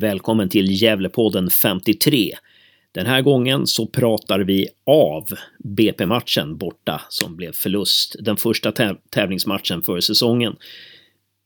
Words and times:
Välkommen 0.00 0.48
till 0.48 0.82
Gävlepodden 0.82 1.50
53. 1.50 2.32
Den 2.92 3.06
här 3.06 3.22
gången 3.22 3.66
så 3.66 3.86
pratar 3.86 4.38
vi 4.40 4.68
av 4.86 5.24
BP-matchen 5.58 6.56
borta 6.56 7.00
som 7.08 7.36
blev 7.36 7.52
förlust. 7.52 8.16
Den 8.20 8.36
första 8.36 8.72
täv 8.72 8.96
tävlingsmatchen 9.10 9.82
för 9.82 10.00
säsongen. 10.00 10.56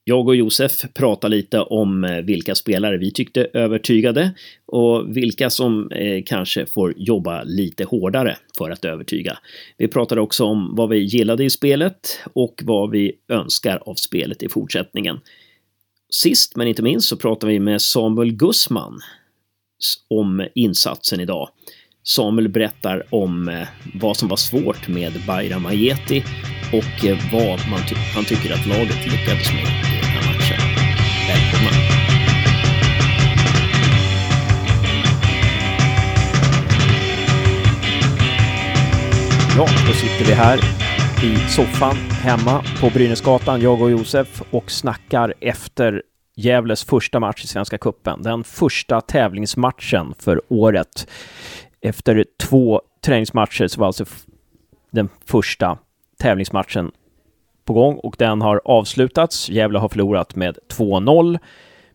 Jag 0.05 0.29
och 0.29 0.37
Josef 0.37 0.73
pratar 0.95 1.29
lite 1.29 1.61
om 1.61 2.05
eh, 2.05 2.17
vilka 2.17 2.55
spelare 2.55 2.99
vi 2.99 3.13
tyckte 3.13 3.49
övertygade 3.53 4.35
och 4.67 5.17
vilka 5.17 5.51
som 5.51 5.91
eh, 5.91 6.23
kanske 6.27 6.67
får 6.67 6.95
jobba 6.97 7.43
lite 7.43 7.85
hårdare 7.85 8.37
för 8.59 8.71
att 8.71 8.85
övertyga. 8.85 9.39
Vi 9.77 9.89
pratade 9.89 10.21
också 10.21 10.45
om 10.45 10.75
vad 10.77 10.89
vi 10.89 10.99
gillade 10.99 11.45
i 11.45 11.51
spelet 11.51 12.21
och 12.33 12.63
vad 12.65 12.91
vi 12.91 13.13
önskar 13.29 13.83
av 13.87 13.95
spelet 13.95 14.43
i 14.43 14.49
fortsättningen. 14.49 15.21
Sist 16.11 16.57
men 16.57 16.69
inte 16.69 16.83
minst 16.83 17.09
så 17.09 17.17
pratar 17.17 17.49
vi 17.49 17.61
med 17.61 17.83
Samuel 17.83 18.33
Gussman 18.33 19.01
om 20.11 20.47
insatsen 20.55 21.21
idag. 21.21 21.49
Samuel 22.03 22.49
berättar 22.49 23.07
om 23.11 23.49
eh, 23.49 23.69
vad 23.95 24.17
som 24.17 24.29
var 24.29 24.37
svårt 24.37 24.89
med 24.89 25.13
Bayram 25.27 25.67
Ajeti 25.67 26.25
och 26.73 27.05
eh, 27.05 27.19
vad 27.33 27.69
man 27.71 27.81
ty 27.89 27.95
han 28.15 28.25
tycker 28.25 28.55
att 28.55 28.67
laget 28.67 29.07
lyckades 29.07 29.53
med 29.53 29.63
i 29.63 30.01
den 30.01 30.11
här 30.11 30.33
matchen. 30.33 30.61
Välkomna! 31.29 31.71
Ja, 39.57 39.67
då 39.87 39.93
sitter 39.93 40.25
vi 40.25 40.33
här 40.33 40.80
i 41.25 41.37
soffan 41.37 41.97
hemma 41.97 42.65
på 42.81 42.91
Brynäsgatan, 42.91 43.61
jag 43.61 43.83
och 43.83 43.91
Josef, 43.91 44.43
och 44.51 44.71
snackar 44.71 45.35
efter 45.41 46.03
Gävles 46.37 46.85
första 46.85 47.21
match 47.21 47.45
i 47.45 47.47
Svenska 47.47 47.79
Kuppen. 47.79 48.23
Den 48.23 48.45
första 48.45 49.01
tävlingsmatchen 49.01 50.15
för 50.19 50.43
året. 50.49 51.11
Efter 51.81 52.25
två 52.43 52.83
träningsmatcher 53.05 53.69
så 53.69 53.81
var 53.81 53.87
alltså 53.87 54.05
den 54.91 55.09
första 55.25 55.79
tävlingsmatchen 56.19 56.91
på 57.65 57.73
gång 57.73 57.95
och 57.95 58.15
den 58.19 58.43
har 58.43 58.61
avslutats. 58.65 59.51
Gävle 59.51 59.79
har 59.79 59.89
förlorat 59.89 60.37
med 60.37 60.59
2-0. 60.69 61.39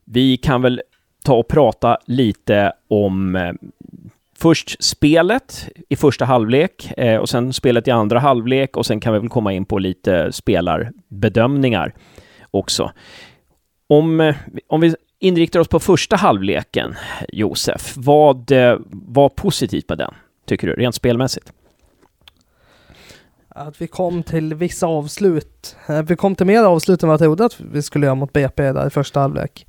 Vi 0.03 0.37
kan 0.37 0.61
väl 0.61 0.81
ta 1.23 1.35
och 1.35 1.47
prata 1.47 1.97
lite 2.05 2.73
om 2.87 3.35
eh, 3.35 3.53
först 4.45 4.83
spelet 4.83 5.69
i 5.89 5.95
första 5.95 6.25
halvlek 6.25 6.91
eh, 6.97 7.17
och 7.17 7.29
sen 7.29 7.53
spelet 7.53 7.87
i 7.87 7.91
andra 7.91 8.19
halvlek 8.19 8.77
och 8.77 8.85
sen 8.85 8.99
kan 8.99 9.13
vi 9.13 9.19
väl 9.19 9.29
komma 9.29 9.53
in 9.53 9.65
på 9.65 9.79
lite 9.79 10.31
spelarbedömningar 10.31 11.93
också. 12.51 12.91
Om, 13.87 14.21
eh, 14.21 14.35
om 14.67 14.81
vi 14.81 14.95
inriktar 15.19 15.59
oss 15.59 15.67
på 15.67 15.79
första 15.79 16.15
halvleken, 16.15 16.95
Josef, 17.29 17.93
vad 17.97 18.51
eh, 18.51 18.77
var 18.89 19.29
positivt 19.29 19.89
med 19.89 19.97
den, 19.97 20.13
tycker 20.47 20.67
du, 20.67 20.73
rent 20.73 20.95
spelmässigt? 20.95 21.53
Att 23.49 23.81
vi 23.81 23.87
kom 23.87 24.23
till 24.23 24.53
vissa 24.53 24.87
avslut. 24.87 25.75
Eh, 25.87 26.01
vi 26.01 26.15
kom 26.15 26.35
till 26.35 26.45
mer 26.45 26.63
avslut 26.63 27.03
än 27.03 27.09
vad 27.09 27.13
jag 27.13 27.19
trodde 27.19 27.45
att 27.45 27.59
vi 27.59 27.81
skulle 27.81 28.05
göra 28.05 28.15
mot 28.15 28.33
BP 28.33 28.71
där 28.71 28.87
i 28.87 28.89
första 28.89 29.19
halvlek. 29.19 29.67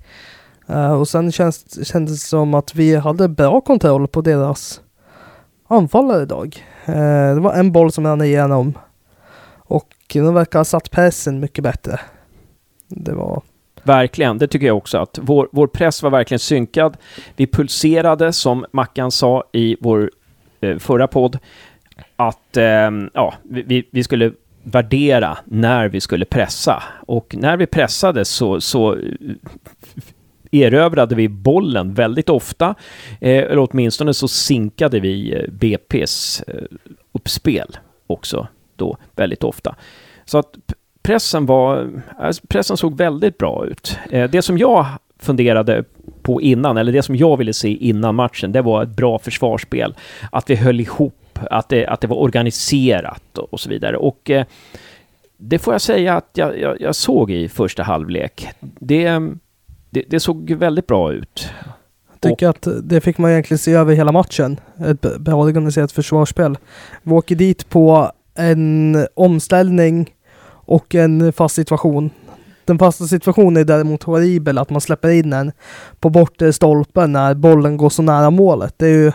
Eh, 0.67 0.93
och 0.93 1.09
sen 1.09 1.33
känns, 1.33 1.89
kändes 1.89 2.23
det 2.23 2.29
som 2.29 2.55
att 2.55 2.75
vi 2.75 2.97
hade 2.97 3.29
bra 3.29 3.61
kontroll 3.61 4.09
på 4.09 4.21
deras 4.21 4.81
anfallare 5.69 6.23
idag. 6.23 6.65
Eh, 6.85 7.35
det 7.35 7.41
var 7.41 7.55
en 7.55 7.73
boll 7.73 7.93
som 7.93 8.07
rann 8.07 8.23
igenom 8.23 8.79
och 9.57 9.89
de 10.13 10.35
verkar 10.35 10.59
ha 10.59 10.65
satt 10.65 10.91
pressen 10.91 11.41
mycket 11.41 11.65
bättre. 11.65 12.01
Det 12.89 13.13
var 13.13 13.43
Verkligen, 13.83 14.39
det 14.39 14.49
tycker 14.49 14.67
jag 14.67 14.77
också 14.77 14.99
att 14.99 15.19
vår, 15.23 15.49
vår 15.53 15.67
press 15.67 16.03
var 16.03 16.11
verkligen 16.11 16.39
synkad. 16.39 16.97
Vi 17.37 17.47
pulserade, 17.47 18.33
som 18.33 18.67
Mackan 18.73 19.11
sa 19.11 19.45
i 19.53 19.77
vår 19.81 20.11
eh, 20.61 20.79
förra 20.79 21.07
podd, 21.07 21.39
att 22.17 22.57
eh, 22.57 22.91
ja, 23.15 23.35
vi, 23.43 23.89
vi 23.91 24.05
skulle 24.05 24.33
värdera 24.63 25.39
när 25.45 25.89
vi 25.89 26.01
skulle 26.01 26.25
pressa. 26.25 26.83
Och 27.07 27.35
när 27.39 27.57
vi 27.57 27.67
pressade 27.67 28.25
så, 28.25 28.61
så 28.61 28.99
erövrade 30.63 31.15
vi 31.15 31.29
bollen 31.29 31.95
väldigt 31.95 32.29
ofta, 32.29 32.75
eh, 33.21 33.31
eller 33.39 33.69
åtminstone 33.71 34.15
så 34.15 34.29
sinkade 34.29 35.01
vi 35.01 35.35
eh, 35.35 35.53
BP's 35.53 36.43
eh, 36.47 36.63
uppspel 37.13 37.77
också 38.07 38.47
då 38.77 38.97
väldigt 39.17 39.45
ofta. 39.45 39.77
Så 40.25 40.39
att 40.39 40.59
pressen 41.03 41.47
var, 41.47 41.79
eh, 42.23 42.31
pressen 42.49 42.77
såg 42.77 42.97
väldigt 42.97 43.39
bra 43.39 43.67
ut. 43.67 43.99
Eh, 44.11 44.31
det 44.31 44.43
som 44.43 44.59
jag 44.59 44.87
funderade 45.19 45.85
på 46.23 46.43
innan, 46.43 46.77
eller 46.77 46.93
det 46.93 47.03
som 47.03 47.17
jag 47.17 47.37
ville 47.37 47.53
se 47.53 47.77
innan 47.77 48.15
matchen, 48.15 48.53
det 48.53 48.63
var 48.63 48.83
ett 48.83 48.89
bra 48.97 49.19
försvarsspel. 49.19 49.95
Att 50.33 50.51
vi 50.51 50.55
höll 50.55 50.81
ihop, 50.81 51.39
att 51.51 51.69
det, 51.69 51.87
att 51.87 52.01
det 52.01 52.07
var 52.07 52.17
organiserat 52.17 53.39
och, 53.39 53.61
så 53.61 53.69
vidare. 53.69 53.97
Och 53.97 54.31
eh, 54.31 54.45
det 55.37 55.59
får 55.59 55.75
jag 55.75 55.81
säga 55.81 56.17
att 56.17 56.31
jag, 56.33 56.61
jag, 56.61 56.81
jag 56.81 56.95
såg 56.95 57.31
i 57.31 57.49
första 57.49 57.83
halvlek. 57.83 58.49
Det, 58.61 59.21
det, 59.97 60.05
det, 60.11 60.21
såg 60.21 60.51
väldigt 60.51 60.87
bra 60.87 61.13
ut. 61.13 61.49
Jag 62.13 62.21
tycker 62.21 62.49
och, 62.49 62.57
att 62.57 62.69
det 62.83 63.01
fick 63.01 63.19
man 63.19 63.31
egentligen 63.31 63.59
se 63.59 63.73
över 63.73 63.95
hela 63.95 64.13
matchen. 64.13 64.61
Ett 64.87 65.19
bra 65.19 65.35
organiserat 65.35 65.93
försvarsspel. 65.93 66.59
Vi 67.03 67.13
åker 67.13 67.35
dit 67.35 67.69
på 67.69 68.13
en 68.35 69.07
omställning 69.15 70.15
och 70.49 70.95
en 70.95 71.33
fast 71.33 71.55
situation. 71.55 72.11
Den 72.65 72.79
fasta 72.79 73.05
situationen 73.05 73.57
är 73.57 73.65
däremot 73.65 74.03
horribel, 74.03 74.59
att 74.59 74.71
man 74.71 74.81
släpper 74.81 75.09
in 75.09 75.33
en 75.33 75.53
på 76.01 76.11
bortre 76.11 76.53
stolpen 76.53 77.13
när 77.13 77.35
bollen 77.35 77.77
går 77.77 77.89
så 77.89 78.03
nära 78.03 78.31
målet. 78.31 78.75
Det 78.77 78.89
ju, 78.89 79.13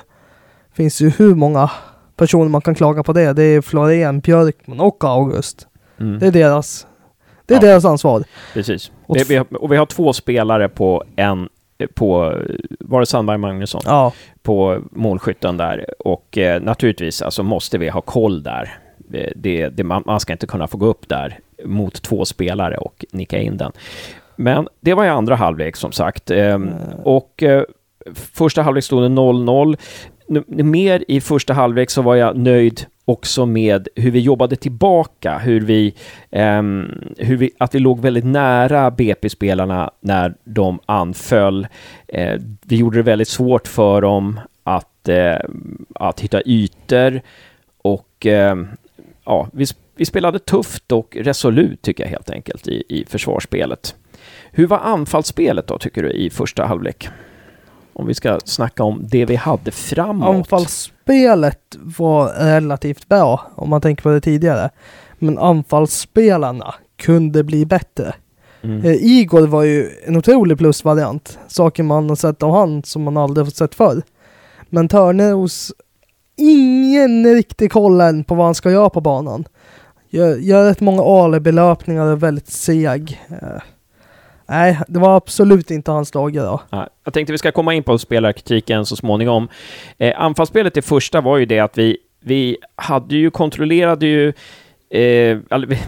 finns 0.73 1.01
ju 1.01 1.09
hur 1.09 1.35
många 1.35 1.71
personer 2.15 2.49
man 2.49 2.61
kan 2.61 2.75
klaga 2.75 3.03
på 3.03 3.13
det. 3.13 3.33
Det 3.33 3.43
är 3.43 3.61
Florén, 3.61 4.19
Björkman 4.19 4.79
och 4.79 5.03
August. 5.03 5.67
Mm. 5.99 6.19
Det 6.19 6.27
är 6.27 6.31
deras 6.31 6.87
det 7.59 7.66
är 7.66 7.67
ja. 7.67 7.72
deras 7.72 7.85
ansvar. 7.85 8.23
Precis. 8.53 8.91
Och, 9.06 9.17
vi, 9.28 9.35
har, 9.35 9.63
och 9.63 9.72
vi 9.72 9.78
har 9.78 9.85
två 9.85 10.13
spelare 10.13 10.69
på 10.69 11.03
en 11.16 11.50
på, 11.88 12.38
var 12.79 13.00
det 13.00 13.06
Sandberg 13.06 13.38
Magnusson? 13.38 13.81
Ja. 13.85 14.13
På 14.41 14.81
målskytten 14.91 15.57
där. 15.57 15.85
Och 16.00 16.38
eh, 16.38 16.61
naturligtvis 16.61 17.22
alltså 17.22 17.44
måste 17.44 17.78
vi 17.78 17.90
ha 17.90 18.01
koll 18.01 18.44
där. 18.44 18.78
Eh, 19.13 19.29
det, 19.35 19.69
det, 19.69 19.84
man, 19.84 20.03
man 20.06 20.19
ska 20.19 20.34
inte 20.34 20.47
kunna 20.47 20.67
få 20.67 20.78
gå 20.78 20.85
upp 20.85 21.09
där 21.09 21.40
mot 21.66 22.01
två 22.01 22.25
spelare 22.25 22.78
och 22.78 23.06
nicka 23.11 23.40
in 23.40 23.57
den. 23.57 23.72
Men 24.35 24.67
det 24.79 24.94
var 24.94 25.06
i 25.06 25.09
andra 25.09 25.35
halvlek 25.35 25.75
som 25.75 25.91
sagt. 25.91 26.31
Ehm, 26.31 26.63
mm. 26.63 26.73
Och 27.03 27.44
eh, 27.44 27.63
första 28.13 28.61
halvlek 28.61 28.84
stod 28.84 29.03
det 29.03 29.07
0-0. 29.07 29.78
Mer 30.47 31.06
i 31.07 31.22
första 31.22 31.53
halvlek 31.53 31.90
så 31.90 32.01
var 32.01 32.16
jag 32.16 32.38
nöjd 32.38 32.85
också 33.11 33.45
med 33.45 33.88
hur 33.95 34.11
vi 34.11 34.19
jobbade 34.19 34.55
tillbaka, 34.55 35.38
hur 35.38 35.61
vi, 35.61 35.94
um, 36.29 36.91
hur 37.17 37.38
vi 37.38 37.51
att 37.57 37.75
vi 37.75 37.79
låg 37.79 37.99
väldigt 37.99 38.25
nära 38.25 38.91
BP-spelarna 38.91 39.91
när 39.99 40.33
de 40.44 40.79
anföll. 40.85 41.67
Uh, 42.17 42.35
vi 42.66 42.75
gjorde 42.75 42.97
det 42.97 43.03
väldigt 43.03 43.27
svårt 43.27 43.67
för 43.67 44.01
dem 44.01 44.39
att, 44.63 45.09
uh, 45.09 45.49
att 45.95 46.19
hitta 46.19 46.41
ytor 46.45 47.22
och 47.81 48.25
uh, 48.25 48.66
ja, 49.25 49.47
vi, 49.53 49.66
vi 49.95 50.05
spelade 50.05 50.39
tufft 50.39 50.91
och 50.91 51.17
resolut 51.19 51.81
tycker 51.81 52.03
jag 52.03 52.09
helt 52.09 52.29
enkelt 52.29 52.67
i, 52.67 52.83
i 52.89 53.05
försvarsspelet. 53.05 53.95
Hur 54.51 54.67
var 54.67 54.79
anfallsspelet 54.79 55.67
då 55.67 55.78
tycker 55.78 56.03
du 56.03 56.11
i 56.11 56.29
första 56.29 56.66
halvlek? 56.66 57.09
Om 57.93 58.07
vi 58.07 58.13
ska 58.13 58.39
snacka 58.45 58.83
om 58.83 59.07
det 59.11 59.25
vi 59.25 59.35
hade 59.35 59.72
framåt. 59.72 60.28
Anfallsspelet 61.11 61.77
var 61.81 62.27
relativt 62.27 63.07
bra 63.07 63.51
om 63.55 63.69
man 63.69 63.81
tänker 63.81 64.03
på 64.03 64.09
det 64.09 64.22
tidigare. 64.22 64.69
Men 65.19 65.38
anfallsspelarna 65.38 66.73
kunde 66.97 67.44
bli 67.44 67.66
bättre. 67.66 68.13
Mm. 68.61 68.85
Eh, 68.85 68.91
Igor 68.91 69.47
var 69.47 69.63
ju 69.63 69.89
en 70.05 70.17
otrolig 70.17 70.57
plusvariant. 70.57 71.39
Saker 71.47 71.83
man 71.83 72.09
har 72.09 72.16
sett 72.16 72.44
av 72.44 72.51
han 72.51 72.83
som 72.83 73.03
man 73.03 73.17
aldrig 73.17 73.47
sett 73.51 73.75
förr. 73.75 74.02
Men 74.69 74.87
Törneros 74.87 75.72
ingen 76.37 77.34
riktig 77.35 77.72
koll 77.72 78.02
än 78.02 78.23
på 78.23 78.35
vad 78.35 78.46
han 78.46 78.55
ska 78.55 78.72
göra 78.72 78.90
på 78.90 79.02
banan. 79.02 79.46
Gör, 80.09 80.35
gör 80.37 80.66
rätt 80.66 80.81
många 80.81 81.03
alibi-löpningar 81.03 82.05
och 82.05 82.11
är 82.11 82.16
väldigt 82.16 82.49
seg. 82.49 83.22
Uh, 83.31 83.61
nej, 84.51 84.79
det 84.87 84.99
var 84.99 85.17
absolut 85.17 85.71
inte 85.71 85.91
hans 85.91 86.11
dag 86.11 86.35
idag. 86.35 86.59
Jag 87.03 87.13
tänkte 87.13 87.31
vi 87.31 87.37
ska 87.37 87.51
komma 87.51 87.73
in 87.73 87.83
på 87.83 87.97
spelarkritiken 87.97 88.85
så 88.85 88.95
småningom. 88.95 89.47
Eh, 89.97 90.21
anfallsspelet 90.21 90.77
i 90.77 90.81
första 90.81 91.21
var 91.21 91.37
ju 91.37 91.45
det 91.45 91.59
att 91.59 91.77
vi, 91.77 91.97
vi 92.19 92.57
hade 92.75 93.15
ju 93.15 93.31
kontrollerade 93.31 94.05
ju 94.05 94.33
Eh, 94.93 95.37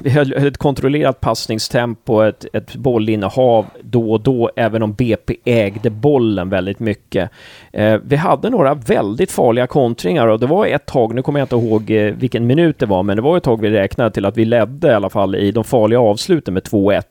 vi 0.01 0.09
höll 0.09 0.33
ett 0.33 0.57
kontrollerat 0.57 1.19
passningstempo, 1.19 2.21
ett, 2.21 2.45
ett 2.53 2.75
bollinnehav 2.75 3.65
då 3.81 4.11
och 4.11 4.21
då, 4.21 4.51
även 4.55 4.83
om 4.83 4.93
BP 4.93 5.37
ägde 5.45 5.89
bollen 5.89 6.49
väldigt 6.49 6.79
mycket. 6.79 7.29
Eh, 7.71 7.99
vi 8.03 8.15
hade 8.15 8.49
några 8.49 8.73
väldigt 8.73 9.31
farliga 9.31 9.67
kontringar 9.67 10.27
och 10.27 10.39
det 10.39 10.47
var 10.47 10.65
ett 10.65 10.85
tag, 10.85 11.15
nu 11.15 11.21
kommer 11.21 11.39
jag 11.39 11.45
inte 11.45 11.55
ihåg 11.55 11.91
eh, 11.91 12.13
vilken 12.13 12.47
minut 12.47 12.79
det 12.79 12.85
var, 12.85 13.03
men 13.03 13.15
det 13.15 13.21
var 13.21 13.37
ett 13.37 13.43
tag 13.43 13.61
vi 13.61 13.69
räknade 13.69 14.11
till 14.11 14.25
att 14.25 14.37
vi 14.37 14.45
ledde 14.45 14.87
i 14.87 14.93
alla 14.93 15.09
fall 15.09 15.35
i 15.35 15.51
de 15.51 15.63
farliga 15.63 15.99
avsluten 15.99 16.53
med 16.53 16.63
2-1. 16.63 17.01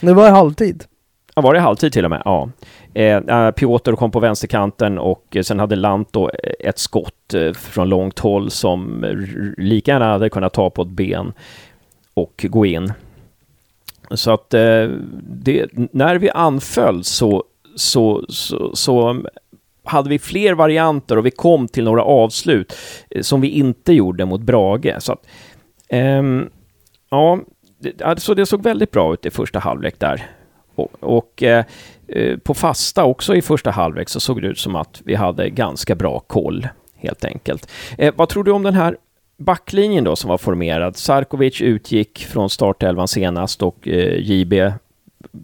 Det 0.00 0.14
var 0.14 0.28
i 0.28 0.30
halvtid. 0.30 0.84
Ja, 1.34 1.42
var 1.42 1.54
det 1.54 1.60
halvtid 1.60 1.92
till 1.92 2.04
och 2.04 2.10
med? 2.10 2.22
Ja. 2.24 2.50
Eh, 2.94 3.16
eh 3.16 3.50
Piotr 3.50 3.92
kom 3.92 4.10
på 4.10 4.20
vänsterkanten 4.20 4.98
och 4.98 5.36
eh, 5.36 5.42
sen 5.42 5.60
hade 5.60 5.76
Lanto 5.76 6.30
eh, 6.30 6.68
ett 6.68 6.78
skott 6.78 7.34
från 7.54 7.88
långt 7.88 8.18
håll 8.18 8.50
som 8.50 9.04
lika 9.58 9.90
gärna 9.90 10.04
hade 10.04 10.30
kunnat 10.30 10.52
ta 10.52 10.70
på 10.70 10.82
ett 10.82 10.88
ben 10.88 11.32
och 12.14 12.46
gå 12.48 12.66
in. 12.66 12.92
Så 14.10 14.30
att 14.30 14.54
eh, 14.54 14.88
det, 15.22 15.66
när 15.72 16.16
vi 16.16 16.30
anföll 16.30 17.04
så, 17.04 17.44
så, 17.76 18.24
så, 18.28 18.76
så 18.76 19.22
hade 19.84 20.08
vi 20.08 20.18
fler 20.18 20.54
varianter 20.54 21.16
och 21.16 21.26
vi 21.26 21.30
kom 21.30 21.68
till 21.68 21.84
några 21.84 22.02
avslut 22.02 22.76
som 23.20 23.40
vi 23.40 23.48
inte 23.48 23.92
gjorde 23.92 24.24
mot 24.24 24.40
Brage. 24.40 24.94
Så 24.98 25.12
att, 25.12 25.26
eh, 25.88 26.22
ja, 27.10 27.38
alltså 28.02 28.34
det 28.34 28.46
såg 28.46 28.62
väldigt 28.62 28.90
bra 28.90 29.12
ut 29.12 29.26
i 29.26 29.30
första 29.30 29.58
halvlek 29.58 29.98
där. 29.98 30.26
Och, 30.74 30.88
och 31.00 31.42
eh, 31.42 31.64
eh, 32.08 32.38
på 32.38 32.54
fasta 32.54 33.04
också 33.04 33.34
i 33.34 33.42
första 33.42 33.70
halvlek 33.70 34.08
så 34.08 34.20
såg 34.20 34.42
det 34.42 34.48
ut 34.48 34.58
som 34.58 34.76
att 34.76 35.02
vi 35.04 35.14
hade 35.14 35.50
ganska 35.50 35.94
bra 35.94 36.20
koll, 36.20 36.68
helt 36.96 37.24
enkelt. 37.24 37.70
Eh, 37.98 38.14
vad 38.16 38.28
tror 38.28 38.44
du 38.44 38.50
om 38.50 38.62
den 38.62 38.74
här 38.74 38.96
backlinjen 39.36 40.04
då 40.04 40.16
som 40.16 40.30
var 40.30 40.38
formerad? 40.38 40.96
Sarkovic 40.96 41.60
utgick 41.60 42.24
från 42.24 42.50
startelvan 42.50 43.08
senast 43.08 43.62
och 43.62 43.88
eh, 43.88 44.30
JB 44.30 44.72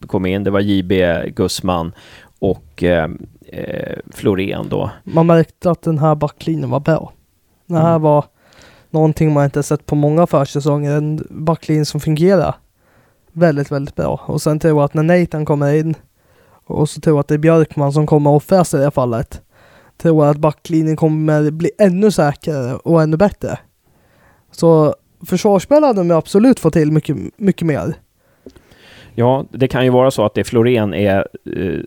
kom 0.07 0.27
in. 0.27 0.45
Det 0.45 0.51
var 0.51 0.61
JB, 0.61 0.93
Gussman 1.35 1.93
och 2.39 2.83
eh, 2.83 3.11
eh, 3.47 3.99
Florén 4.13 4.69
då. 4.69 4.91
Man 5.05 5.27
märkte 5.27 5.71
att 5.71 5.83
den 5.83 5.99
här 5.99 6.15
backlinjen 6.15 6.71
var 6.71 6.81
bra. 6.81 7.13
Det 7.67 7.79
här 7.79 7.91
mm. 7.91 8.03
var 8.03 8.25
någonting 8.95 9.33
man 9.33 9.45
inte 9.45 9.63
sett 9.63 9.87
på 9.87 9.95
många 9.95 10.27
försäsonger. 10.27 10.97
En 10.97 11.27
backlinje 11.31 11.85
som 11.85 12.01
fungerar 12.01 12.55
väldigt, 13.33 13.73
väldigt 13.73 13.95
bra. 13.95 14.21
Och 14.27 14.43
sen 14.43 14.59
tror 14.59 14.79
jag 14.79 14.85
att 14.85 14.95
när 14.95 15.03
Nathan 15.03 15.45
kommer 15.45 15.75
in 15.75 15.95
och 16.67 16.89
så 16.89 17.01
tror 17.01 17.17
jag 17.17 17.21
att 17.21 17.29
det 17.29 17.35
är 17.35 17.39
Björkman 17.39 17.93
som 17.93 18.07
kommer 18.07 18.31
offras 18.31 18.75
i 18.75 18.77
det 18.77 18.91
fallet. 18.91 19.43
Tror 19.97 20.25
jag 20.25 20.31
att 20.31 20.41
backlinjen 20.41 20.97
kommer 20.97 21.51
bli 21.51 21.71
ännu 21.79 22.11
säkrare 22.11 22.75
och 22.75 23.03
ännu 23.03 23.17
bättre. 23.17 23.59
Så 24.51 24.95
försvarsspel 25.27 25.85
hade 25.85 26.01
de 26.01 26.11
absolut 26.11 26.61
fått 26.61 26.73
till 26.73 26.93
mycket, 26.93 27.17
mycket 27.37 27.67
mer. 27.67 27.95
Ja, 29.15 29.47
det 29.51 29.69
kan 29.69 29.85
ju 29.85 29.91
vara 29.91 30.11
så 30.11 30.25
att 30.25 30.35
det 30.35 30.45
Florén 30.45 30.95
är 30.95 31.29
eh, 31.57 31.81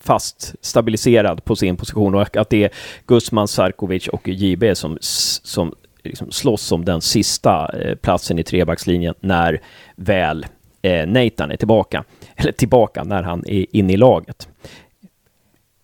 fast 0.00 0.54
stabiliserad 0.60 1.44
på 1.44 1.56
sin 1.56 1.76
position 1.76 2.14
och 2.14 2.36
att 2.36 2.50
det 2.50 2.64
är 2.64 2.70
Gusman, 3.06 3.48
Sarkovic 3.48 4.08
och 4.08 4.28
JB 4.28 4.76
som, 4.76 4.98
som 5.00 5.74
liksom 6.04 6.30
slåss 6.30 6.72
om 6.72 6.84
den 6.84 7.00
sista 7.00 7.70
eh, 7.78 7.94
platsen 7.94 8.38
i 8.38 8.42
trebackslinjen 8.44 9.14
när 9.20 9.60
väl 9.96 10.46
eh, 10.82 11.06
Nathan 11.06 11.50
är 11.50 11.56
tillbaka. 11.56 12.04
Eller 12.36 12.52
tillbaka, 12.52 13.04
när 13.04 13.22
han 13.22 13.44
är 13.46 13.66
inne 13.76 13.92
i 13.92 13.96
laget. 13.96 14.48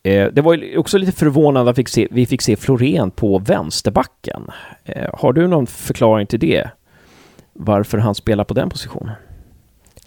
Eh, 0.03 0.29
det 0.33 0.43
var 0.43 0.79
också 0.79 0.99
lite 0.99 1.13
förvånande 1.13 1.71
att 1.71 1.79
vi 1.79 1.83
fick 1.83 1.89
se, 1.89 2.09
vi 2.11 2.27
fick 2.27 2.43
se 2.43 2.57
Florén 2.57 3.11
på 3.11 3.39
vänsterbacken. 3.39 4.43
Eh, 4.85 5.11
har 5.15 5.33
du 5.33 5.49
någon 5.49 5.67
förklaring 5.67 6.27
till 6.27 6.41
det? 6.41 6.71
Varför 7.53 7.99
han 7.99 8.15
spelar 8.15 8.45
på 8.45 8.55
den 8.55 8.71
positionen? 8.71 9.11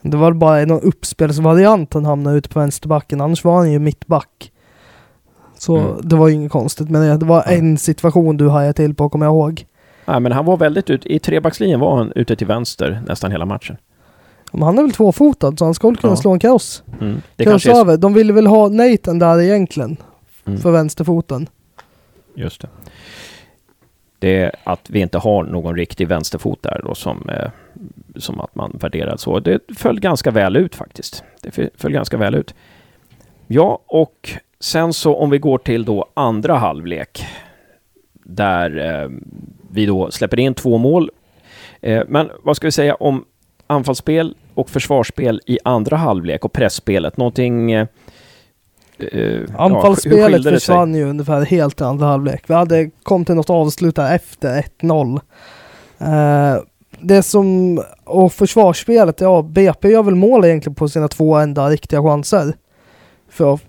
Det 0.01 0.17
var 0.17 0.33
bara 0.33 0.65
någon 0.65 0.81
uppspelsvariant 0.81 1.93
han 1.93 2.05
hamnade 2.05 2.37
ute 2.37 2.49
på 2.49 2.59
vänsterbacken, 2.59 3.21
annars 3.21 3.43
var 3.43 3.57
han 3.57 3.71
ju 3.71 3.79
mittback. 3.79 4.51
Så 5.57 5.77
mm. 5.77 5.97
det 6.03 6.15
var 6.15 6.27
ju 6.27 6.33
inget 6.33 6.51
konstigt 6.51 6.89
med 6.89 7.01
det. 7.01 7.17
Det 7.17 7.25
var 7.25 7.43
mm. 7.47 7.65
en 7.65 7.77
situation 7.77 8.37
du 8.37 8.49
hajade 8.49 8.73
till 8.73 8.95
på, 8.95 9.09
kommer 9.09 9.25
jag 9.25 9.33
ihåg. 9.33 9.65
Nej, 10.05 10.19
men 10.19 10.31
han 10.31 10.45
var 10.45 10.57
väldigt 10.57 10.89
ut, 10.89 11.05
i 11.05 11.19
trebackslinjen 11.19 11.79
var 11.79 11.97
han 11.97 12.11
ute 12.15 12.35
till 12.35 12.47
vänster 12.47 13.01
nästan 13.07 13.31
hela 13.31 13.45
matchen. 13.45 13.77
Men 14.53 14.63
han 14.63 14.77
är 14.77 14.83
väl 14.83 14.91
tvåfotad 14.91 15.57
så 15.57 15.65
han 15.65 15.73
väl 15.81 15.97
kunna 15.97 16.13
ja. 16.13 16.17
slå 16.17 16.31
en 16.31 16.39
cross. 16.39 16.83
Mm. 17.01 17.21
cross 17.37 17.65
över. 17.65 17.97
De 17.97 18.13
ville 18.13 18.33
väl 18.33 18.47
ha 18.47 18.69
Nathan 18.69 19.19
där 19.19 19.41
egentligen. 19.41 19.97
Mm. 20.45 20.59
För 20.59 20.71
vänsterfoten. 20.71 21.49
Just 22.35 22.61
det. 22.61 22.67
Det 24.19 24.41
är 24.41 24.51
att 24.63 24.89
vi 24.89 24.99
inte 24.99 25.17
har 25.17 25.43
någon 25.43 25.75
riktig 25.75 26.07
vänsterfot 26.07 26.63
där 26.63 26.81
då 26.85 26.95
som, 26.95 27.29
eh, 27.29 27.49
som 28.15 28.39
att 28.39 28.55
man 28.55 28.77
värderar 28.81 29.17
så. 29.17 29.39
Det 29.39 29.59
föll 29.77 29.99
ganska 29.99 30.31
väl 30.31 30.55
ut 30.55 30.75
faktiskt. 30.75 31.23
Det 31.41 31.71
föll 31.75 31.91
ganska 31.91 32.17
väl 32.17 32.35
ut. 32.35 32.55
Ja, 33.47 33.79
och 33.85 34.29
sen 34.59 34.93
så 34.93 35.15
om 35.15 35.29
vi 35.29 35.37
går 35.37 35.57
till 35.57 35.85
då 35.85 36.05
andra 36.13 36.55
halvlek. 36.55 37.25
Där 38.23 38.77
eh, 38.77 39.09
vi 39.73 39.85
då 39.85 40.11
släpper 40.11 40.39
in 40.39 40.53
två 40.53 40.77
mål. 40.77 41.09
Eh, 41.81 42.03
men 42.07 42.29
vad 42.43 42.55
ska 42.55 42.67
vi 42.67 42.71
säga 42.71 42.95
om 42.95 43.25
anfallsspel 43.67 44.35
och 44.53 44.69
försvarsspel 44.69 45.41
i 45.45 45.59
andra 45.63 45.97
halvlek 45.97 46.45
och 46.45 46.53
pressspelet? 46.53 47.17
Någonting... 47.17 47.71
Eh 47.71 47.87
Anfallsspelet 49.57 50.45
ja, 50.45 50.51
försvann 50.51 50.95
ju 50.95 51.03
ungefär 51.09 51.45
helt 51.45 51.81
i 51.81 51.83
andra 51.83 52.05
halvlek. 52.05 52.43
Vi 52.47 52.53
hade 52.53 52.89
kommit 53.03 53.27
till 53.27 53.35
något 53.35 53.49
avslut 53.49 53.95
där 53.95 54.15
efter 54.15 54.65
1-0. 54.81 55.19
Uh, 56.01 56.63
det 56.99 57.23
som, 57.23 57.81
och 58.03 58.33
försvarsspelet, 58.33 59.21
ja 59.21 59.41
BP 59.41 59.89
gör 59.89 60.03
väl 60.03 60.15
mål 60.15 60.45
egentligen 60.45 60.75
på 60.75 60.89
sina 60.89 61.07
två 61.07 61.35
enda 61.35 61.69
riktiga 61.69 62.01
chanser. 62.01 62.53
För, 63.29 63.59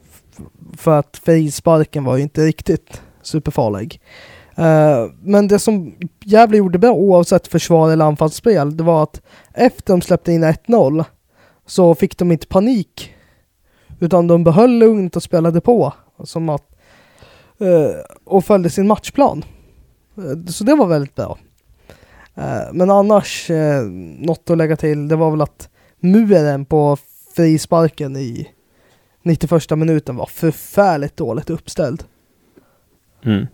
för 0.77 0.99
att 0.99 1.21
frisparken 1.25 2.05
var 2.05 2.17
ju 2.17 2.23
inte 2.23 2.41
riktigt 2.41 3.03
superfarlig. 3.23 4.01
Eh, 4.57 5.11
men 5.23 5.49
det 5.49 5.59
som 5.59 5.95
Gävle 6.25 6.57
gjorde 6.57 6.79
bra 6.79 6.93
oavsett 6.93 7.47
försvar 7.47 7.91
eller 7.91 8.05
anfallsspel, 8.05 8.77
det 8.77 8.83
var 8.83 9.03
att 9.03 9.23
efter 9.53 9.93
de 9.93 10.01
släppte 10.01 10.33
in 10.33 10.45
1-0 10.45 11.05
så 11.67 11.95
fick 11.95 12.19
de 12.19 12.33
inte 12.33 12.47
panik. 12.47 13.15
Utan 14.01 14.27
de 14.27 14.45
behöll 14.45 14.79
lugnt 14.79 15.17
och 15.17 15.23
spelade 15.23 15.61
på. 15.61 15.93
Som 16.25 16.49
att, 16.49 16.77
eh, 17.59 18.01
och 18.25 18.45
följde 18.45 18.71
sin 18.71 18.87
matchplan. 18.87 19.45
Eh, 20.17 20.51
så 20.51 20.65
det 20.65 20.75
var 20.75 20.87
väldigt 20.87 21.15
bra. 21.15 21.39
men 22.73 22.91
annars, 22.91 23.51
något 24.19 24.51
att 24.51 24.59
lägga 24.59 24.77
till, 24.77 25.09
det 25.09 25.17
var 25.17 25.31
väl 25.31 25.41
att 25.41 25.69
muren 26.01 26.65
på 26.65 26.97
frisparken 27.35 28.17
i 28.17 28.49
91 29.23 29.79
minuten 29.79 30.17
var 30.17 30.27
förfärligt 30.27 31.17
dåligt 31.17 31.51
uppställd. 31.51 32.05
Mm. 33.25 33.47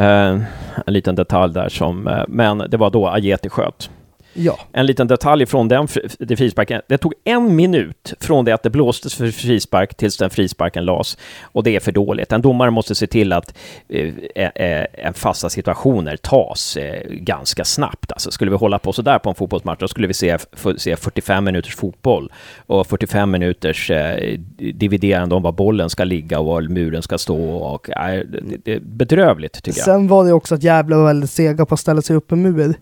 Eh, 0.00 0.40
en 0.86 0.92
liten 0.92 1.14
detalj 1.14 1.54
där 1.54 1.68
som, 1.68 2.08
eh, 2.08 2.24
men 2.28 2.58
det 2.58 2.76
var 2.76 2.90
då 2.90 3.08
Ajeti 3.08 3.48
sköt. 3.48 3.90
Ja. 4.32 4.58
En 4.72 4.86
liten 4.86 5.06
detalj 5.06 5.46
från 5.46 5.68
den 5.68 5.88
frisparken. 6.36 6.82
Det 6.86 6.98
tog 6.98 7.14
en 7.24 7.56
minut 7.56 8.14
från 8.20 8.44
det 8.44 8.52
att 8.52 8.62
det 8.62 8.70
blåstes 8.70 9.14
för 9.14 9.30
frispark 9.30 9.94
tills 9.94 10.16
den 10.16 10.30
frisparken 10.30 10.84
las. 10.84 11.18
Och 11.42 11.62
det 11.62 11.76
är 11.76 11.80
för 11.80 11.92
dåligt. 11.92 12.32
En 12.32 12.42
domare 12.42 12.70
måste 12.70 12.94
se 12.94 13.06
till 13.06 13.32
att 13.32 13.54
eh, 13.88 14.14
eh, 14.34 14.84
eh 14.84 15.12
fasta 15.12 15.50
situationer 15.50 16.16
tas 16.16 16.76
eh, 16.76 17.02
ganska 17.10 17.64
snabbt. 17.64 18.12
Alltså 18.12 18.30
skulle 18.30 18.50
vi 18.50 18.56
hålla 18.56 18.78
på 18.78 18.92
sådär 18.92 19.18
på 19.18 19.28
en 19.28 19.34
fotbollsmatch, 19.34 19.80
då 19.80 19.88
skulle 19.88 20.06
vi 20.06 20.14
se, 20.14 20.38
se 20.76 20.96
45 20.96 21.44
minuters 21.44 21.76
fotboll 21.76 22.32
och 22.66 22.86
45 22.86 23.30
minuters 23.30 23.90
eh, 23.90 24.38
dividerande 24.56 25.34
om 25.34 25.42
var 25.42 25.52
bollen 25.52 25.90
ska 25.90 26.04
ligga 26.04 26.38
och 26.38 26.46
var 26.46 26.62
muren 26.62 27.02
ska 27.02 27.18
stå. 27.18 27.50
Och, 27.50 27.90
eh, 27.90 28.24
det, 28.26 28.56
det 28.64 28.72
är 28.74 28.80
bedrövligt 28.80 29.62
tycker 29.62 29.78
jag. 29.78 29.84
Sen 29.84 30.08
var 30.08 30.24
det 30.24 30.32
också 30.32 30.54
att 30.54 30.62
Gävle 30.62 30.96
var 30.96 31.04
väldigt 31.04 31.30
sega 31.30 31.66
på 31.66 31.74
att 31.74 31.80
ställa 31.80 32.02
sig 32.02 32.16
upp 32.16 32.32
en 32.32 32.42
mur. 32.42 32.74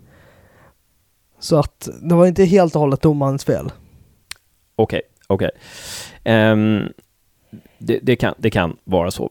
Så 1.38 1.58
att 1.58 1.88
det 2.02 2.14
var 2.14 2.26
inte 2.26 2.44
helt 2.44 2.74
och 2.74 2.80
hållet 2.80 3.02
domarens 3.02 3.44
fel. 3.44 3.72
Okej, 4.76 5.00
okay, 5.00 5.00
okej. 5.26 5.50
Okay. 6.24 6.52
Um, 6.52 6.92
det, 7.78 7.98
det, 8.02 8.16
kan, 8.16 8.34
det 8.38 8.50
kan 8.50 8.76
vara 8.84 9.10
så. 9.10 9.30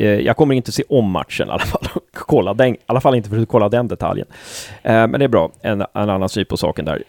Uh, 0.00 0.06
jag 0.06 0.36
kommer 0.36 0.54
inte 0.54 0.72
se 0.72 0.82
om 0.88 1.10
matchen 1.10 1.48
i 1.48 1.50
alla 1.50 1.64
fall. 1.64 1.86
kolla 2.12 2.54
den, 2.54 2.74
I 2.74 2.78
alla 2.86 3.00
fall 3.00 3.14
inte 3.14 3.28
för 3.28 3.38
att 3.38 3.48
kolla 3.48 3.68
den 3.68 3.88
detaljen. 3.88 4.26
Uh, 4.74 4.92
men 4.92 5.12
det 5.12 5.24
är 5.24 5.28
bra, 5.28 5.52
en, 5.60 5.80
en 5.80 5.86
annan 6.10 6.28
syn 6.28 6.46
på 6.46 6.56
saken 6.56 6.84
där. 6.84 7.02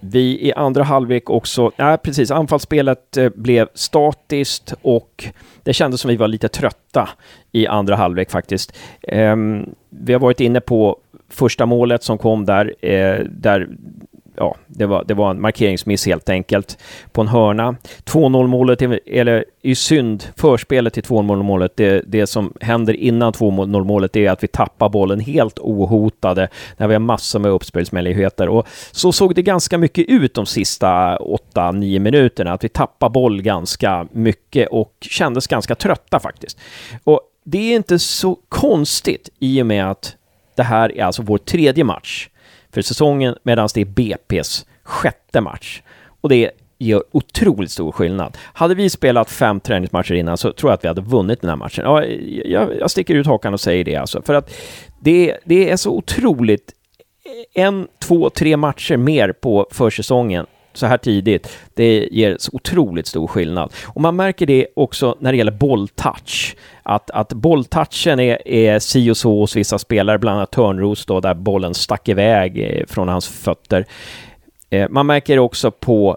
Vi 0.00 0.46
i 0.46 0.52
andra 0.52 0.82
halvlek 0.82 1.30
också, 1.30 1.72
nej 1.76 1.98
precis, 1.98 2.30
anfallsspelet 2.30 3.16
eh, 3.16 3.28
blev 3.34 3.68
statiskt 3.74 4.74
och 4.82 5.24
det 5.62 5.72
kändes 5.72 6.00
som 6.00 6.08
vi 6.08 6.16
var 6.16 6.28
lite 6.28 6.48
trötta 6.48 7.08
i 7.52 7.66
andra 7.66 7.96
halvlek 7.96 8.30
faktiskt. 8.30 8.76
Um, 9.12 9.74
vi 9.88 10.12
har 10.12 10.20
varit 10.20 10.40
inne 10.40 10.60
på 10.60 10.98
första 11.30 11.66
målet 11.66 12.02
som 12.02 12.18
kom 12.18 12.44
där, 12.44 12.74
eh, 12.80 13.24
där 13.30 13.68
ja, 14.38 14.56
det 14.66 14.86
var, 14.86 15.04
det 15.08 15.14
var 15.14 15.30
en 15.30 15.40
markeringsmiss 15.40 16.06
helt 16.06 16.28
enkelt 16.28 16.78
på 17.12 17.20
en 17.20 17.28
hörna. 17.28 17.76
2-0 18.04 18.46
målet, 18.46 18.82
eller 19.06 19.44
i 19.62 19.74
synd, 19.74 20.24
förspelet 20.36 20.94
till 20.94 21.02
2-0 21.02 21.42
målet, 21.42 21.76
det, 21.76 22.02
det 22.06 22.26
som 22.26 22.52
händer 22.60 22.94
innan 22.94 23.32
2-0 23.32 23.84
målet 23.84 24.16
är 24.16 24.30
att 24.30 24.42
vi 24.42 24.48
tappar 24.48 24.88
bollen 24.88 25.20
helt 25.20 25.58
ohotade 25.58 26.48
när 26.76 26.88
vi 26.88 26.94
har 26.94 27.00
massor 27.00 27.38
med 27.38 27.50
uppspelsmöjligheter. 27.50 28.48
Och 28.48 28.68
så 28.92 29.12
såg 29.12 29.34
det 29.34 29.42
ganska 29.42 29.78
mycket 29.78 30.08
ut 30.08 30.34
de 30.34 30.46
sista 30.46 31.18
8-9 31.18 31.98
minuterna, 31.98 32.52
att 32.52 32.64
vi 32.64 32.68
tappar 32.68 33.08
boll 33.08 33.42
ganska 33.42 34.06
mycket 34.12 34.68
och 34.68 34.92
kändes 35.00 35.46
ganska 35.46 35.74
trötta 35.74 36.20
faktiskt. 36.20 36.58
Och 37.04 37.20
det 37.44 37.72
är 37.72 37.76
inte 37.76 37.98
så 37.98 38.38
konstigt 38.48 39.30
i 39.38 39.62
och 39.62 39.66
med 39.66 39.90
att 39.90 40.17
det 40.58 40.64
här 40.64 40.96
är 40.98 41.04
alltså 41.04 41.22
vår 41.22 41.38
tredje 41.38 41.84
match 41.84 42.28
för 42.72 42.82
säsongen, 42.82 43.34
medan 43.42 43.68
det 43.74 43.80
är 43.80 43.84
BP's 43.84 44.66
sjätte 44.82 45.40
match. 45.40 45.82
Och 46.20 46.28
det 46.28 46.50
gör 46.78 47.02
otroligt 47.12 47.70
stor 47.70 47.92
skillnad. 47.92 48.36
Hade 48.52 48.74
vi 48.74 48.90
spelat 48.90 49.30
fem 49.30 49.60
träningsmatcher 49.60 50.14
innan 50.14 50.36
så 50.36 50.52
tror 50.52 50.70
jag 50.70 50.74
att 50.74 50.84
vi 50.84 50.88
hade 50.88 51.00
vunnit 51.00 51.40
den 51.40 51.50
här 51.50 51.56
matchen. 51.56 51.84
Ja, 51.84 52.04
jag, 52.44 52.78
jag 52.78 52.90
sticker 52.90 53.14
ut 53.14 53.26
hakan 53.26 53.54
och 53.54 53.60
säger 53.60 53.84
det 53.84 53.96
alltså. 53.96 54.22
För 54.22 54.34
att 54.34 54.54
det, 55.00 55.36
det 55.44 55.70
är 55.70 55.76
så 55.76 55.90
otroligt... 55.90 56.72
En, 57.54 57.88
två, 57.98 58.30
tre 58.30 58.56
matcher 58.56 58.96
mer 58.96 59.32
på 59.32 59.68
försäsongen 59.70 60.46
så 60.72 60.86
här 60.86 60.98
tidigt, 60.98 61.58
det 61.74 62.08
ger 62.10 62.36
så 62.38 62.50
otroligt 62.52 63.06
stor 63.06 63.26
skillnad. 63.26 63.72
Och 63.86 64.00
man 64.00 64.16
märker 64.16 64.46
det 64.46 64.66
också 64.76 65.16
när 65.20 65.32
det 65.32 65.38
gäller 65.38 65.52
bolltouch. 65.52 66.56
Att, 66.82 67.10
att 67.10 67.32
bolltouchen 67.32 68.20
är, 68.20 68.48
är 68.48 68.78
si 68.78 69.10
och 69.10 69.16
så 69.16 69.40
hos 69.40 69.56
vissa 69.56 69.78
spelare, 69.78 70.18
bland 70.18 70.36
annat 70.36 70.50
Törnros 70.50 71.06
då, 71.06 71.20
där 71.20 71.34
bollen 71.34 71.74
stack 71.74 72.08
iväg 72.08 72.58
eh, 72.58 72.86
från 72.86 73.08
hans 73.08 73.28
fötter. 73.28 73.86
Eh, 74.70 74.88
man 74.88 75.06
märker 75.06 75.38
också 75.38 75.70
på 75.70 76.16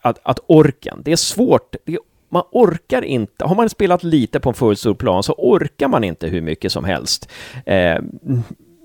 att, 0.00 0.18
att 0.22 0.40
orken, 0.46 1.02
det 1.04 1.12
är 1.12 1.16
svårt, 1.16 1.76
det 1.84 1.92
är, 1.92 1.98
man 2.28 2.42
orkar 2.52 3.02
inte, 3.02 3.44
har 3.44 3.54
man 3.54 3.70
spelat 3.70 4.02
lite 4.02 4.40
på 4.40 4.48
en 4.48 4.54
fullstor 4.54 4.94
plan 4.94 5.22
så 5.22 5.32
orkar 5.32 5.88
man 5.88 6.04
inte 6.04 6.26
hur 6.26 6.40
mycket 6.40 6.72
som 6.72 6.84
helst. 6.84 7.30
Eh, 7.66 7.98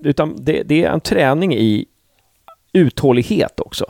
utan 0.04 0.36
det, 0.38 0.62
det, 0.62 0.84
är 0.84 0.90
en 0.90 1.00
träning 1.00 1.54
i 1.54 1.86
uthållighet 2.74 3.60
också, 3.60 3.84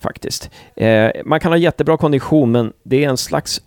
faktiskt. 0.00 0.50
Eh, 0.76 1.10
man 1.24 1.40
kan 1.40 1.52
ha 1.52 1.56
jättebra 1.56 1.96
kondition, 1.96 2.52
men 2.52 2.72
det 2.82 3.04
är 3.04 3.08
en 3.08 3.16
slags 3.16 3.60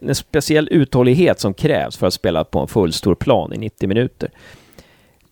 en 0.00 0.14
speciell 0.14 0.68
uthållighet 0.70 1.40
som 1.40 1.54
krävs 1.54 1.96
för 1.96 2.06
att 2.06 2.14
spela 2.14 2.44
på 2.44 2.58
en 2.58 2.68
fullstor 2.68 3.14
plan 3.14 3.52
i 3.52 3.58
90 3.58 3.88
minuter. 3.88 4.30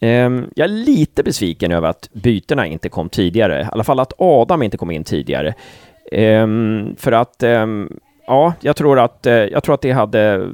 Eh, 0.01 0.31
jag 0.55 0.59
är 0.59 0.69
lite 0.69 1.23
besviken 1.23 1.73
över 1.73 1.89
att 1.89 2.09
bytena 2.13 2.67
inte 2.67 2.89
kom 2.89 3.09
tidigare, 3.09 3.63
i 3.63 3.67
alla 3.73 3.85
fall 3.85 4.01
att 4.01 4.13
Adam 4.19 4.63
inte 4.63 4.77
kom 4.77 4.91
in 4.91 5.05
tidigare. 5.05 5.55
Eh, 6.13 6.47
för 6.97 7.13
att, 7.13 7.43
ehm, 7.43 7.93
ja, 8.27 8.55
jag 8.61 8.77
tror 8.77 8.99
att, 8.99 9.27
eh, 9.27 9.35
jag 9.35 9.63
tror 9.63 9.75
att 9.75 9.83
det 9.83 9.93
hade, 9.93 10.49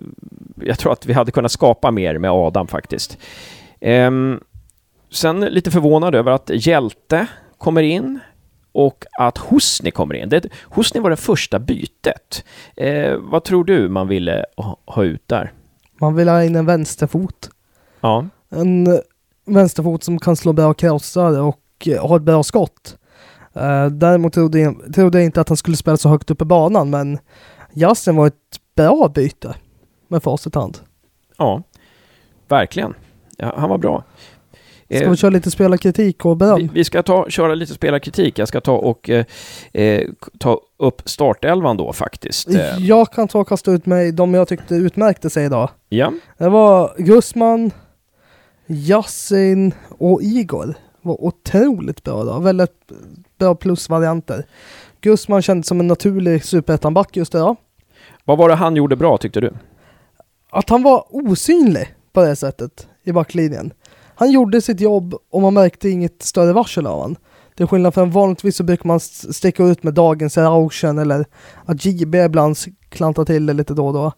jag 0.64 0.78
tror 0.78 0.92
att 0.92 1.06
vi 1.06 1.12
hade 1.12 1.32
kunnat 1.32 1.52
skapa 1.52 1.90
mer 1.90 2.18
med 2.18 2.30
Adam 2.30 2.66
faktiskt. 2.66 3.18
Ehm, 3.80 4.40
sen 5.10 5.40
lite 5.40 5.70
förvånad 5.70 6.14
över 6.14 6.32
att 6.32 6.50
Hjälte 6.54 7.26
kommer 7.58 7.82
in 7.82 8.20
och 8.72 9.04
att 9.18 9.38
Husni 9.38 9.90
kommer 9.90 10.14
in. 10.14 10.28
Det, 10.28 10.46
Husni 10.74 11.00
var 11.00 11.10
det 11.10 11.16
första 11.16 11.58
bytet. 11.58 12.44
Eh, 12.76 13.16
vad 13.16 13.44
tror 13.44 13.64
du 13.64 13.88
man 13.88 14.08
ville 14.08 14.44
ha, 14.86 15.04
ut 15.04 15.28
där? 15.28 15.52
Man 16.00 16.14
vill 16.14 16.28
ha 16.28 16.44
in 16.44 16.56
en 16.56 16.66
vänsterfot. 16.66 17.50
Ja. 18.00 18.26
En 18.48 19.00
vänsterfot 19.46 20.04
som 20.04 20.18
kan 20.18 20.36
slå 20.36 20.52
bra 20.52 20.74
krossar 20.74 21.40
och 21.40 21.60
uh, 21.86 22.06
ha 22.06 22.16
ett 22.16 22.22
bra 22.22 22.42
skott. 22.42 22.98
Uh, 23.56 23.86
däremot 23.86 24.32
trodde 24.32 24.58
jag, 24.58 24.94
trodde 24.94 25.18
jag 25.18 25.24
inte 25.24 25.40
att 25.40 25.48
han 25.48 25.56
skulle 25.56 25.76
spela 25.76 25.96
så 25.96 26.08
högt 26.08 26.30
upp 26.30 26.42
i 26.42 26.44
banan, 26.44 26.90
men 26.90 27.18
Jassen 27.72 28.16
var 28.16 28.26
ett 28.26 28.60
bra 28.74 29.08
byte 29.14 29.54
med 30.08 30.22
facit 30.22 30.54
hand. 30.54 30.78
Ja, 31.36 31.62
verkligen. 32.48 32.94
Ja, 33.36 33.54
han 33.56 33.70
var 33.70 33.78
bra. 33.78 34.04
Ska 34.86 35.04
eh, 35.04 35.10
vi 35.10 35.16
köra 35.16 35.30
lite 35.30 35.50
spelarkritik 35.50 36.24
och 36.24 36.36
beröm? 36.36 36.58
Vi, 36.58 36.70
vi, 36.72 36.84
ska 36.84 37.02
ta, 37.02 37.28
köra 37.28 37.54
lite 37.54 37.74
spelarkritik. 37.74 38.38
Jag 38.38 38.48
ska 38.48 38.60
ta 38.60 38.72
och 38.72 39.10
eh, 39.10 39.24
eh 39.72 40.08
ta 40.38 40.60
upp 40.78 41.02
startelvan 41.04 41.76
då 41.76 41.92
faktiskt. 41.92 42.48
Eh. 42.48 42.78
Jag 42.78 43.12
kan 43.12 43.28
ta 43.28 43.38
och 43.38 43.48
kasta 43.48 43.72
ut 43.72 43.86
mig 43.86 44.12
de 44.12 44.34
jag 44.34 44.48
tyckte 44.48 44.74
utmärkte 44.74 45.30
sig 45.30 45.44
idag. 45.44 45.70
Ja. 45.88 46.12
Det 46.38 46.48
var 46.48 46.94
Gusman, 46.98 47.70
Yassin 48.66 49.72
och 49.98 50.22
Igor. 50.22 50.74
var 51.02 51.24
otroligt 51.24 52.02
bra 52.02 52.24
då. 52.24 52.38
Väldigt 52.38 52.92
bra 53.38 53.54
plusvarianter. 53.54 54.46
Gusman 55.00 55.42
kändes 55.42 55.66
som 55.66 55.80
en 55.80 55.86
naturlig 55.86 56.44
superettanback 56.44 57.16
just 57.16 57.34
idag. 57.34 57.56
Vad 58.24 58.38
var 58.38 58.48
det 58.48 58.54
han 58.54 58.76
gjorde 58.76 58.96
bra 58.96 59.18
tyckte 59.18 59.40
du? 59.40 59.52
Att 60.50 60.70
han 60.70 60.82
var 60.82 61.04
osynlig 61.08 61.94
på 62.12 62.22
det 62.22 62.36
sättet 62.36 62.88
i 63.04 63.12
backlinjen. 63.12 63.72
Han 64.18 64.30
gjorde 64.30 64.60
sitt 64.60 64.80
jobb 64.80 65.14
och 65.30 65.42
man 65.42 65.54
märkte 65.54 65.88
inget 65.88 66.22
större 66.22 66.52
varsel 66.52 66.86
av 66.86 66.98
honom. 66.98 67.16
Det 67.54 67.62
är 67.62 67.66
skillnad 67.66 67.94
från 67.94 68.10
vanligtvis 68.10 68.56
så 68.56 68.64
brukar 68.64 68.86
man 68.86 69.00
sticka 69.00 69.64
ut 69.64 69.82
med 69.82 69.94
dagens 69.94 70.36
Rauschen 70.36 70.98
eller 70.98 71.26
att 71.64 71.84
JB 71.84 72.14
ibland 72.14 72.56
klantar 72.88 73.24
till 73.24 73.46
det 73.46 73.52
lite 73.52 73.74
då 73.74 73.86
och 73.86 73.92
då. 73.92 74.12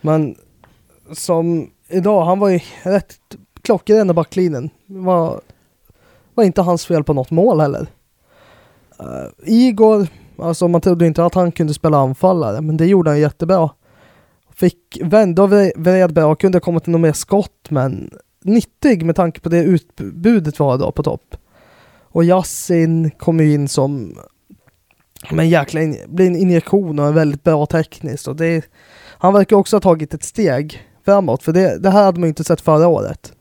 Men 0.00 0.36
som 1.12 1.70
idag, 1.88 2.24
han 2.24 2.38
var 2.38 2.48
ju 2.48 2.60
rätt 2.82 3.16
klockren 3.62 4.10
i 4.10 4.12
backlinjen. 4.12 4.70
Var, 4.86 5.40
var 6.34 6.44
inte 6.44 6.62
hans 6.62 6.86
fel 6.86 7.04
på 7.04 7.12
något 7.12 7.30
mål 7.30 7.60
heller. 7.60 7.86
Uh, 9.00 9.28
Igor, 9.44 10.06
alltså 10.38 10.68
man 10.68 10.80
trodde 10.80 11.06
inte 11.06 11.24
att 11.24 11.34
han 11.34 11.52
kunde 11.52 11.74
spela 11.74 11.98
anfallare, 11.98 12.60
men 12.60 12.76
det 12.76 12.86
gjorde 12.86 13.10
han 13.10 13.20
jättebra. 13.20 13.70
Fick 14.54 14.98
vända 15.02 15.42
och 15.42 15.50
vred 15.76 16.12
bra, 16.12 16.34
kunde 16.34 16.60
komma 16.60 16.80
till 16.80 16.92
något 16.92 17.00
mer 17.00 17.12
skott, 17.12 17.70
men 17.70 18.10
nyttig 18.44 19.04
med 19.04 19.16
tanke 19.16 19.40
på 19.40 19.48
det 19.48 19.62
utbudet 19.62 20.60
vi 20.60 20.64
har 20.64 20.74
idag 20.74 20.94
på 20.94 21.02
topp. 21.02 21.36
Och 22.12 22.24
Yassin 22.24 23.10
kommer 23.10 23.44
in 23.44 23.68
som 23.68 24.18
men 25.30 25.48
jäkla 25.48 25.82
in, 25.82 25.96
blir 26.08 26.26
en 26.26 26.36
injektion 26.36 26.98
och 26.98 27.06
är 27.06 27.12
väldigt 27.12 27.44
bra 27.44 27.66
tekniskt. 27.66 28.28
Och 28.28 28.36
det, 28.36 28.64
han 29.18 29.34
verkar 29.34 29.56
också 29.56 29.76
ha 29.76 29.80
tagit 29.80 30.14
ett 30.14 30.24
steg 30.24 30.82
framåt, 31.04 31.42
för 31.42 31.52
det, 31.52 31.82
det 31.82 31.90
här 31.90 32.04
hade 32.04 32.20
man 32.20 32.28
inte 32.28 32.44
sett 32.44 32.60
förra 32.60 32.88
året. 32.88 33.32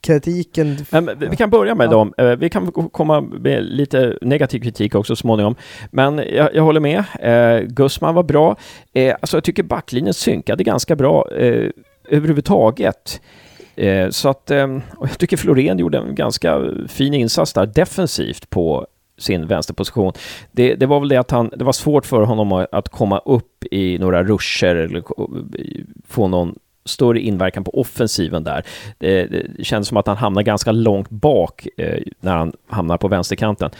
Kritiken... 0.00 0.76
Men, 0.90 1.10
vi 1.30 1.36
kan 1.36 1.50
börja 1.50 1.74
med 1.74 1.86
ja. 1.86 1.90
dem. 1.90 2.14
Eh, 2.18 2.36
vi 2.36 2.50
kan 2.50 2.72
komma 2.72 3.20
med 3.20 3.64
lite 3.64 4.18
negativ 4.20 4.60
kritik 4.60 4.94
också 4.94 5.16
småningom. 5.16 5.54
Men 5.90 6.18
jag, 6.18 6.54
jag 6.54 6.62
håller 6.62 6.80
med. 6.80 7.04
Eh, 7.20 7.66
Gusman 7.66 8.14
var 8.14 8.22
bra. 8.22 8.56
Eh, 8.92 9.14
alltså 9.20 9.36
jag 9.36 9.44
tycker 9.44 9.62
backlinjen 9.62 10.14
synkade 10.14 10.64
ganska 10.64 10.96
bra. 10.96 11.30
Eh, 11.30 11.70
överhuvudtaget. 12.08 13.20
Eh, 13.76 14.10
så 14.10 14.28
att, 14.28 14.50
eh, 14.50 14.78
och 14.96 15.08
jag 15.08 15.18
tycker 15.18 15.36
Florén 15.36 15.78
gjorde 15.78 15.98
en 15.98 16.14
ganska 16.14 16.62
fin 16.88 17.14
insats 17.14 17.52
där 17.52 17.66
defensivt 17.66 18.50
på 18.50 18.86
sin 19.18 19.46
vänsterposition. 19.46 20.12
Det, 20.52 20.74
det 20.74 20.86
var 20.86 21.00
väl 21.00 21.08
det 21.08 21.16
att 21.16 21.30
han, 21.30 21.50
det 21.56 21.64
var 21.64 21.72
svårt 21.72 22.06
för 22.06 22.22
honom 22.22 22.66
att 22.72 22.88
komma 22.88 23.18
upp 23.18 23.64
i 23.70 23.98
några 23.98 24.22
ruscher 24.22 24.76
eller 24.76 25.02
få 26.08 26.28
någon 26.28 26.58
större 26.84 27.20
inverkan 27.20 27.64
på 27.64 27.80
offensiven 27.80 28.44
där. 28.44 28.62
Det, 28.98 29.26
det 29.26 29.64
kändes 29.64 29.88
som 29.88 29.96
att 29.96 30.06
han 30.06 30.16
hamnade 30.16 30.44
ganska 30.44 30.72
långt 30.72 31.10
bak 31.10 31.68
eh, 31.76 32.02
när 32.20 32.36
han 32.36 32.52
hamnar 32.66 32.98
på 32.98 33.08
vänsterkanten. 33.08 33.70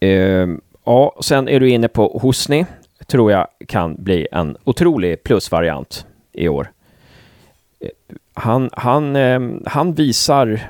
Eh, 0.00 0.48
ja, 0.84 1.16
sen 1.20 1.48
är 1.48 1.60
du 1.60 1.70
inne 1.70 1.88
på 1.88 2.20
Husni, 2.22 2.66
tror 3.06 3.32
jag 3.32 3.46
kan 3.68 4.04
bli 4.04 4.28
en 4.32 4.56
otrolig 4.64 5.22
plusvariant 5.22 6.06
i 6.36 6.48
år. 6.48 6.72
Eh, 7.80 7.88
han, 8.34 8.70
han, 8.72 9.16
eh, 9.16 9.40
han 9.66 9.94
visar 9.94 10.60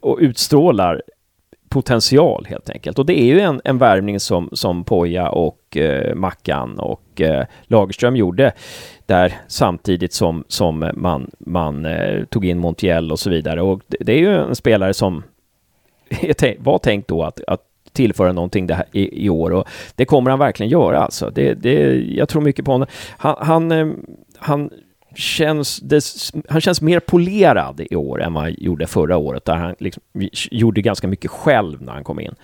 och 0.00 0.18
utstrålar 0.20 1.02
potential 1.72 2.46
helt 2.48 2.70
enkelt. 2.70 2.98
Och 2.98 3.06
det 3.06 3.20
är 3.20 3.24
ju 3.24 3.40
en, 3.40 3.60
en 3.64 3.78
värvning 3.78 4.20
som, 4.20 4.48
som 4.52 4.84
Poja 4.84 5.28
och 5.28 5.76
eh, 5.76 6.14
Mackan 6.14 6.78
och 6.78 7.20
eh, 7.20 7.46
Lagerström 7.62 8.16
gjorde 8.16 8.52
där 9.06 9.34
samtidigt 9.48 10.12
som, 10.12 10.44
som 10.48 10.90
man, 10.94 11.30
man 11.38 11.86
eh, 11.86 12.24
tog 12.24 12.44
in 12.44 12.58
Montiel 12.58 13.12
och 13.12 13.18
så 13.18 13.30
vidare. 13.30 13.62
Och 13.62 13.80
det, 13.86 13.96
det 14.00 14.12
är 14.12 14.18
ju 14.18 14.36
en 14.36 14.54
spelare 14.54 14.94
som 14.94 15.22
var 16.58 16.78
tänkt 16.78 17.08
då 17.08 17.22
att, 17.22 17.40
att 17.46 17.60
tillföra 17.92 18.32
någonting 18.32 18.66
det 18.66 18.74
här 18.74 18.86
i, 18.92 19.24
i, 19.24 19.28
år 19.28 19.50
och 19.52 19.68
det 19.96 20.04
kommer 20.04 20.30
han 20.30 20.38
verkligen 20.38 20.70
göra 20.70 20.98
alltså. 20.98 21.30
Det, 21.30 21.54
det, 21.54 22.02
jag 22.14 22.28
tror 22.28 22.42
mycket 22.42 22.64
på 22.64 22.72
honom. 22.72 22.88
Han, 23.18 23.36
han, 23.40 23.72
eh, 23.72 23.86
han 24.38 24.70
känns 25.14 25.80
det, 25.80 26.04
han 26.48 26.60
känns 26.60 26.80
mer 26.80 27.00
polerad 27.00 27.80
i 27.90 27.96
år 27.96 28.22
än 28.22 28.34
vad 28.34 28.42
han 28.42 28.54
gjorde 28.58 28.86
förra 28.86 29.16
året, 29.16 29.44
där 29.44 29.54
han 29.54 29.74
liksom 29.78 30.02
gjorde 30.50 30.82
ganska 30.82 31.08
mycket 31.08 31.30
själv 31.30 31.82
när 31.82 31.92
han 31.92 32.04
kom 32.04 32.20
in. 32.20 32.34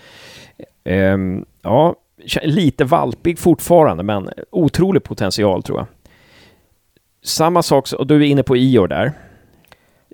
Um, 0.85 1.45
ja, 1.63 1.95
lite 2.43 2.85
valpig 2.85 3.39
fortfarande, 3.39 4.03
men 4.03 4.31
otrolig 4.51 5.03
potential 5.05 5.63
tror 5.63 5.79
jag. 5.79 5.87
Samma 7.23 7.63
sak, 7.63 7.93
och 7.93 8.07
du 8.07 8.17
är 8.17 8.21
inne 8.21 8.43
på 8.43 8.57
Ior 8.57 8.89
där. 8.89 9.13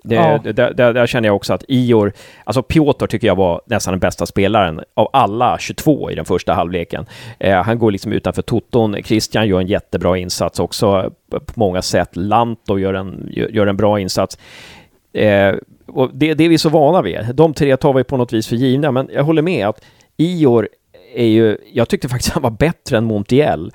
Det, 0.05 0.15
ja. 0.15 0.39
där, 0.43 0.73
där, 0.73 0.93
där, 0.93 1.07
känner 1.07 1.29
jag 1.29 1.35
också 1.35 1.53
att 1.53 1.63
Ior, 1.67 2.13
alltså 2.43 2.63
Piotr 2.63 3.07
tycker 3.07 3.27
jag 3.27 3.35
var 3.35 3.61
nästan 3.65 3.91
den 3.91 3.99
bästa 3.99 4.25
spelaren 4.25 4.81
av 4.93 5.09
alla 5.13 5.57
22 5.59 6.11
i 6.11 6.15
den 6.15 6.25
första 6.25 6.53
halvleken. 6.53 7.05
Eh, 7.39 7.63
han 7.63 7.79
går 7.79 7.91
liksom 7.91 8.11
utanför 8.11 8.41
toton. 8.41 8.95
Christian 9.03 9.47
gör 9.47 9.59
en 9.59 9.67
jättebra 9.67 10.17
insats 10.17 10.59
också 10.59 11.11
på 11.29 11.53
många 11.53 11.81
sätt. 11.81 12.15
Lanto 12.15 12.77
gör 12.77 12.93
en, 12.93 13.29
gör 13.31 13.67
en 13.67 13.77
bra 13.77 13.99
insats. 13.99 14.37
Eh, 15.13 15.55
och 15.87 16.09
det, 16.13 16.33
det 16.33 16.43
är 16.43 16.49
vi 16.49 16.57
så 16.57 16.69
vana 16.69 17.01
vid. 17.01 17.19
De 17.33 17.53
tre 17.53 17.77
tar 17.77 17.93
vi 17.93 18.03
på 18.03 18.17
något 18.17 18.33
vis 18.33 18.47
för 18.47 18.55
givna, 18.55 18.91
men 18.91 19.09
jag 19.13 19.23
håller 19.23 19.41
med 19.41 19.67
att 19.67 19.81
Ior 20.17 20.69
är 21.15 21.27
ju, 21.27 21.57
jag 21.73 21.89
tyckte 21.89 22.09
faktiskt 22.09 22.33
han 22.33 22.43
var 22.43 22.49
bättre 22.51 22.97
än 22.97 23.05
Montiel. 23.05 23.71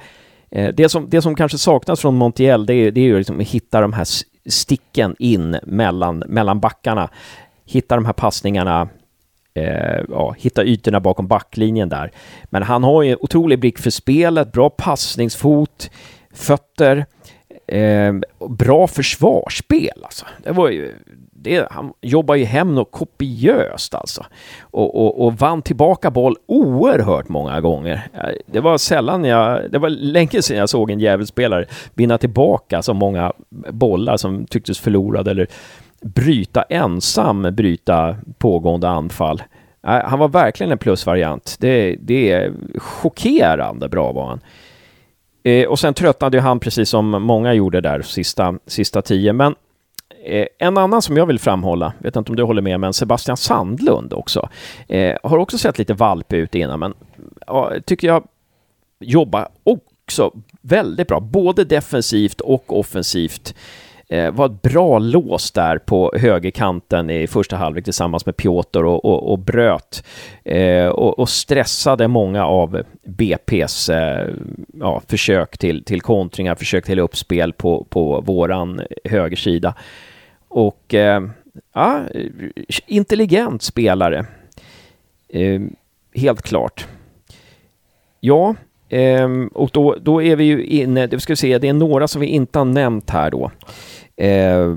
Eh, 0.50 0.74
det, 0.74 0.88
som, 0.88 1.10
det 1.10 1.22
som 1.22 1.34
kanske 1.34 1.58
saknas 1.58 2.00
från 2.00 2.14
Montiel, 2.14 2.66
det 2.66 2.74
är, 2.74 2.90
det 2.90 3.00
är 3.00 3.04
ju 3.04 3.18
liksom 3.18 3.40
att 3.40 3.48
hitta 3.48 3.80
de 3.80 3.92
här 3.92 4.06
sticken 4.46 5.16
in 5.18 5.58
mellan, 5.62 6.18
mellan 6.18 6.60
backarna. 6.60 7.10
Hitta 7.66 7.94
de 7.94 8.04
här 8.06 8.12
passningarna 8.12 8.88
eh, 9.54 10.00
ja, 10.08 10.34
hitta 10.38 10.64
ytorna 10.64 11.00
bakom 11.00 11.26
backlinjen 11.26 11.88
där. 11.88 12.12
Men 12.44 12.62
han 12.62 12.84
har 12.84 13.02
ju 13.02 13.16
otrolig 13.20 13.60
blick 13.60 13.78
för 13.78 13.90
spelet, 13.90 14.52
bra 14.52 14.70
passningsfot, 14.70 15.90
fötter, 16.34 17.06
eh, 17.66 18.14
bra 18.48 18.86
försvarsspel 18.86 20.04
alltså. 20.04 20.26
Det 20.42 20.52
var 20.52 20.68
ju, 20.68 20.94
det, 21.42 21.68
han 21.70 21.92
jobbar 22.00 22.34
ju 22.34 22.44
hem 22.44 22.74
något 22.74 22.90
kopiöst 22.90 23.94
alltså. 23.94 24.26
Och, 24.60 25.00
och, 25.00 25.26
och, 25.26 25.34
vann 25.34 25.62
tillbaka 25.62 26.10
boll 26.10 26.36
oerhört 26.46 27.28
många 27.28 27.60
gånger. 27.60 28.08
Eh, 28.14 28.30
det 28.46 28.60
var 28.60 28.78
sällan 28.78 29.24
jag, 29.24 29.70
det 29.70 29.78
var 29.78 29.88
länge 29.88 30.42
sedan 30.42 30.56
jag 30.56 30.68
såg 30.68 30.90
en 30.90 31.00
djävulsspelare 31.00 31.66
vinna 31.94 32.18
tillbaka 32.18 32.82
så 32.82 32.94
många 32.94 33.32
bollar 33.70 34.16
som 34.16 34.46
tycktes 34.46 34.80
förlorade 34.80 35.30
eller 35.30 35.46
bryta 36.02 36.62
ensam, 36.62 37.42
bryta 37.42 38.16
pågående 38.38 38.88
anfall. 38.88 39.42
Eh, 39.86 40.04
han 40.04 40.18
var 40.18 40.28
verkligen 40.28 40.72
en 40.72 40.78
plusvariant. 40.78 41.56
Det, 41.60 41.96
det 42.00 42.32
är 42.32 42.52
chockerande 42.78 43.88
bra 43.88 44.12
var 44.12 44.26
han. 44.26 44.40
Eh, 45.42 45.68
och 45.68 45.78
sen 45.78 45.94
tröttnade 45.94 46.40
han 46.40 46.60
precis 46.60 46.88
som 46.88 47.10
många 47.10 47.54
gjorde 47.54 47.80
där 47.80 48.02
sista, 48.02 48.54
sista 48.66 49.02
tio. 49.02 49.32
Men 49.32 49.54
eh, 50.24 50.46
en 50.58 50.78
annan 50.78 51.02
som 51.02 51.16
jag 51.16 51.26
vill 51.26 51.38
framhålla, 51.38 51.92
vet 51.98 52.16
inte 52.16 52.32
om 52.32 52.36
du 52.36 52.42
håller 52.42 52.62
med, 52.62 52.80
men 52.80 52.92
Sebastian 52.92 53.36
Sandlund 53.36 54.12
också. 54.12 54.48
Eh, 54.88 55.16
har 55.22 55.38
också 55.38 55.58
sett 55.58 55.78
lite 55.78 55.94
valp 55.94 56.32
ut 56.32 56.54
innan, 56.54 56.80
men 56.80 56.94
ja, 57.46 57.72
tycker 57.86 58.08
jag 58.08 58.24
jobbar 59.00 59.48
också 59.64 60.32
väldigt 60.60 61.08
bra, 61.08 61.20
både 61.20 61.64
defensivt 61.64 62.40
och 62.40 62.78
offensivt 62.78 63.54
eh, 64.10 64.30
var 64.30 64.46
ett 64.46 64.62
bra 64.62 64.98
lås 64.98 65.50
där 65.50 65.78
på 65.78 66.12
högerkanten 66.16 67.10
i 67.10 67.26
första 67.26 67.56
halvlek 67.56 67.84
tillsammans 67.84 68.26
med 68.26 68.36
Piotr 68.36 68.84
och, 68.84 69.04
och, 69.04 69.32
och 69.32 69.38
bröt 69.38 70.04
eh, 70.44 70.86
och, 70.86 71.18
och, 71.18 71.28
stressade 71.28 72.08
många 72.08 72.46
av 72.46 72.82
BP's 73.06 73.92
eh, 73.92 74.34
ja, 74.80 75.02
försök 75.08 75.58
till, 75.58 75.84
till 75.84 76.00
kontringar, 76.00 76.54
försök 76.54 76.84
till 76.84 76.98
uppspel 76.98 77.52
på, 77.52 77.86
på 77.90 78.20
våran 78.20 78.80
högersida. 79.04 79.74
Och 80.48 80.94
eh, 80.94 81.22
ja, 81.74 82.00
intelligent 82.86 83.62
spelare. 83.62 84.26
Eh, 85.28 85.60
helt 86.14 86.42
klart. 86.42 86.86
Ja, 88.20 88.54
eh, 88.88 89.28
och 89.52 89.70
då, 89.72 89.96
då 90.02 90.22
är 90.22 90.36
vi 90.36 90.44
ju 90.44 90.64
inne, 90.64 91.06
det 91.06 91.20
ska 91.20 91.32
vi 91.32 91.36
se, 91.36 91.58
det 91.58 91.68
är 91.68 91.72
några 91.72 92.08
som 92.08 92.20
vi 92.20 92.26
inte 92.26 92.58
har 92.58 92.64
nämnt 92.64 93.10
här 93.10 93.30
då. 93.30 93.50
Eh, 94.20 94.76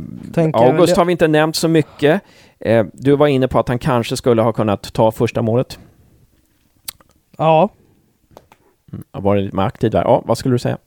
August 0.54 0.98
har 0.98 1.06
vi 1.06 1.12
inte 1.12 1.28
nämnt 1.28 1.56
så 1.56 1.68
mycket. 1.68 2.22
Eh, 2.60 2.86
du 2.94 3.16
var 3.16 3.28
inne 3.28 3.48
på 3.48 3.60
att 3.60 3.68
han 3.68 3.80
kanske 3.80 4.18
skulle 4.18 4.42
ha 4.42 4.54
kunnat 4.54 4.94
ta 4.94 5.12
första 5.12 5.42
målet. 5.42 5.80
Ja. 7.38 7.70
Mm, 8.92 9.04
var 9.12 9.36
det 9.36 9.54
med 9.54 9.66
aktiv 9.66 9.92
där? 9.92 10.02
Ja, 10.02 10.24
vad 10.26 10.38
skulle 10.38 10.56
du 10.56 10.60
säga? 10.60 10.78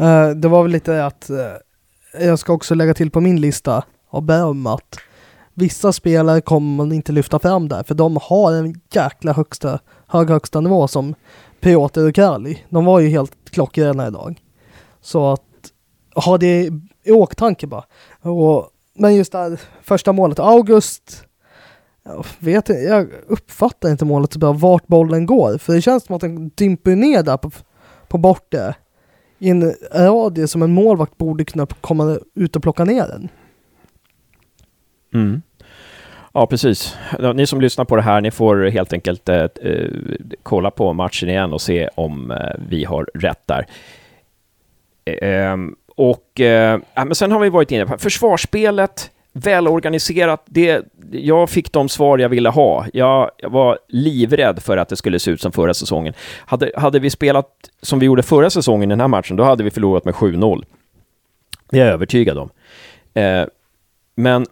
Uh, 0.00 0.30
det 0.30 0.48
var 0.48 0.62
väl 0.62 0.72
lite 0.72 1.04
att 1.04 1.30
uh, 1.30 2.26
jag 2.26 2.38
ska 2.38 2.52
också 2.52 2.74
lägga 2.74 2.94
till 2.94 3.10
på 3.10 3.20
min 3.20 3.40
lista 3.40 3.84
av 4.10 4.22
beröm 4.22 4.66
att 4.66 4.98
vissa 5.54 5.92
spelare 5.92 6.40
kommer 6.40 6.76
man 6.76 6.92
inte 6.92 7.12
lyfta 7.12 7.38
fram 7.38 7.68
där, 7.68 7.82
för 7.82 7.94
de 7.94 8.18
har 8.22 8.52
en 8.52 8.80
jäkla 8.90 9.32
högsta, 9.32 9.78
hög 10.06 10.30
högsta 10.30 10.60
nivå 10.60 10.88
som 10.88 11.14
Piotr 11.60 12.08
och 12.08 12.14
Karli. 12.14 12.64
De 12.68 12.84
var 12.84 13.00
ju 13.00 13.08
helt 13.08 13.50
klockrena 13.50 14.06
idag. 14.06 14.42
Så 15.00 15.32
att 15.32 15.42
ha 16.14 16.38
det 16.38 16.70
i 17.04 17.12
åktanke 17.12 17.66
bara. 17.66 17.84
Och, 18.20 18.70
men 18.94 19.16
just 19.16 19.32
det 19.32 19.38
här 19.38 19.60
första 19.82 20.12
målet, 20.12 20.38
August, 20.38 21.24
jag 22.04 22.26
vet 22.38 22.68
inte, 22.68 22.82
jag 22.82 23.08
uppfattar 23.26 23.90
inte 23.90 24.04
målet 24.04 24.32
så 24.32 24.38
bra, 24.38 24.52
vart 24.52 24.86
bollen 24.86 25.26
går. 25.26 25.58
För 25.58 25.72
det 25.72 25.82
känns 25.82 26.04
som 26.04 26.14
att 26.14 26.20
den 26.20 26.50
dimper 26.54 26.96
ner 26.96 27.22
där 27.22 27.36
på, 27.36 27.50
på 28.08 28.18
bortre. 28.18 28.74
I 29.38 29.50
en 29.50 29.74
radie 29.94 30.48
som 30.48 30.62
en 30.62 30.72
målvakt 30.72 31.18
borde 31.18 31.44
kunna 31.44 31.66
komma 31.66 32.18
ut 32.34 32.56
och 32.56 32.62
plocka 32.62 32.84
ner 32.84 33.06
den. 33.06 33.28
Mm. 35.14 35.42
Ja, 36.32 36.46
precis. 36.46 36.96
Ni 37.34 37.46
som 37.46 37.60
lyssnar 37.60 37.84
på 37.84 37.96
det 37.96 38.02
här, 38.02 38.20
ni 38.20 38.30
får 38.30 38.70
helt 38.70 38.92
enkelt 38.92 39.28
eh, 39.28 39.36
eh, 39.36 39.90
kolla 40.42 40.70
på 40.70 40.92
matchen 40.92 41.28
igen 41.28 41.52
och 41.52 41.60
se 41.60 41.88
om 41.94 42.30
eh, 42.30 42.36
vi 42.68 42.84
har 42.84 43.08
rätt 43.14 43.46
där. 43.46 43.66
Eh, 45.04 45.50
ehm, 45.50 45.76
och 45.98 46.40
eh, 46.40 46.80
men 46.94 47.14
sen 47.14 47.32
har 47.32 47.40
vi 47.40 47.48
varit 47.48 47.70
inne 47.70 47.86
på 47.86 47.98
försvarsspelet, 47.98 49.10
välorganiserat. 49.32 50.42
Det, 50.46 50.84
jag 51.10 51.50
fick 51.50 51.72
de 51.72 51.88
svar 51.88 52.18
jag 52.18 52.28
ville 52.28 52.48
ha. 52.48 52.86
Jag, 52.92 53.30
jag, 53.38 53.50
var 53.50 53.78
livrädd 53.88 54.62
för 54.62 54.76
att 54.76 54.88
det 54.88 54.96
skulle 54.96 55.18
se 55.18 55.30
ut 55.30 55.40
som 55.40 55.52
förra 55.52 55.74
säsongen. 55.74 56.14
Hade, 56.46 56.72
hade 56.76 56.98
vi 56.98 57.10
spelat 57.10 57.48
som 57.82 57.98
vi 57.98 58.06
gjorde 58.06 58.22
förra 58.22 58.50
säsongen 58.50 58.90
i 58.90 58.92
den 58.92 59.00
här 59.00 59.08
matchen, 59.08 59.36
då 59.36 59.44
hade 59.44 59.64
vi 59.64 59.70
förlorat 59.70 60.04
med 60.04 60.14
7-0. 60.14 60.64
Det 61.70 61.80
är 61.80 61.84
jag 61.84 61.94
övertygad 61.94 62.38
om. 62.38 62.50
Eh, 63.14 63.44
men 64.14 64.46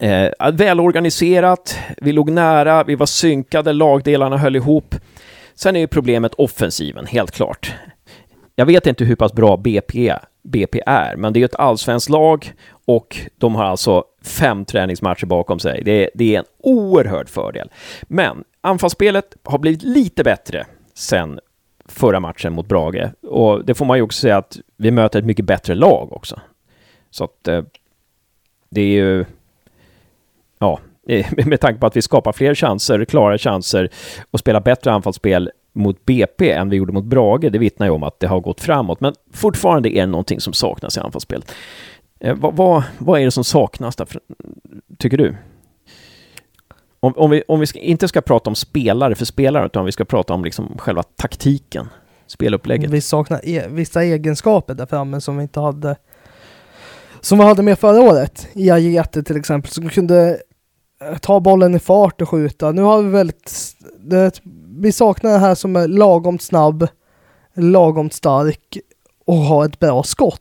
eh, 0.00 0.52
välorganiserat, 0.52 1.78
vi 1.98 2.12
låg 2.12 2.30
nära, 2.30 2.84
vi 2.84 2.94
var 2.94 3.06
synkade, 3.06 3.72
lagdelarna 3.72 4.36
höll 4.36 4.56
ihop. 4.56 4.94
Sen 5.54 5.76
är 5.76 5.80
ju 5.80 5.86
problemet 5.86 6.34
offensiven, 6.34 7.06
helt 7.06 7.30
klart. 7.30 7.74
Jag 8.54 8.66
vet 8.66 8.86
inte 8.86 9.04
hur 9.04 9.16
pass 9.16 9.32
bra 9.32 9.56
BP, 9.56 10.14
BP 10.42 10.82
är, 10.86 11.16
men 11.16 11.32
det 11.32 11.40
är 11.40 11.44
ett 11.44 11.54
allsvenskt 11.54 12.10
lag 12.10 12.52
och 12.84 13.16
de 13.38 13.54
har 13.54 13.64
alltså 13.64 14.04
fem 14.22 14.64
träningsmatcher 14.64 15.26
bakom 15.26 15.58
sig. 15.58 15.82
Det, 15.84 16.10
det 16.14 16.34
är 16.34 16.38
en 16.38 16.44
oerhörd 16.58 17.28
fördel. 17.28 17.70
Men 18.02 18.44
anfallsspelet 18.60 19.36
har 19.42 19.58
blivit 19.58 19.82
lite 19.82 20.24
bättre 20.24 20.66
sen 20.94 21.40
förra 21.84 22.20
matchen 22.20 22.52
mot 22.52 22.68
Brage. 22.68 23.10
Och 23.22 23.64
det 23.64 23.74
får 23.74 23.84
man 23.84 23.96
ju 23.98 24.02
också 24.02 24.20
säga 24.20 24.36
att 24.36 24.58
vi 24.76 24.90
möter 24.90 25.18
ett 25.18 25.24
mycket 25.24 25.44
bättre 25.44 25.74
lag 25.74 26.12
också. 26.12 26.40
Så 27.10 27.24
att 27.24 27.48
eh, 27.48 27.62
det 28.70 28.80
är 28.80 28.86
ju... 29.04 29.24
Ja, 30.58 30.80
med 31.46 31.60
tanke 31.60 31.80
på 31.80 31.86
att 31.86 31.96
vi 31.96 32.02
skapar 32.02 32.32
fler 32.32 32.54
chanser, 32.54 33.04
klara 33.04 33.38
chanser 33.38 33.88
och 34.30 34.40
spelar 34.40 34.60
bättre 34.60 34.92
anfallsspel 34.92 35.50
mot 35.74 36.04
BP 36.04 36.50
än 36.50 36.70
vi 36.70 36.76
gjorde 36.76 36.92
mot 36.92 37.04
Brage, 37.04 37.52
det 37.52 37.58
vittnar 37.58 37.86
ju 37.86 37.92
om 37.92 38.02
att 38.02 38.20
det 38.20 38.26
har 38.26 38.40
gått 38.40 38.60
framåt. 38.60 39.00
Men 39.00 39.14
fortfarande 39.32 39.88
är 39.88 40.00
det 40.00 40.06
någonting 40.06 40.40
som 40.40 40.52
saknas 40.52 40.96
i 40.96 41.00
anfallsspelet. 41.00 41.52
Eh, 42.20 42.36
vad, 42.36 42.56
vad, 42.56 42.82
vad, 42.98 43.20
är 43.20 43.24
det 43.24 43.30
som 43.30 43.44
saknas 43.44 43.96
där, 43.96 44.08
tycker 44.98 45.18
du? 45.18 45.36
Om, 47.00 47.12
om 47.16 47.30
vi, 47.30 47.42
om 47.48 47.60
vi 47.60 47.66
ska, 47.66 47.78
inte 47.78 48.08
ska 48.08 48.20
prata 48.20 48.50
om 48.50 48.54
spelare 48.54 49.14
för 49.14 49.24
spelare, 49.24 49.66
utan 49.66 49.84
vi 49.84 49.92
ska 49.92 50.04
prata 50.04 50.34
om 50.34 50.44
liksom 50.44 50.78
själva 50.78 51.02
taktiken, 51.02 51.88
spelupplägget. 52.26 52.90
Vi 52.90 53.00
saknar 53.00 53.40
e 53.44 53.64
vissa 53.68 54.04
egenskaper 54.04 54.74
där 54.74 54.86
framme 54.86 55.20
som 55.20 55.36
vi 55.36 55.42
inte 55.42 55.60
hade 55.60 55.96
som 57.20 57.38
vi 57.38 57.44
hade 57.44 57.62
med 57.62 57.78
förra 57.78 58.00
året. 58.00 58.48
I 58.52 58.70
Ajete 58.70 59.22
till 59.22 59.36
exempel, 59.36 59.70
som 59.70 59.88
kunde 59.88 60.38
ta 61.20 61.40
bollen 61.40 61.74
i 61.74 61.78
fart 61.78 62.22
och 62.22 62.28
skjuta. 62.28 62.72
Nu 62.72 62.82
har 62.82 63.02
vi 63.02 63.10
väldigt... 63.10 63.76
Det, 63.98 64.40
vi 64.78 64.92
saknar 64.92 65.32
det 65.32 65.38
här 65.38 65.54
som 65.54 65.76
är 65.76 65.88
lagom 65.88 66.38
snabb, 66.38 66.88
lagom 67.54 68.10
stark 68.10 68.78
och 69.24 69.36
har 69.36 69.64
ett 69.64 69.78
bra 69.78 70.02
skott. 70.02 70.40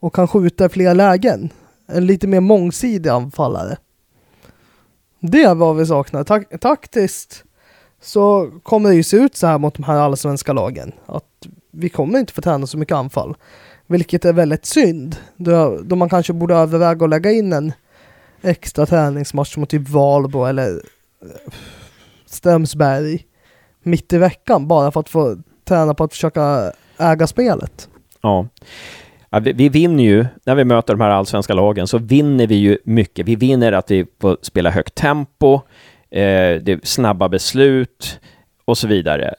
Och 0.00 0.14
kan 0.14 0.28
skjuta 0.28 0.66
i 0.66 0.68
flera 0.68 0.94
lägen. 0.94 1.50
En 1.86 2.06
lite 2.06 2.26
mer 2.26 2.40
mångsidig 2.40 3.10
anfallare. 3.10 3.76
Det 5.20 5.42
är 5.42 5.54
vad 5.54 5.76
vi 5.76 5.86
saknar. 5.86 6.24
Tak 6.24 6.60
taktiskt 6.60 7.44
så 8.00 8.50
kommer 8.62 8.88
det 8.88 8.96
ju 8.96 9.02
se 9.02 9.16
ut 9.16 9.36
så 9.36 9.46
här 9.46 9.58
mot 9.58 9.74
de 9.74 9.82
här 9.82 9.96
allsvenska 9.96 10.52
lagen. 10.52 10.92
Att 11.06 11.46
vi 11.70 11.88
kommer 11.88 12.18
inte 12.18 12.32
få 12.32 12.42
träna 12.42 12.66
så 12.66 12.78
mycket 12.78 12.96
anfall. 12.96 13.36
Vilket 13.86 14.24
är 14.24 14.32
väldigt 14.32 14.66
synd. 14.66 15.16
Då, 15.36 15.80
då 15.84 15.96
man 15.96 16.08
kanske 16.08 16.32
borde 16.32 16.54
överväga 16.54 17.04
att 17.04 17.10
lägga 17.10 17.32
in 17.32 17.52
en 17.52 17.72
extra 18.42 18.86
träningsmatch 18.86 19.56
mot 19.56 19.70
typ 19.70 19.88
Valbo 19.88 20.44
eller 20.44 20.82
eh, 21.22 21.52
Strömsberg 22.26 23.25
mitt 23.86 24.12
i 24.12 24.18
veckan 24.18 24.68
bara 24.68 24.90
för 24.90 25.00
att 25.00 25.08
få 25.08 25.36
träna 25.68 25.94
på 25.94 26.04
att 26.04 26.12
försöka 26.12 26.72
äga 26.98 27.26
spelet. 27.26 27.88
Ja. 28.22 28.48
ja 29.30 29.38
vi, 29.38 29.52
vi, 29.52 29.68
vinner 29.68 30.04
ju, 30.04 30.26
när 30.44 30.54
vi 30.54 30.64
möter 30.64 30.94
de 30.94 31.00
här 31.00 31.10
allsvenska 31.10 31.54
lagen, 31.54 31.86
så 31.86 31.98
vinner 31.98 32.46
vi 32.46 32.54
ju 32.54 32.78
mycket. 32.84 33.26
Vi 33.26 33.36
vinner 33.36 33.72
att 33.72 33.90
vi 33.90 34.06
får 34.20 34.36
spela 34.42 34.70
högt 34.70 34.94
tempo, 34.94 35.54
eh, 36.10 36.60
det 36.62 36.68
är 36.68 36.80
snabba 36.82 37.28
beslut 37.28 38.20
och 38.64 38.78
så 38.78 38.88
vidare. 38.88 39.34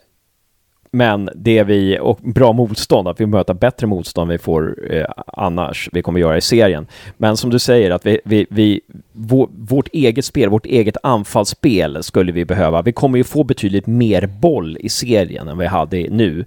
Men 0.91 1.29
det 1.35 1.63
vi, 1.63 1.99
och 1.99 2.19
bra 2.21 2.53
motstånd, 2.53 3.07
att 3.07 3.21
vi 3.21 3.25
möter 3.25 3.53
bättre 3.53 3.87
motstånd 3.87 4.31
vi 4.31 4.37
får 4.37 4.93
eh, 4.93 5.05
annars, 5.27 5.89
vi 5.91 6.01
kommer 6.01 6.19
göra 6.19 6.37
i 6.37 6.41
serien. 6.41 6.87
Men 7.17 7.37
som 7.37 7.49
du 7.49 7.59
säger, 7.59 7.91
att 7.91 8.05
vi, 8.05 8.19
vi, 8.25 8.45
vi 8.49 8.81
vår, 9.11 9.49
vårt 9.57 9.87
eget 9.87 10.25
spel, 10.25 10.49
vårt 10.49 10.65
eget 10.65 10.97
anfallsspel 11.03 12.03
skulle 12.03 12.31
vi 12.31 12.45
behöva. 12.45 12.81
Vi 12.81 12.91
kommer 12.91 13.17
ju 13.17 13.23
få 13.23 13.43
betydligt 13.43 13.87
mer 13.87 14.27
boll 14.27 14.77
i 14.79 14.89
serien 14.89 15.47
än 15.47 15.57
vi 15.57 15.65
hade 15.65 15.97
nu. 16.09 16.45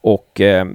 Och 0.00 0.40
eh, 0.40 0.66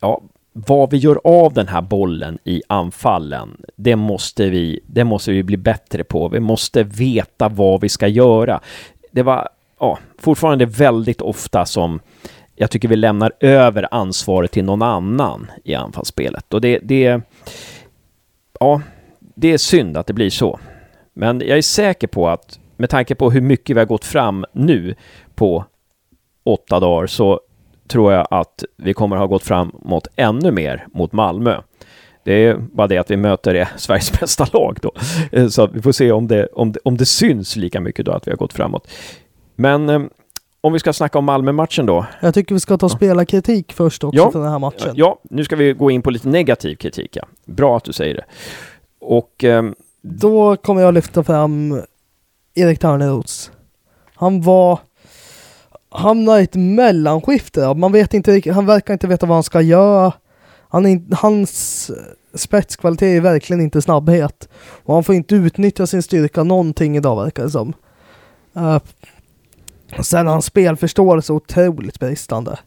ja, 0.00 0.20
vad 0.66 0.90
vi 0.90 0.96
gör 0.96 1.20
av 1.24 1.52
den 1.52 1.68
här 1.68 1.82
bollen 1.82 2.38
i 2.44 2.62
anfallen, 2.66 3.56
det 3.76 3.96
måste 3.96 4.48
vi, 4.48 4.80
det 4.86 5.04
måste 5.04 5.32
vi 5.32 5.42
bli 5.42 5.56
bättre 5.56 6.04
på. 6.04 6.28
Vi 6.28 6.40
måste 6.40 6.82
veta 6.82 7.48
vad 7.48 7.80
vi 7.80 7.88
ska 7.88 8.08
göra. 8.08 8.60
Det 9.10 9.22
var 9.22 9.48
ja, 9.80 9.98
fortfarande 10.18 10.66
väldigt 10.66 11.20
ofta 11.20 11.66
som 11.66 12.00
jag 12.58 12.70
tycker 12.70 12.88
vi 12.88 12.96
lämnar 12.96 13.32
över 13.40 13.88
ansvaret 13.90 14.50
till 14.50 14.64
någon 14.64 14.82
annan 14.82 15.50
i 15.64 15.74
anfallsspelet. 15.74 16.54
Och 16.54 16.60
det, 16.60 16.78
det, 16.82 17.20
ja, 18.60 18.82
det 19.34 19.52
är 19.52 19.58
synd 19.58 19.96
att 19.96 20.06
det 20.06 20.12
blir 20.12 20.30
så. 20.30 20.60
Men 21.14 21.40
jag 21.40 21.58
är 21.58 21.62
säker 21.62 22.06
på 22.06 22.28
att 22.28 22.58
med 22.76 22.90
tanke 22.90 23.14
på 23.14 23.30
hur 23.30 23.40
mycket 23.40 23.76
vi 23.76 23.80
har 23.80 23.86
gått 23.86 24.04
fram 24.04 24.44
nu 24.52 24.94
på 25.34 25.64
åtta 26.44 26.80
dagar 26.80 27.06
så 27.06 27.40
tror 27.88 28.12
jag 28.12 28.26
att 28.30 28.64
vi 28.76 28.94
kommer 28.94 29.16
ha 29.16 29.26
gått 29.26 29.42
framåt 29.42 30.08
ännu 30.16 30.50
mer 30.50 30.86
mot 30.92 31.12
Malmö. 31.12 31.60
Det 32.24 32.32
är 32.32 32.56
bara 32.56 32.86
det 32.86 32.98
att 32.98 33.10
vi 33.10 33.16
möter 33.16 33.54
det 33.54 33.68
Sveriges 33.76 34.20
bästa 34.20 34.46
lag 34.52 34.78
då. 34.82 34.92
Eh, 35.32 35.48
så 35.48 35.66
vi 35.66 35.82
får 35.82 35.92
se 35.92 36.12
om 36.12 36.28
det, 36.28 36.46
om 36.46 36.72
det, 36.72 36.80
om 36.84 36.96
det 36.96 37.06
syns 37.06 37.56
lika 37.56 37.80
mycket 37.80 38.06
då 38.06 38.12
att 38.12 38.26
vi 38.26 38.30
har 38.30 38.38
gått 38.38 38.52
framåt. 38.52 38.90
Men 39.54 39.88
eh, 39.88 40.02
om 40.60 40.72
vi 40.72 40.78
ska 40.78 40.92
snacka 40.92 41.18
om 41.18 41.24
Malmö-matchen 41.24 41.86
då. 41.86 42.06
Jag 42.20 42.34
tycker 42.34 42.54
vi 42.54 42.60
ska 42.60 42.78
ta 42.78 42.88
spelarkritik 42.88 43.72
först 43.72 44.04
också 44.04 44.18
Ja. 44.18 44.30
för 44.30 44.40
den 44.40 44.50
här 44.50 44.58
matchen. 44.58 44.92
Ja, 44.94 45.20
nu 45.22 45.44
ska 45.44 45.56
vi 45.56 45.72
gå 45.72 45.90
in 45.90 46.02
på 46.02 46.10
lite 46.10 46.28
negativ 46.28 46.76
kritik. 46.76 47.16
Ja. 47.16 47.22
Bra 47.44 47.76
att 47.76 47.84
du 47.84 47.92
säger 47.92 48.14
det. 48.14 48.24
Och 49.00 49.44
ehm, 49.44 49.74
Då 50.02 50.56
kommer 50.56 50.82
jag 50.82 50.94
lyfta 50.94 51.24
fram 51.24 51.82
Erik 52.54 52.78
Törneroth. 52.78 53.32
Han 54.14 54.42
var... 54.42 54.78
Hamnar 55.90 56.38
i 56.38 56.42
ett 56.42 56.54
mellanskifte. 56.54 57.74
Man 57.74 57.92
vet 57.92 58.14
inte, 58.14 58.42
han 58.52 58.66
verkar 58.66 58.92
inte 58.92 59.06
veta 59.06 59.26
vad 59.26 59.36
han 59.36 59.42
ska 59.42 59.60
göra. 59.60 60.12
Han 60.68 60.86
är, 60.86 61.14
hans 61.16 61.90
spetskvalitet 62.34 63.16
är 63.16 63.20
verkligen 63.20 63.60
inte 63.62 63.82
snabbhet. 63.82 64.48
Och 64.84 64.94
han 64.94 65.04
får 65.04 65.14
inte 65.14 65.34
utnyttja 65.34 65.86
sin 65.86 66.02
styrka 66.02 66.42
någonting 66.42 66.96
idag 66.96 67.24
verkar 67.24 67.42
det 67.42 67.50
som. 67.50 67.72
Uh, 68.56 68.78
sen 70.00 70.26
hans 70.26 70.44
spelförståelse 70.44 71.32
otroligt 71.32 72.00
bristande. 72.00 72.58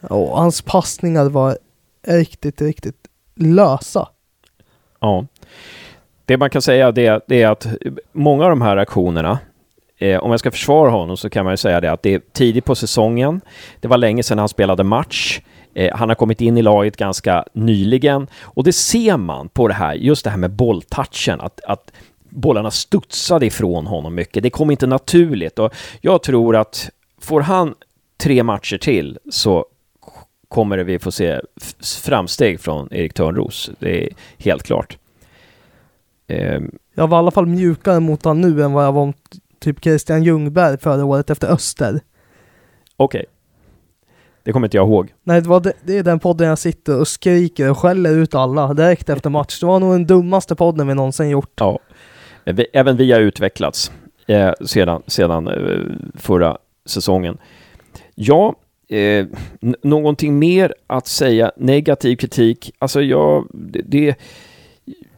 Och 0.00 0.36
hans 0.36 0.62
passningar 0.62 1.28
var 1.28 1.58
riktigt, 2.06 2.62
riktigt 2.62 3.08
lösa. 3.34 4.08
Ja. 5.00 5.26
Det 6.24 6.36
man 6.36 6.50
kan 6.50 6.62
säga 6.62 6.92
det, 6.92 7.24
det 7.28 7.42
är 7.42 7.48
att 7.48 7.66
många 8.12 8.44
av 8.44 8.50
de 8.50 8.62
här 8.62 8.76
aktionerna, 8.76 9.38
eh, 9.98 10.18
om 10.18 10.30
jag 10.30 10.40
ska 10.40 10.50
försvara 10.50 10.90
honom 10.90 11.16
så 11.16 11.30
kan 11.30 11.44
man 11.44 11.52
ju 11.52 11.56
säga 11.56 11.80
det 11.80 11.92
att 11.92 12.02
det 12.02 12.14
är 12.14 12.20
tidigt 12.32 12.64
på 12.64 12.74
säsongen. 12.74 13.40
Det 13.80 13.88
var 13.88 13.98
länge 13.98 14.22
sedan 14.22 14.38
han 14.38 14.48
spelade 14.48 14.84
match. 14.84 15.40
Eh, 15.74 15.96
han 15.96 16.08
har 16.08 16.16
kommit 16.16 16.40
in 16.40 16.58
i 16.58 16.62
laget 16.62 16.96
ganska 16.96 17.44
nyligen 17.52 18.26
och 18.40 18.64
det 18.64 18.72
ser 18.72 19.16
man 19.16 19.48
på 19.48 19.68
det 19.68 19.74
här, 19.74 19.94
just 19.94 20.24
det 20.24 20.30
här 20.30 20.38
med 20.38 20.50
bolltouchen, 20.50 21.40
att, 21.40 21.60
att 21.64 21.92
bollarna 22.34 22.70
studsade 22.70 23.46
ifrån 23.46 23.86
honom 23.86 24.14
mycket. 24.14 24.42
Det 24.42 24.50
kom 24.50 24.70
inte 24.70 24.86
naturligt 24.86 25.58
och 25.58 25.74
jag 26.00 26.22
tror 26.22 26.56
att 26.56 26.90
får 27.20 27.40
han 27.40 27.74
tre 28.16 28.42
matcher 28.42 28.78
till 28.78 29.18
så 29.30 29.66
kommer 30.48 30.78
vi 30.78 30.98
få 30.98 31.10
se 31.12 31.40
framsteg 32.02 32.60
från 32.60 32.88
Erik 32.94 33.14
Törnros. 33.14 33.70
Det 33.78 34.04
är 34.04 34.08
helt 34.38 34.62
klart. 34.62 34.98
Ehm, 36.26 36.70
Jag 36.94 37.08
var 37.08 37.18
i 37.18 37.20
alla 37.20 37.30
fall 37.30 37.46
mjukare 37.46 38.00
mot 38.00 38.24
han 38.24 38.40
nu 38.40 38.62
än 38.62 38.72
vad 38.72 38.84
jag 38.84 38.92
var 38.92 39.06
mot 39.06 39.16
typ 39.58 39.84
Christian 39.84 40.22
Ljungberg 40.22 40.78
förra 40.78 41.04
året 41.04 41.30
efter 41.30 41.48
Öster. 41.48 42.00
Okej. 42.96 43.24
Det 44.42 44.52
kommer 44.52 44.66
inte 44.66 44.76
jag 44.76 44.86
ihåg. 44.88 45.12
Nej, 45.22 45.40
det, 45.42 45.48
var 45.48 45.60
det, 45.60 45.72
det 45.84 45.98
är 45.98 46.02
den 46.02 46.18
podden 46.18 46.48
jag 46.48 46.58
sitter 46.58 47.00
och 47.00 47.08
skriker 47.08 47.70
och 47.70 47.78
skäller 47.78 48.10
ut 48.10 48.34
alla 48.34 48.74
direkt 48.74 49.08
efter 49.08 49.30
match. 49.30 49.60
Det 49.60 49.66
var 49.66 49.80
nog 49.80 49.92
den 49.92 50.06
dummaste 50.06 50.54
podden 50.54 50.86
vi 50.88 50.94
någonsin 50.94 51.28
gjort. 51.28 51.52
Ja. 51.54 51.78
Men 52.44 52.56
vi, 52.56 52.66
även 52.72 52.96
vi 52.96 53.12
har 53.12 53.20
utvecklats 53.20 53.92
eh, 54.26 54.52
sedan, 54.60 55.02
sedan 55.06 55.48
eh, 55.48 55.96
förra 56.14 56.58
säsongen. 56.84 57.38
Ja, 58.14 58.54
eh, 58.88 59.26
någonting 59.82 60.38
mer 60.38 60.74
att 60.86 61.06
säga? 61.06 61.52
Negativ 61.56 62.16
kritik? 62.16 62.72
Alltså, 62.78 63.02
jag... 63.02 63.48
Det... 63.52 63.82
det, 63.82 64.18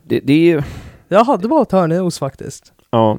det, 0.03 0.21
det 0.21 0.53
är... 0.53 0.65
Jag 1.09 1.25
hade 1.25 1.49
bara 1.49 1.65
Törneros 1.65 2.19
faktiskt. 2.19 2.73
Ja. 2.91 3.19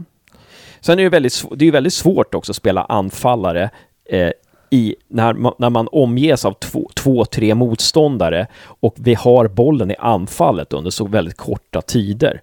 Sen 0.80 1.00
är 1.00 1.04
det 1.04 1.10
väldigt, 1.10 1.46
det 1.56 1.68
är 1.68 1.72
väldigt 1.72 1.94
svårt 1.94 2.36
också 2.36 2.52
att 2.52 2.56
spela 2.56 2.84
anfallare 2.84 3.70
eh, 4.06 4.32
i, 4.70 4.96
när, 5.08 5.34
ma- 5.34 5.56
när 5.58 5.70
man 5.70 5.88
omges 5.92 6.46
av 6.46 6.54
två, 6.54 6.90
två, 6.94 7.26
tre 7.26 7.56
motståndare 7.56 8.48
och 8.64 8.96
vi 8.98 9.14
har 9.14 9.48
bollen 9.48 9.92
i 9.92 9.96
anfallet 10.00 10.74
under 10.74 10.92
så 10.92 11.08
väldigt 11.08 11.38
korta 11.38 11.82
tider. 11.82 12.42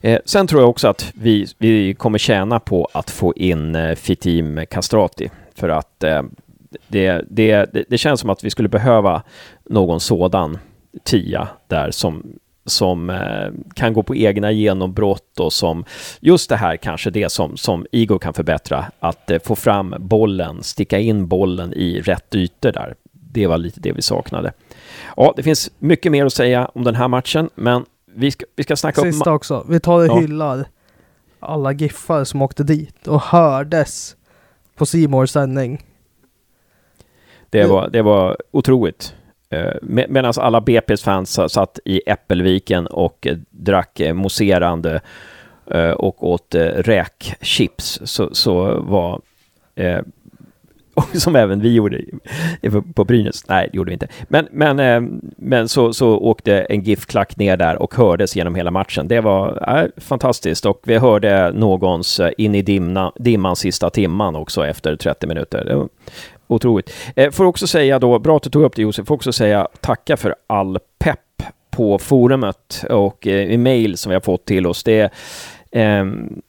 Eh, 0.00 0.18
sen 0.24 0.46
tror 0.46 0.62
jag 0.62 0.70
också 0.70 0.88
att 0.88 1.12
vi, 1.14 1.46
vi 1.58 1.94
kommer 1.94 2.18
tjäna 2.18 2.60
på 2.60 2.88
att 2.92 3.10
få 3.10 3.34
in 3.36 3.74
eh, 3.74 3.94
Fitim 3.94 4.64
Kastrati. 4.70 5.30
för 5.54 5.68
att 5.68 6.04
eh, 6.04 6.22
det, 6.88 7.24
det, 7.28 7.72
det, 7.72 7.84
det 7.88 7.98
känns 7.98 8.20
som 8.20 8.30
att 8.30 8.44
vi 8.44 8.50
skulle 8.50 8.68
behöva 8.68 9.22
någon 9.64 10.00
sådan 10.00 10.58
tia 11.04 11.48
där 11.66 11.90
som, 11.90 12.32
som 12.66 13.10
eh, 13.10 13.48
kan 13.74 13.92
gå 13.92 14.02
på 14.02 14.16
egna 14.16 14.52
genombrott 14.52 15.40
och 15.40 15.52
som 15.52 15.84
just 16.20 16.48
det 16.48 16.56
här 16.56 16.76
kanske 16.76 17.10
det 17.10 17.32
som, 17.32 17.56
som 17.56 17.86
Igor 17.92 18.18
kan 18.18 18.34
förbättra, 18.34 18.84
att 19.00 19.30
eh, 19.30 19.38
få 19.44 19.56
fram 19.56 19.94
bollen, 19.98 20.62
sticka 20.62 20.98
in 20.98 21.28
bollen 21.28 21.72
i 21.72 22.00
rätt 22.00 22.34
ytor 22.34 22.72
där. 22.72 22.94
Det 23.12 23.46
var 23.46 23.58
lite 23.58 23.80
det 23.80 23.92
vi 23.92 24.02
saknade. 24.02 24.52
Ja, 25.16 25.32
det 25.36 25.42
finns 25.42 25.70
mycket 25.78 26.12
mer 26.12 26.26
att 26.26 26.32
säga 26.32 26.70
om 26.74 26.84
den 26.84 26.94
här 26.94 27.08
matchen, 27.08 27.50
men 27.54 27.84
vi 28.14 28.30
ska, 28.30 28.44
vi 28.56 28.62
ska 28.62 28.76
snacka. 28.76 29.00
Sista 29.02 29.32
också. 29.32 29.66
Vi 29.68 29.80
tar 29.80 29.98
och 29.98 30.06
Ja. 30.06 30.18
hyllar 30.20 30.64
alla 31.40 31.72
giffar 31.72 32.24
som 32.24 32.42
åkte 32.42 32.62
dit 32.64 33.06
och 33.06 33.20
hördes 33.22 34.16
på 34.76 34.86
Simors 34.86 35.30
sändning. 35.30 35.86
Det 37.50 37.64
var, 37.64 37.88
det 37.88 38.02
var 38.02 38.36
otroligt. 38.50 39.14
Eh, 39.50 39.72
med, 39.82 40.10
Medan 40.10 40.32
alla 40.36 40.60
BP's 40.60 41.04
fans 41.04 41.30
sa- 41.32 41.48
satt 41.48 41.78
i 41.84 42.02
Äppelviken 42.10 42.86
och 42.86 43.26
eh, 43.26 43.36
drack 43.50 44.00
eh, 44.00 44.14
mousserande 44.14 45.00
och 45.96 46.28
åt 46.30 46.54
räkchips 46.76 48.00
så, 48.04 48.34
så 48.34 48.80
var 48.80 49.20
och 50.94 51.16
som 51.16 51.36
även 51.36 51.60
vi 51.60 51.74
gjorde 51.74 52.00
på 52.94 53.04
Brynäs. 53.04 53.48
Nej, 53.48 53.68
det 53.72 53.76
gjorde 53.76 53.88
vi 53.88 53.92
inte. 53.92 54.08
Men, 54.28 54.48
men, 54.50 54.78
ehm, 54.78 55.20
men 55.36 55.68
så, 55.68 55.92
så 55.92 56.18
åkte 56.18 56.60
en 56.60 56.82
GIF-klack 56.82 57.36
ner 57.36 57.56
där 57.56 57.82
och 57.82 57.94
hördes 57.94 58.36
genom 58.36 58.54
hela 58.54 58.70
matchen. 58.70 59.08
Det 59.08 59.20
var 59.20 59.78
äh, 59.78 60.00
fantastiskt 60.00 60.66
och 60.66 60.80
vi 60.84 60.98
hörde 60.98 61.52
någons 61.52 62.20
eh, 62.20 62.30
in 62.38 62.54
i 62.54 62.62
dimna, 62.62 63.12
dimman 63.16 63.56
sista 63.56 63.90
timman 63.90 64.36
också 64.36 64.66
efter 64.66 64.96
30 64.96 65.26
minuter. 65.26 65.64
Det 65.64 65.74
var 65.74 65.88
otroligt. 66.46 66.92
Eh, 67.16 67.30
får 67.30 67.44
också 67.44 67.66
säga 67.66 67.98
då, 67.98 68.18
bra 68.18 68.36
att 68.36 68.42
du 68.42 68.50
tog 68.50 68.62
upp 68.62 68.76
det 68.76 68.82
Josef, 68.82 69.06
får 69.06 69.14
också 69.14 69.32
säga 69.32 69.68
tacka 69.80 70.16
för 70.16 70.34
all 70.46 70.78
pepp 70.98 71.18
på 71.70 71.98
forumet 71.98 72.84
och 72.90 73.26
eh, 73.26 73.50
i 73.50 73.56
mail 73.56 73.96
som 73.96 74.10
vi 74.10 74.14
har 74.14 74.20
fått 74.20 74.44
till 74.44 74.66
oss. 74.66 74.84
Det 74.84 75.12
eh, 75.70 76.04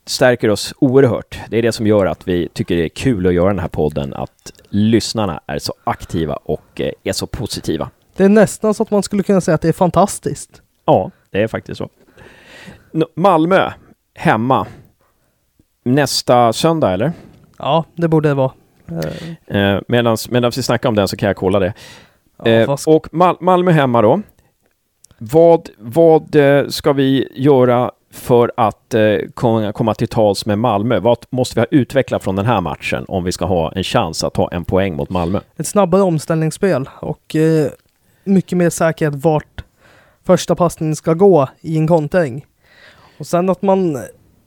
stärker 0.05 0.49
oss 0.49 0.73
oerhört. 0.77 1.39
Det 1.49 1.57
är 1.57 1.61
det 1.61 1.71
som 1.71 1.87
gör 1.87 2.05
att 2.05 2.27
vi 2.27 2.47
tycker 2.53 2.75
det 2.75 2.83
är 2.85 2.89
kul 2.89 3.27
att 3.27 3.33
göra 3.33 3.47
den 3.47 3.59
här 3.59 3.67
podden, 3.67 4.13
att 4.13 4.51
lyssnarna 4.69 5.41
är 5.47 5.59
så 5.59 5.73
aktiva 5.83 6.33
och 6.35 6.81
eh, 6.81 6.91
är 7.03 7.11
så 7.13 7.27
positiva. 7.27 7.89
Det 8.15 8.23
är 8.23 8.29
nästan 8.29 8.73
så 8.73 8.83
att 8.83 8.91
man 8.91 9.03
skulle 9.03 9.23
kunna 9.23 9.41
säga 9.41 9.55
att 9.55 9.61
det 9.61 9.67
är 9.69 9.73
fantastiskt. 9.73 10.61
Ja, 10.85 11.11
det 11.29 11.41
är 11.41 11.47
faktiskt 11.47 11.77
så. 11.77 11.89
Malmö, 13.15 13.71
hemma. 14.15 14.67
Nästa 15.83 16.53
söndag, 16.53 16.91
eller? 16.93 17.11
Ja, 17.57 17.85
det 17.95 18.07
borde 18.07 18.29
det 18.29 18.35
vara. 18.35 18.51
Eh, 19.47 19.55
Eh, 19.57 19.81
medans 19.87 20.57
vi 20.57 20.63
snackar 20.63 20.89
om 20.89 20.95
den 20.95 21.07
så 21.07 21.17
kan 21.17 21.27
jag 21.27 21.35
kolla 21.35 21.59
det. 21.59 21.73
Eh, 22.45 22.67
sk- 22.69 22.87
och 22.95 23.07
Mal- 23.13 23.37
Malmö 23.41 23.71
hemma 23.71 24.01
då. 24.01 24.21
Vad, 25.17 25.69
vad 25.77 26.35
eh, 26.35 26.67
ska 26.67 26.93
vi 26.93 27.27
göra 27.35 27.91
för 28.11 28.51
att 28.57 28.93
eh, 28.93 29.17
komma, 29.73 29.93
till 29.93 30.07
tals 30.07 30.45
med 30.45 30.59
Malmö? 30.59 30.99
Vad 30.99 31.17
måste 31.29 31.55
vi 31.55 31.61
ha 31.61 31.67
utvecklat 31.71 32.23
från 32.23 32.35
den 32.35 32.45
här 32.45 32.61
matchen 32.61 33.05
om 33.07 33.23
vi 33.23 33.31
ska 33.31 33.45
ha 33.45 33.71
en 33.71 33.83
chans 33.83 34.23
att 34.23 34.33
ta 34.33 34.49
en 34.51 34.65
poäng 34.65 34.95
mot 34.95 35.09
Malmö? 35.09 35.39
ett 35.57 35.67
snabbare 35.67 36.01
omställningsspel 36.01 36.89
och 36.99 37.35
eh, 37.35 37.71
mycket 38.23 38.57
mer 38.57 38.69
säkerhet 38.69 39.15
vart 39.15 39.63
första 40.23 40.55
passningen 40.55 40.95
ska 40.95 41.13
gå 41.13 41.47
i 41.61 41.77
en 41.77 41.87
kontring. 41.87 42.45
Och 43.19 43.27
sen 43.27 43.49
att 43.49 43.61
man 43.61 43.97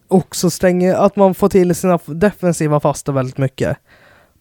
också 0.08 0.50
stänger, 0.50 0.94
att 0.94 1.16
man 1.16 1.34
får 1.34 1.48
till 1.48 1.74
sina 1.74 1.98
defensiva 2.06 2.80
fasta 2.80 3.12
väldigt 3.12 3.38
mycket. 3.38 3.76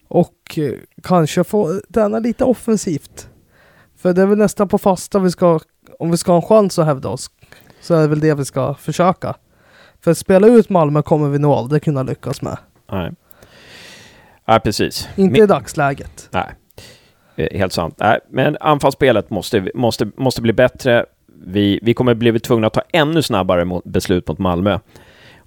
Och 0.08 0.58
eh, 0.58 0.72
kanske 1.02 1.44
få 1.44 1.80
träna 1.94 2.18
lite 2.18 2.44
offensivt. 2.44 3.28
För 3.96 4.12
det 4.12 4.22
är 4.22 4.26
väl 4.26 4.38
nästan 4.38 4.68
på 4.68 4.78
fasta 4.78 5.18
vi 5.18 5.30
ska, 5.30 5.60
om 5.98 6.10
vi 6.10 6.16
ska 6.16 6.32
ha 6.32 6.36
en 6.36 6.48
chans 6.48 6.78
att 6.78 6.86
hävda 6.86 7.08
oss, 7.08 7.30
så 7.84 7.94
är 7.94 8.00
det 8.00 8.08
väl 8.08 8.20
det 8.20 8.34
vi 8.34 8.44
ska 8.44 8.74
försöka. 8.74 9.34
För 10.00 10.10
att 10.10 10.18
spela 10.18 10.46
ut 10.46 10.70
Malmö 10.70 11.02
kommer 11.02 11.28
vi 11.28 11.38
nog 11.38 11.52
aldrig 11.52 11.82
kunna 11.82 12.02
lyckas 12.02 12.42
med. 12.42 12.56
Nej, 12.92 13.12
Nej 14.44 14.60
precis. 14.60 15.08
Inte 15.16 15.40
Mi- 15.40 15.44
i 15.44 15.46
dagsläget. 15.46 16.28
Nej. 16.30 16.54
Eh, 17.36 17.58
helt 17.58 17.72
sant. 17.72 17.94
Nej, 17.98 18.18
men 18.30 18.56
anfallsspelet 18.60 19.30
måste, 19.30 19.70
måste, 19.74 20.10
måste 20.16 20.42
bli 20.42 20.52
bättre. 20.52 21.06
Vi, 21.46 21.78
vi 21.82 21.94
kommer 21.94 22.14
bli 22.14 22.40
tvungna 22.40 22.66
att 22.66 22.72
ta 22.72 22.82
ännu 22.92 23.22
snabbare 23.22 23.64
mot, 23.64 23.84
beslut 23.84 24.28
mot 24.28 24.38
Malmö. 24.38 24.78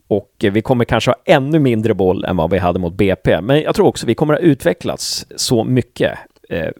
Och 0.07 0.31
eh, 0.43 0.51
vi 0.51 0.61
kommer 0.61 0.85
kanske 0.85 1.11
ha 1.11 1.17
ännu 1.25 1.59
mindre 1.59 1.93
boll 1.93 2.25
än 2.25 2.37
vad 2.37 2.51
vi 2.51 2.57
hade 2.57 2.79
mot 2.79 2.93
BP. 2.93 3.41
Men 3.41 3.61
jag 3.61 3.75
tror 3.75 3.87
också 3.87 4.05
vi 4.05 4.15
kommer 4.15 4.33
att 4.33 4.41
utvecklas 4.41 5.25
så 5.35 5.63
mycket 5.63 6.17
eh, 6.49 6.71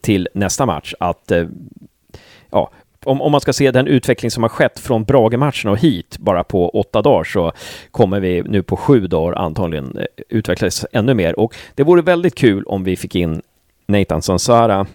till 0.00 0.28
nästa 0.34 0.66
match 0.66 0.94
att 1.00 1.30
eh, 1.30 1.46
ja, 2.50 2.70
om, 3.04 3.22
om 3.22 3.32
man 3.32 3.40
ska 3.40 3.52
se 3.52 3.70
den 3.70 3.86
utveckling 3.86 4.30
som 4.30 4.42
har 4.42 4.50
skett 4.50 4.78
från 4.78 5.04
Brage-matchen 5.04 5.70
och 5.70 5.78
hit 5.78 6.18
bara 6.18 6.44
på 6.44 6.68
åtta 6.68 7.02
dagar 7.02 7.24
så 7.24 7.52
kommer 7.90 8.20
vi 8.20 8.42
nu 8.42 8.62
på 8.62 8.76
sju 8.76 9.06
dagar 9.06 9.38
antagligen 9.38 9.98
eh, 9.98 10.04
utvecklas 10.28 10.86
ännu 10.92 11.14
mer. 11.14 11.38
Och 11.40 11.54
det 11.74 11.82
vore 11.82 12.02
väldigt 12.02 12.34
kul 12.34 12.64
om 12.64 12.84
vi 12.84 12.96
fick 12.96 13.14
in 13.14 13.42
Nathan 13.86 14.22
Sansara 14.22 14.86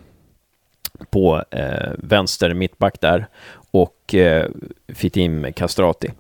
på 1.09 1.43
eh, 1.51 1.91
vänster 1.97 2.53
mittback 2.53 3.01
där 3.01 3.27
och 3.71 4.15
eh, 4.15 4.49
Fitim 4.87 5.53
Castrati. 5.53 6.11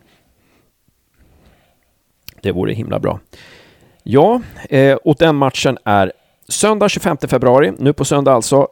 Det 2.41 2.51
vore 2.51 2.73
himla 2.73 2.99
bra. 2.99 3.19
Ja, 4.03 4.41
eh, 4.69 4.95
och 4.95 5.15
den 5.19 5.35
matchen 5.35 5.77
är 5.83 6.11
söndag 6.47 6.89
25 6.89 7.17
februari, 7.17 7.73
nu 7.77 7.93
på 7.93 8.05
söndag 8.05 8.33
alltså, 8.33 8.67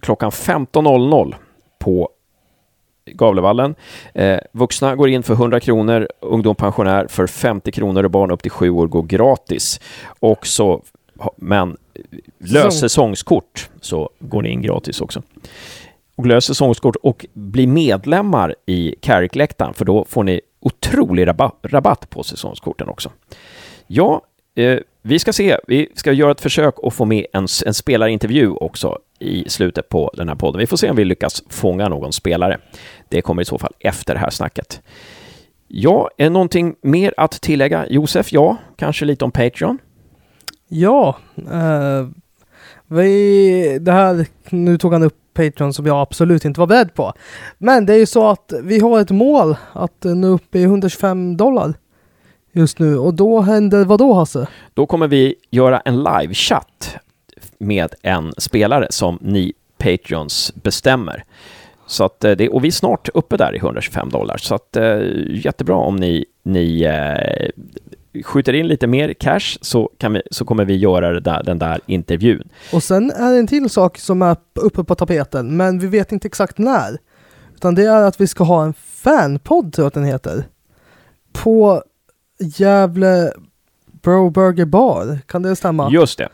klockan 0.00 0.30
15.00 0.30 1.34
på 1.78 2.10
Gavlevallen. 3.14 3.74
Eh, 4.14 4.38
vuxna 4.52 4.96
går 4.96 5.08
in 5.08 5.22
för 5.22 5.34
100 5.34 5.60
kronor, 5.60 6.08
ungdom 6.20 6.54
pensionär 6.54 7.06
för 7.08 7.26
50 7.26 7.72
kronor 7.72 8.04
och 8.04 8.10
barn 8.10 8.30
upp 8.30 8.42
till 8.42 8.50
7 8.50 8.70
år 8.70 8.86
går 8.86 9.02
gratis. 9.02 9.80
Och 10.20 10.46
så, 10.46 10.82
men 11.36 11.76
lös 12.38 12.80
säsongskort 12.80 13.70
så 13.80 14.10
går 14.18 14.42
ni 14.42 14.48
in 14.48 14.62
gratis 14.62 15.00
också. 15.00 15.22
Och 16.16 16.26
lös 16.26 16.44
säsongskort 16.44 16.96
och 16.96 17.26
bli 17.32 17.66
medlemmar 17.66 18.54
i 18.66 18.94
Carrick-läktaren 19.00 19.74
för 19.74 19.84
då 19.84 20.04
får 20.08 20.24
ni 20.24 20.40
otrolig 20.60 21.26
rabatt, 21.62 22.10
på 22.10 22.22
säsongskorten 22.22 22.88
också. 22.88 23.10
Ja, 23.86 24.22
eh, 24.54 24.78
vi 25.02 25.18
ska 25.18 25.32
se. 25.32 25.58
Vi 25.66 25.88
ska 25.94 26.12
göra 26.12 26.30
ett 26.30 26.40
försök 26.40 26.74
att 26.82 26.94
få 26.94 27.04
med 27.04 27.26
en, 27.32 27.46
en 27.66 27.74
spelarintervju 27.74 28.50
också 28.50 28.98
i 29.18 29.48
slutet 29.48 29.88
på 29.88 30.10
den 30.14 30.28
här 30.28 30.34
podden. 30.34 30.58
Vi 30.58 30.66
får 30.66 30.76
se 30.76 30.90
om 30.90 30.96
vi 30.96 31.04
lyckas 31.04 31.42
fånga 31.48 31.88
någon 31.88 32.12
spelare. 32.12 32.58
Det 33.08 33.22
kommer 33.22 33.42
i 33.42 33.44
så 33.44 33.58
fall 33.58 33.72
efter 33.78 34.14
det 34.14 34.20
här 34.20 34.30
snacket. 34.30 34.82
Ja, 35.68 36.10
är 36.16 36.30
någonting 36.30 36.74
mer 36.82 37.14
att 37.16 37.32
tillägga? 37.32 37.86
Josef, 37.88 38.32
ja, 38.32 38.56
kanske 38.76 39.04
lite 39.04 39.24
om 39.24 39.30
Patreon? 39.30 39.78
Ja, 40.68 41.16
eh, 41.36 42.08
vi, 42.86 43.78
det 43.80 43.92
här, 43.92 44.26
nu 44.50 44.78
tog 44.78 44.92
han 44.92 45.02
upp 45.02 45.16
Patreon 45.34 45.72
som 45.72 45.86
jag 45.86 46.00
absolut 46.00 46.44
inte 46.44 46.60
var 46.60 46.66
beredd 46.66 46.94
på. 46.94 47.12
Men 47.58 47.86
det 47.86 47.94
är 47.94 47.98
ju 47.98 48.06
så 48.06 48.28
att 48.28 48.52
vi 48.62 48.80
har 48.80 49.00
ett 49.00 49.10
mål 49.10 49.56
att 49.72 50.04
nå 50.04 50.28
upp 50.28 50.54
i 50.54 50.62
125 50.62 51.36
dollar 51.36 51.74
just 52.52 52.78
nu 52.78 52.98
och 52.98 53.14
då 53.14 53.40
händer 53.40 53.84
vad 53.84 53.98
då 53.98 54.12
Hasse? 54.12 54.46
Då 54.74 54.86
kommer 54.86 55.08
vi 55.08 55.34
göra 55.50 55.80
en 55.80 56.02
live-chatt 56.02 56.96
med 57.58 57.94
en 58.02 58.32
spelare 58.38 58.86
som 58.90 59.18
ni 59.20 59.52
Patreons 59.78 60.52
bestämmer. 60.54 61.24
Så 61.86 62.04
att 62.04 62.24
eh, 62.24 62.32
det, 62.32 62.48
och 62.48 62.64
vi 62.64 62.68
är 62.68 62.72
snart 62.72 63.08
uppe 63.14 63.36
där 63.36 63.54
i 63.54 63.58
125 63.58 64.10
dollar, 64.10 64.36
så 64.36 64.54
att 64.54 64.76
eh, 64.76 65.00
jättebra 65.28 65.76
om 65.76 65.96
ni, 65.96 66.24
ni 66.42 66.82
eh, 66.82 68.22
skjuter 68.22 68.52
in 68.52 68.66
lite 68.66 68.86
mer 68.86 69.12
cash 69.12 69.58
så, 69.60 69.90
kan 69.98 70.12
vi, 70.12 70.22
så 70.30 70.44
kommer 70.44 70.64
vi 70.64 70.76
göra 70.76 71.20
där, 71.20 71.42
den 71.42 71.58
där 71.58 71.80
intervjun. 71.86 72.48
Och 72.72 72.82
sen 72.82 73.10
är 73.10 73.32
det 73.32 73.38
en 73.38 73.46
till 73.46 73.70
sak 73.70 73.98
som 73.98 74.22
är 74.22 74.36
uppe 74.54 74.84
på 74.84 74.94
tapeten, 74.94 75.56
men 75.56 75.78
vi 75.78 75.86
vet 75.86 76.12
inte 76.12 76.28
exakt 76.28 76.58
när. 76.58 76.98
Utan 77.54 77.74
det 77.74 77.84
är 77.84 78.02
att 78.02 78.20
vi 78.20 78.26
ska 78.26 78.44
ha 78.44 78.64
en 78.64 78.74
fanpodd, 78.74 79.72
tror 79.72 79.84
jag 79.84 79.86
att 79.86 79.94
den 79.94 80.04
heter. 80.04 80.44
På 81.32 81.82
Gävle 82.40 83.32
Bro 84.02 84.30
Burger 84.30 84.64
Bar, 84.64 85.18
kan 85.26 85.42
det 85.42 85.56
stämma? 85.56 85.90
Just 85.90 86.18
det. 86.18 86.28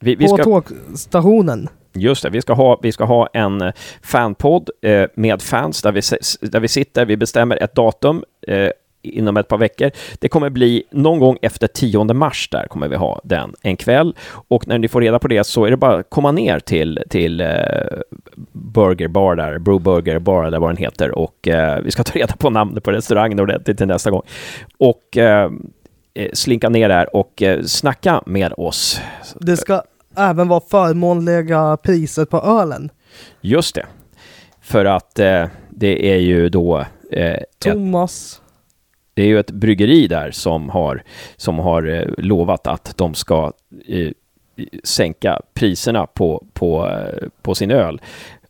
Vi, 0.00 0.14
vi 0.14 0.28
på 0.28 0.36
ska... 0.36 0.44
tågstationen. 0.44 1.68
Just 1.92 2.22
det, 2.22 2.30
vi 2.30 2.42
ska 2.42 2.52
ha, 2.52 2.80
vi 2.82 2.92
ska 2.92 3.04
ha 3.04 3.26
en 3.32 3.60
eh, 3.60 3.72
fanpodd 4.02 4.70
eh, 4.82 5.08
med 5.14 5.42
fans 5.42 5.82
där 5.82 5.92
vi, 5.92 6.00
där 6.48 6.60
vi 6.60 6.68
sitter, 6.68 7.06
vi 7.06 7.16
bestämmer 7.16 7.62
ett 7.62 7.74
datum 7.74 8.24
eh, 8.46 8.70
inom 9.02 9.36
ett 9.36 9.48
par 9.48 9.58
veckor. 9.58 9.90
Det 10.18 10.28
kommer 10.28 10.50
bli 10.50 10.82
någon 10.90 11.18
gång 11.18 11.38
efter 11.42 11.66
10 11.66 12.04
mars 12.04 12.48
där 12.52 12.66
kommer 12.66 12.88
vi 12.88 12.96
ha 12.96 13.20
den 13.24 13.54
en 13.62 13.76
kväll 13.76 14.16
och 14.48 14.68
när 14.68 14.78
ni 14.78 14.88
får 14.88 15.00
reda 15.00 15.18
på 15.18 15.28
det 15.28 15.44
så 15.44 15.64
är 15.64 15.70
det 15.70 15.76
bara 15.76 15.96
att 15.96 16.10
komma 16.10 16.32
ner 16.32 16.60
till, 16.60 17.02
till 17.10 17.40
eh, 17.40 17.48
Burger 18.52 19.08
Bar 19.08 19.36
där, 19.36 19.58
Bro 19.58 19.78
Burger 19.78 20.18
Bar 20.18 20.44
eller 20.44 20.58
vad 20.58 20.70
den 20.70 20.76
heter 20.76 21.18
och 21.18 21.48
eh, 21.48 21.80
vi 21.82 21.90
ska 21.90 22.02
ta 22.02 22.18
reda 22.18 22.36
på 22.36 22.50
namnet 22.50 22.84
på 22.84 22.92
restaurangen 22.92 23.40
ordentligt 23.40 23.78
till 23.78 23.86
nästa 23.86 24.10
gång. 24.10 24.22
Och 24.78 25.16
eh, 25.16 25.50
eh 26.14 26.30
slinka 26.32 26.68
ner 26.68 26.88
där 26.88 27.16
och 27.16 27.42
eh, 27.42 27.62
snacka 27.62 28.22
med 28.26 28.52
oss. 28.56 29.00
Det 29.34 29.56
ska 29.56 29.82
även 30.16 30.48
vara 30.48 30.60
förmånliga 30.70 31.76
priser 31.76 32.24
på 32.24 32.38
ölen. 32.38 32.90
Just 33.40 33.74
det. 33.74 33.86
För 34.60 34.84
att 34.84 35.18
eh, 35.18 35.46
det 35.70 36.12
är 36.12 36.18
ju 36.18 36.48
då... 36.48 36.84
Eh, 37.12 37.36
Thomas. 37.58 38.34
Ett, 38.34 38.49
det 39.14 39.22
är 39.22 39.26
ju 39.26 39.40
ett 39.40 39.50
bryggeri 39.50 40.06
där 40.06 40.30
som 40.30 40.70
har, 40.70 41.02
som 41.36 41.58
har 41.58 41.86
eh, 41.86 42.04
lovat 42.18 42.66
att 42.66 42.94
de 42.96 43.14
ska 43.14 43.52
eh, 43.86 44.10
sänka 44.84 45.40
priserna 45.54 46.06
på, 46.06 46.44
på, 46.52 46.88
eh, 46.88 47.28
på 47.42 47.54
sin 47.54 47.70
öl. 47.70 48.00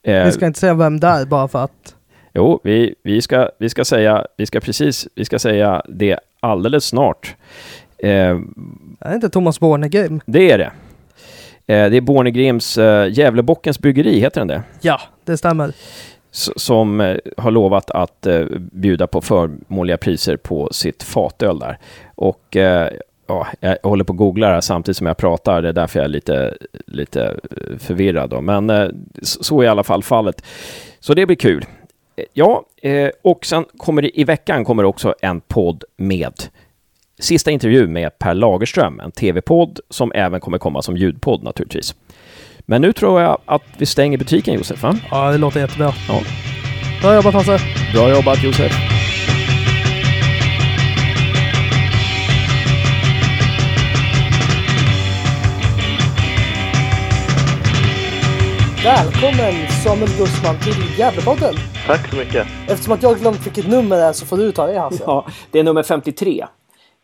Eh, 0.02 0.24
vi 0.24 0.32
ska 0.32 0.46
inte 0.46 0.58
säga 0.60 0.74
vem 0.74 1.00
det 1.00 1.06
är 1.06 1.26
bara 1.26 1.48
för 1.48 1.64
att... 1.64 1.94
Jo, 2.34 2.60
vi, 2.64 2.94
vi, 3.02 3.22
ska, 3.22 3.50
vi 3.58 3.68
ska 3.68 3.84
säga, 3.84 4.26
vi 4.36 4.46
ska 4.46 4.60
precis, 4.60 5.08
vi 5.14 5.24
ska 5.24 5.38
säga 5.38 5.82
det 5.88 6.18
alldeles 6.40 6.84
snart. 6.84 7.36
Eh, 7.98 8.10
är 9.00 9.08
det 9.08 9.14
inte 9.14 9.30
Thomas 9.30 9.60
Bornegrim? 9.60 10.20
Det 10.26 10.50
är 10.50 10.58
det. 10.58 10.72
Eh, 11.74 11.90
det 11.90 11.96
är 11.96 12.00
Bornegrims 12.00 12.78
eh, 12.78 13.12
Gävlebockens 13.12 13.78
bryggeri, 13.78 14.20
heter 14.20 14.40
den 14.40 14.48
det? 14.48 14.62
Ja, 14.80 15.00
det 15.24 15.36
stämmer 15.36 15.72
som 16.30 17.00
eh, 17.00 17.16
har 17.36 17.50
lovat 17.50 17.90
att 17.90 18.26
eh, 18.26 18.44
bjuda 18.58 19.06
på 19.06 19.20
förmånliga 19.20 19.96
priser 19.96 20.36
på 20.36 20.68
sitt 20.72 21.02
fatöl 21.02 21.58
där. 21.58 21.78
Och 22.14 22.56
eh, 22.56 22.92
ja, 23.26 23.46
jag 23.60 23.78
håller 23.82 24.04
på 24.04 24.12
att 24.12 24.16
googla 24.16 24.46
det 24.46 24.54
här 24.54 24.60
samtidigt 24.60 24.96
som 24.96 25.06
jag 25.06 25.16
pratar, 25.16 25.62
det 25.62 25.68
är 25.68 25.72
därför 25.72 25.98
jag 25.98 26.04
är 26.04 26.08
lite, 26.08 26.56
lite 26.86 27.36
förvirrad. 27.78 28.30
Då. 28.30 28.40
Men 28.40 28.92
så 29.22 29.60
är 29.60 29.64
i 29.64 29.68
alla 29.68 29.84
fall 29.84 30.02
fallet. 30.02 30.44
Så 31.00 31.14
det 31.14 31.26
blir 31.26 31.36
kul. 31.36 31.64
Ja, 32.32 32.64
och 33.22 33.46
sen 33.46 33.64
kommer 33.76 34.02
det 34.02 34.20
i 34.20 34.24
veckan 34.24 34.64
kommer 34.64 34.84
också 34.84 35.14
en 35.22 35.40
podd 35.40 35.84
med 35.96 36.32
sista 37.18 37.50
intervju 37.50 37.86
med 37.86 38.18
Per 38.18 38.34
Lagerström, 38.34 39.00
en 39.00 39.12
tv-podd 39.12 39.80
som 39.88 40.12
även 40.14 40.40
kommer 40.40 40.58
komma 40.58 40.82
som 40.82 40.96
ljudpodd 40.96 41.42
naturligtvis. 41.42 41.94
Men 42.70 42.82
nu 42.82 42.92
tror 42.92 43.20
jag 43.20 43.38
att 43.44 43.62
vi 43.78 43.86
stänger 43.86 44.18
butiken 44.18 44.54
Josef, 44.54 44.82
va? 44.82 44.96
Ja, 45.10 45.32
det 45.32 45.38
låter 45.38 45.60
jättebra. 45.60 45.92
Ja. 46.08 46.20
Bra 47.02 47.14
jobbat 47.14 47.34
Hasse! 47.34 47.58
Bra 47.94 48.10
jobbat 48.10 48.44
Josef! 48.44 48.72
Välkommen 58.84 59.68
Samuel 59.84 60.10
Gussman 60.18 60.58
till 60.58 60.98
Gävlepodden! 60.98 61.54
Tack 61.86 62.10
så 62.10 62.16
mycket! 62.16 62.46
Eftersom 62.68 62.92
att 62.92 63.02
jag 63.02 63.18
glömt 63.18 63.46
vilket 63.46 63.68
nummer 63.68 63.96
det 63.96 64.02
är 64.02 64.12
så 64.12 64.26
får 64.26 64.36
du 64.36 64.52
ta 64.52 64.66
det 64.66 64.78
Hasse. 64.78 65.02
Ja, 65.06 65.26
det 65.50 65.58
är 65.58 65.64
nummer 65.64 65.82
53. 65.82 66.44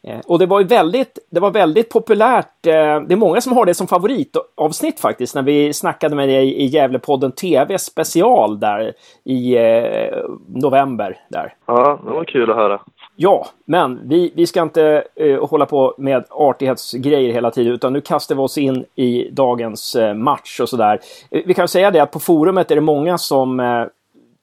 Eh, 0.06 0.20
och 0.26 0.38
det 0.38 0.46
var 0.46 0.64
väldigt, 0.64 1.18
det 1.30 1.40
var 1.40 1.50
väldigt 1.50 1.90
populärt. 1.90 2.66
Eh, 2.66 2.72
det 2.72 3.12
är 3.12 3.16
många 3.16 3.40
som 3.40 3.52
har 3.52 3.66
det 3.66 3.74
som 3.74 3.86
favoritavsnitt 3.86 5.00
faktiskt, 5.00 5.34
när 5.34 5.42
vi 5.42 5.72
snackade 5.72 6.16
med 6.16 6.28
dig 6.28 6.54
i 6.54 6.66
Gävlepodden 6.66 7.32
TV 7.32 7.78
special 7.78 8.60
där 8.60 8.92
i 9.24 9.56
eh, 9.56 10.18
november. 10.48 11.18
Där. 11.28 11.54
Ja, 11.66 12.00
det 12.04 12.10
var 12.10 12.24
kul 12.24 12.50
att 12.50 12.56
höra. 12.56 12.80
Ja, 13.16 13.46
men 13.64 14.08
vi, 14.08 14.32
vi 14.34 14.46
ska 14.46 14.62
inte 14.62 15.04
uh, 15.20 15.46
hålla 15.46 15.66
på 15.66 15.94
med 15.98 16.24
artighetsgrejer 16.30 17.32
hela 17.32 17.50
tiden, 17.50 17.72
utan 17.72 17.92
nu 17.92 18.00
kastar 18.00 18.34
vi 18.34 18.40
oss 18.40 18.58
in 18.58 18.84
i 18.94 19.30
dagens 19.30 19.96
uh, 19.96 20.14
match 20.14 20.60
och 20.60 20.68
sådär. 20.68 21.00
Vi 21.30 21.54
kan 21.54 21.68
säga 21.68 21.90
det 21.90 22.00
att 22.00 22.10
på 22.10 22.20
forumet 22.20 22.70
är 22.70 22.74
det 22.74 22.80
många 22.80 23.18
som 23.18 23.60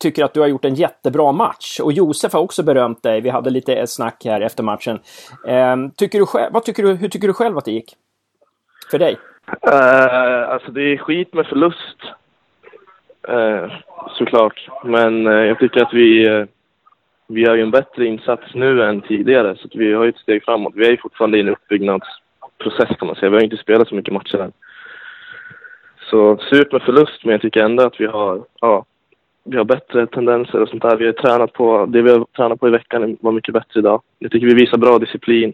tycker 0.04 0.24
att 0.24 0.34
du 0.34 0.39
har 0.39 0.48
gjort 0.48 0.66
en 0.66 0.76
jättebra 0.76 1.32
match. 1.32 1.80
Och 1.80 1.94
Josef 1.94 2.34
har 2.34 2.42
också 2.42 2.63
berömt 2.63 3.04
dig. 3.04 3.22
Vi 3.22 3.30
hade 3.30 3.50
lite 3.50 3.88
snack 3.88 4.26
här 4.26 4.42
efter 4.42 4.63
matchen. 4.63 5.00
Eh, 5.48 5.76
tycker 5.98 6.20
du 6.20 6.26
själv, 6.26 6.54
vad 6.54 6.63
tycker 6.63 6.84
du, 6.84 6.94
hur 6.94 7.10
tycker 7.10 7.28
du 7.28 7.34
själv 7.34 7.58
att 7.58 7.66
det 7.66 7.72
gick? 7.72 7.96
För 8.92 9.00
dig? 9.00 9.18
Uh, 9.68 10.50
alltså 10.50 10.72
det 10.72 10.82
är 10.82 10.98
skit 10.98 11.34
med 11.34 11.46
förlust. 11.46 12.00
Uh, 13.30 13.72
såklart. 14.18 14.70
Men 14.84 15.28
uh, 15.28 15.48
jag 15.48 15.60
tycker 15.60 15.82
att 15.84 15.94
vi, 15.94 16.30
uh, 16.30 16.46
vi 17.28 17.42
gör 17.42 17.58
en 17.58 17.72
bättre 17.72 18.06
insats 18.06 18.44
nu 18.54 18.84
än 18.84 19.02
tidigare. 19.02 19.56
Så 19.56 19.68
vi 19.74 19.94
har 19.94 20.08
ett 20.08 20.18
steg 20.18 20.44
framåt. 20.44 20.74
Vi 20.76 20.88
är 20.88 20.98
fortfarande 20.98 21.38
i 21.38 21.42
en 21.42 21.50
uppbyggnadsprocess 21.50 22.98
kan 23.00 23.08
man 23.08 23.16
säga. 23.16 23.30
Vi 23.30 23.36
har 23.36 23.44
inte 23.44 23.58
spelat 23.58 23.88
så 23.88 23.96
mycket 23.96 24.13
matcher 24.13 24.38
än. 24.38 24.52
Så 26.10 26.38
surt 26.38 26.72
med 26.72 26.82
förlust, 26.82 27.26
men 27.26 27.32
jag 27.32 27.42
tycker 27.42 27.63
ändå 27.63 27.84
att 27.84 28.00
vi 28.00 28.06
har, 28.06 28.44
ja, 28.62 28.86
vi 29.44 29.58
har 29.58 29.66
bättre 29.66 30.08
tendenser 30.08 30.62
och 30.62 30.70
sånt 30.70 30.82
där. 30.82 30.98
Vi 30.98 31.06
har 31.06 31.14
tränat 31.14 31.54
på, 31.54 31.86
det 31.86 32.02
vi 32.02 32.12
har 32.12 32.26
tränat 32.38 32.60
på 32.60 32.68
i 32.68 32.72
veckan 32.72 33.18
var 33.22 33.32
mycket 33.32 33.54
bättre 33.54 33.80
idag. 33.80 34.02
Jag 34.20 34.32
tycker 34.32 34.48
vi 34.48 34.54
visar 34.54 34.78
bra 34.78 35.00
disciplin 35.00 35.54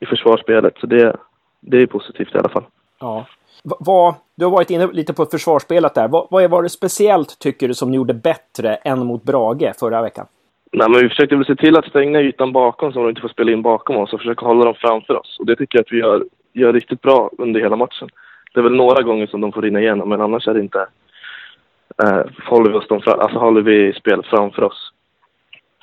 i 0.00 0.06
försvarsspelet, 0.06 0.74
så 0.80 0.86
det, 0.86 1.16
det 1.60 1.82
är 1.82 1.86
positivt 1.86 2.34
i 2.34 2.38
alla 2.38 2.48
fall. 2.48 2.64
Ja. 3.00 3.26
Vad, 3.62 4.14
du 4.34 4.44
har 4.44 4.52
varit 4.52 4.70
inne 4.70 4.86
lite 4.92 5.14
på 5.14 5.24
försvarsspelet 5.24 5.94
där. 5.94 6.08
Vad, 6.08 6.26
vad 6.30 6.50
var 6.50 6.62
det 6.62 6.68
speciellt, 6.68 7.38
tycker 7.38 7.68
du, 7.68 7.74
som 7.74 7.90
ni 7.90 7.96
gjorde 7.96 8.14
bättre 8.14 8.74
än 8.74 9.06
mot 9.06 9.22
Brage 9.22 9.72
förra 9.78 10.02
veckan? 10.02 10.26
Nej, 10.72 10.88
men 10.90 11.00
vi 11.00 11.08
försökte 11.08 11.36
väl 11.36 11.46
se 11.46 11.56
till 11.56 11.76
att 11.76 11.88
stänga 11.88 12.20
ytan 12.20 12.52
bakom 12.52 12.92
så 12.92 12.98
de 12.98 13.08
inte 13.08 13.20
får 13.20 13.28
spela 13.28 13.52
in 13.52 13.62
bakom 13.62 13.96
oss 13.96 14.12
och 14.12 14.20
försöka 14.20 14.46
hålla 14.46 14.64
dem 14.64 14.74
framför 14.74 15.20
oss. 15.20 15.36
Och 15.38 15.46
det 15.46 15.56
tycker 15.56 15.78
jag 15.78 15.82
att 15.82 15.92
vi 15.92 15.98
gör, 15.98 16.24
gör 16.52 16.72
riktigt 16.72 17.00
bra 17.00 17.30
under 17.38 17.60
hela 17.60 17.76
matchen. 17.76 18.08
Det 18.54 18.60
är 18.60 18.64
väl 18.64 18.76
några 18.76 19.02
gånger 19.02 19.26
som 19.26 19.40
de 19.40 19.52
får 19.52 19.62
rinna 19.62 19.80
igenom, 19.80 20.08
men 20.08 20.20
annars 20.20 20.48
är 20.48 20.54
det 20.54 20.60
inte... 20.60 20.86
Eh, 22.02 22.22
håller 22.48 22.70
vi, 22.70 22.76
oss 22.76 22.88
dem 22.88 23.00
alltså 23.06 23.38
håller 23.38 23.60
vi 23.60 23.92
spelet 23.92 24.26
framför 24.26 24.62
oss. 24.62 24.92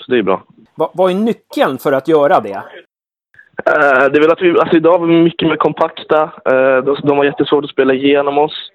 Så 0.06 0.12
det 0.12 0.18
är 0.18 0.24
bra. 0.24 0.44
Va, 0.76 0.92
vad 0.94 1.12
är 1.12 1.16
nyckeln 1.16 1.78
för 1.78 1.92
att 1.92 2.08
göra 2.08 2.40
det? 2.40 2.64
Eh, 3.66 4.10
det 4.12 4.18
är 4.18 4.22
väl 4.22 4.32
att 4.32 4.42
vi, 4.42 4.60
alltså 4.60 4.76
idag 4.76 5.00
var 5.00 5.08
vi 5.08 5.24
mycket 5.24 5.48
mer 5.48 5.56
kompakta. 5.56 6.22
Eh, 6.24 6.84
de, 6.84 6.98
de 7.04 7.18
har 7.18 7.26
jättesvårt 7.26 7.64
att 7.64 7.70
spela 7.70 7.94
igenom 7.94 8.38
oss. 8.38 8.72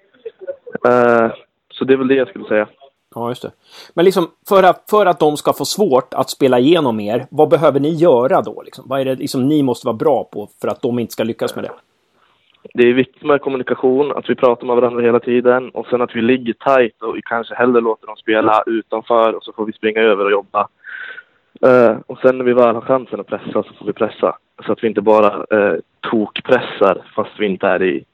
Eh, 0.87 1.31
så 1.73 1.85
det 1.85 1.93
är 1.93 1.97
väl 1.97 2.07
det 2.07 2.15
jag 2.15 2.27
skulle 2.27 2.45
säga. 2.45 2.67
Ja, 3.15 3.29
just 3.29 3.41
det. 3.41 3.51
Men 3.93 4.05
liksom, 4.05 4.27
för 4.49 4.63
att, 4.63 4.89
för 4.89 5.05
att 5.05 5.19
de 5.19 5.37
ska 5.37 5.53
få 5.53 5.65
svårt 5.65 6.13
att 6.13 6.29
spela 6.29 6.59
igenom 6.59 6.99
er, 6.99 7.25
vad 7.29 7.49
behöver 7.49 7.79
ni 7.79 7.89
göra 7.89 8.41
då? 8.41 8.61
Liksom? 8.61 8.85
Vad 8.87 9.01
är 9.01 9.05
det 9.05 9.15
liksom, 9.15 9.47
ni 9.47 9.63
måste 9.63 9.87
vara 9.87 9.97
bra 9.97 10.23
på 10.23 10.49
för 10.61 10.67
att 10.67 10.81
de 10.81 10.99
inte 10.99 11.13
ska 11.13 11.23
lyckas 11.23 11.55
med 11.55 11.63
det? 11.63 11.71
Det 12.73 12.83
är 12.83 12.93
viktigt 12.93 13.23
med 13.23 13.41
kommunikation, 13.41 14.11
att 14.11 14.29
vi 14.29 14.35
pratar 14.35 14.67
med 14.67 14.75
varandra 14.75 15.01
hela 15.01 15.19
tiden 15.19 15.69
och 15.69 15.87
sen 15.87 16.01
att 16.01 16.15
vi 16.15 16.21
ligger 16.21 16.53
tajt 16.53 17.01
och 17.01 17.15
vi 17.15 17.21
kanske 17.21 17.55
hellre 17.55 17.81
låter 17.81 18.07
dem 18.07 18.15
spela 18.15 18.63
utanför 18.65 19.33
och 19.33 19.43
så 19.43 19.53
får 19.53 19.65
vi 19.65 19.73
springa 19.73 20.01
över 20.01 20.25
och 20.25 20.31
jobba. 20.31 20.67
Uh, 21.65 21.97
och 22.07 22.17
sen 22.17 22.37
när 22.37 22.45
vi 22.45 22.53
väl 22.53 22.75
har 22.75 22.81
chansen 22.81 23.19
att 23.19 23.27
pressa 23.27 23.63
så 23.63 23.73
får 23.79 23.85
vi 23.85 23.93
pressa. 23.93 24.37
Så 24.65 24.71
att 24.71 24.83
vi 24.83 24.87
inte 24.87 25.01
bara 25.01 25.37
uh, 25.37 25.79
tokpressar 26.11 27.05
fast 27.15 27.31
vi 27.39 27.45
inte 27.45 27.67
är 27.67 27.83
i, 27.83 28.05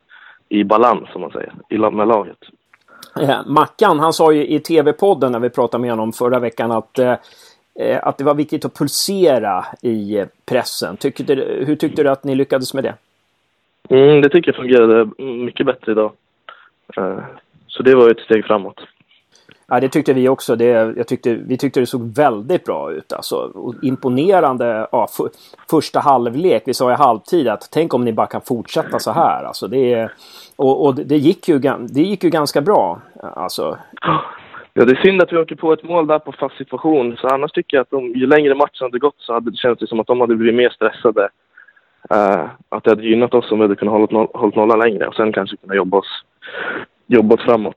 i 0.49 0.63
balans, 0.63 1.09
som 1.11 1.21
man 1.21 1.31
säger, 1.31 1.53
i, 1.69 1.77
med 1.77 2.07
laget. 2.07 2.37
Eh, 3.21 3.45
Mackan, 3.45 3.99
han 3.99 4.13
sa 4.13 4.31
ju 4.31 4.47
i 4.47 4.59
TV-podden 4.59 5.31
när 5.31 5.39
vi 5.39 5.49
pratade 5.49 5.81
med 5.81 5.91
honom 5.91 6.13
förra 6.13 6.39
veckan 6.39 6.71
att, 6.71 6.99
eh, 6.99 7.15
eh, 7.79 7.99
att 8.03 8.17
det 8.17 8.23
var 8.23 8.35
viktigt 8.35 8.65
att 8.65 8.73
pulsera 8.73 9.65
i 9.81 10.17
eh, 10.17 10.27
pressen. 10.45 10.97
Tyckte, 10.97 11.33
hur 11.65 11.75
tyckte 11.75 12.03
du 12.03 12.09
att 12.09 12.23
ni 12.23 12.35
lyckades 12.35 12.73
med 12.73 12.83
det? 12.83 12.95
Mm, 13.89 14.21
det 14.21 14.29
tycker 14.29 14.51
jag 14.51 14.55
fungerade 14.55 15.09
mycket 15.23 15.65
bättre 15.65 15.91
idag. 15.91 16.11
Eh, 16.97 17.19
så 17.67 17.83
det 17.83 17.95
var 17.95 18.09
ett 18.09 18.19
steg 18.19 18.45
framåt. 18.45 18.81
Ja, 19.67 19.79
det 19.79 19.89
tyckte 19.89 20.13
vi 20.13 20.29
också. 20.29 20.55
Det, 20.55 20.65
jag 20.97 21.07
tyckte, 21.07 21.33
vi 21.33 21.57
tyckte 21.57 21.79
det 21.79 21.85
såg 21.85 22.15
väldigt 22.15 22.65
bra 22.65 22.91
ut. 22.91 23.13
Alltså, 23.13 23.51
imponerande 23.81 24.87
ja, 24.91 25.07
för, 25.17 25.29
första 25.69 25.99
halvlek. 25.99 26.63
Vi 26.65 26.73
sa 26.73 26.91
i 26.91 26.95
halvtid 26.95 27.47
att 27.47 27.69
tänk 27.71 27.93
om 27.93 28.05
ni 28.05 28.13
bara 28.13 28.27
kan 28.27 28.41
fortsätta 28.41 28.99
så 28.99 29.11
här. 29.11 29.43
Alltså, 29.43 29.67
det, 29.67 30.09
och, 30.55 30.85
och 30.85 30.95
det, 30.95 31.17
gick 31.17 31.47
ju, 31.47 31.59
det 31.89 32.01
gick 32.01 32.23
ju 32.23 32.29
ganska 32.29 32.61
bra. 32.61 33.01
Alltså. 33.21 33.77
Ja, 34.73 34.85
det 34.85 34.91
är 34.91 35.01
synd 35.01 35.21
att 35.21 35.33
vi 35.33 35.37
åker 35.37 35.55
på 35.55 35.73
ett 35.73 35.83
mål 35.83 36.07
där 36.07 36.19
på 36.19 36.31
fast 36.31 36.57
situation. 36.57 37.17
Så 37.17 37.27
annars 37.27 37.51
tycker 37.51 37.77
jag 37.77 37.81
att 37.81 37.89
de, 37.89 38.05
ju 38.05 38.27
längre 38.27 38.55
matchen 38.55 38.85
hade 38.85 38.99
gått 38.99 39.15
så 39.17 39.33
hade 39.33 39.51
det 39.51 39.57
känts 39.57 39.89
som 39.89 39.99
att 39.99 40.07
de 40.07 40.21
hade 40.21 40.35
blivit 40.35 40.55
mer 40.55 40.69
stressade. 40.69 41.29
Uh, 42.13 42.49
att 42.69 42.83
det 42.83 42.89
hade 42.89 43.03
gynnat 43.03 43.33
oss 43.33 43.51
om 43.51 43.59
vi 43.59 43.63
hade 43.63 43.75
kunnat 43.75 43.93
hålla, 43.93 44.27
hålla 44.33 44.55
nollan 44.55 44.79
längre 44.79 45.07
och 45.07 45.15
sen 45.15 45.33
kanske 45.33 45.57
kunna 45.57 45.75
jobba 45.75 45.97
oss, 45.97 46.23
jobba 47.07 47.35
oss 47.35 47.41
framåt. 47.41 47.75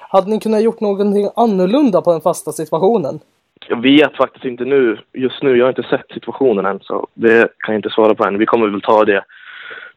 Hade 0.00 0.30
ni 0.30 0.40
kunnat 0.40 0.62
gjort 0.62 0.80
någonting 0.80 1.28
annorlunda 1.36 2.02
på 2.02 2.12
den 2.12 2.20
fasta 2.20 2.52
situationen? 2.52 3.20
Jag 3.68 3.82
vet 3.82 4.16
faktiskt 4.16 4.44
inte 4.44 4.64
nu, 4.64 4.98
just 5.12 5.42
nu. 5.42 5.56
Jag 5.56 5.64
har 5.64 5.68
inte 5.68 5.82
sett 5.82 6.06
situationen 6.14 6.66
än, 6.66 6.80
så 6.80 7.06
det 7.14 7.48
kan 7.58 7.74
jag 7.74 7.78
inte 7.78 7.90
svara 7.90 8.14
på 8.14 8.24
än. 8.24 8.38
Vi 8.38 8.46
kommer 8.46 8.68
väl 8.68 8.80
ta 8.80 9.04
det 9.04 9.24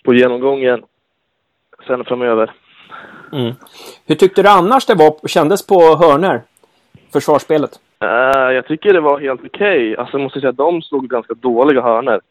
på 0.03 0.13
genomgången 0.13 0.83
sen 1.87 2.03
framöver. 2.05 2.51
Mm. 3.33 3.53
Hur 4.07 4.15
tyckte 4.15 4.43
du 4.43 4.49
annars 4.49 4.85
det 4.85 4.95
var, 4.95 5.27
kändes 5.27 5.67
på 5.67 5.79
hörner? 5.79 6.41
Försvarsspelet? 7.13 7.79
Uh, 8.03 8.53
jag 8.53 8.67
tycker 8.67 8.93
det 8.93 8.99
var 8.99 9.19
helt 9.19 9.41
okej. 9.45 9.91
Okay. 9.91 9.95
Alltså 9.95 10.17
jag 10.17 10.23
måste 10.23 10.39
säga 10.39 10.49
att 10.49 10.57
de 10.57 10.81
slog 10.81 11.09
ganska 11.09 11.33
dåliga 11.33 11.81
hörner 11.81 12.21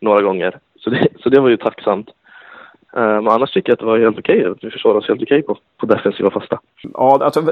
några 0.00 0.22
gånger. 0.22 0.58
Så 0.84 0.90
det, 0.90 1.08
så 1.22 1.28
det 1.28 1.40
var 1.40 1.48
ju 1.48 1.56
tacksamt. 1.56 2.08
Eh, 2.96 3.02
men 3.02 3.28
annars 3.28 3.50
tycker 3.52 3.70
jag 3.70 3.74
att 3.74 3.80
det 3.80 3.86
var 3.86 3.98
helt 3.98 4.18
okej. 4.18 4.48
Okay. 4.48 4.54
Vi 4.62 4.70
försvarade 4.70 4.98
oss 4.98 5.08
helt 5.08 5.22
okej 5.22 5.38
okay 5.38 5.54
på, 5.54 5.56
på 5.76 5.86
defensiva 5.86 6.30
fasta. 6.30 6.60
Ja, 6.94 7.24
alltså 7.24 7.42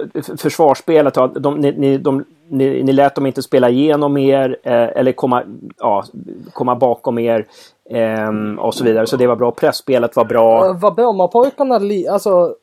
försvarsspelet. 0.43 1.15
De, 1.35 1.55
ni, 1.55 1.73
ni, 1.73 1.99
de, 1.99 2.25
ni, 2.49 2.83
ni 2.83 2.93
lät 2.93 3.15
dem 3.15 3.27
inte 3.27 3.43
spela 3.43 3.71
igenom 3.71 4.17
er 4.17 4.57
eh, 4.63 4.89
eller 4.89 5.13
komma, 5.13 5.43
ja, 5.79 6.05
komma 6.53 6.75
bakom 6.75 7.19
er 7.19 7.47
eh, 7.91 8.59
och 8.59 8.75
så 8.75 8.85
vidare. 8.85 9.07
Så 9.07 9.17
det 9.17 9.27
var 9.27 9.37
bra. 9.37 9.51
Pressspelet 9.51 10.17
var 10.17 10.25
bra. 10.25 10.69
Uh, 10.69 10.81
var 10.81 10.91
Brommapojkarna 10.91 11.75
alltså, 12.13 12.55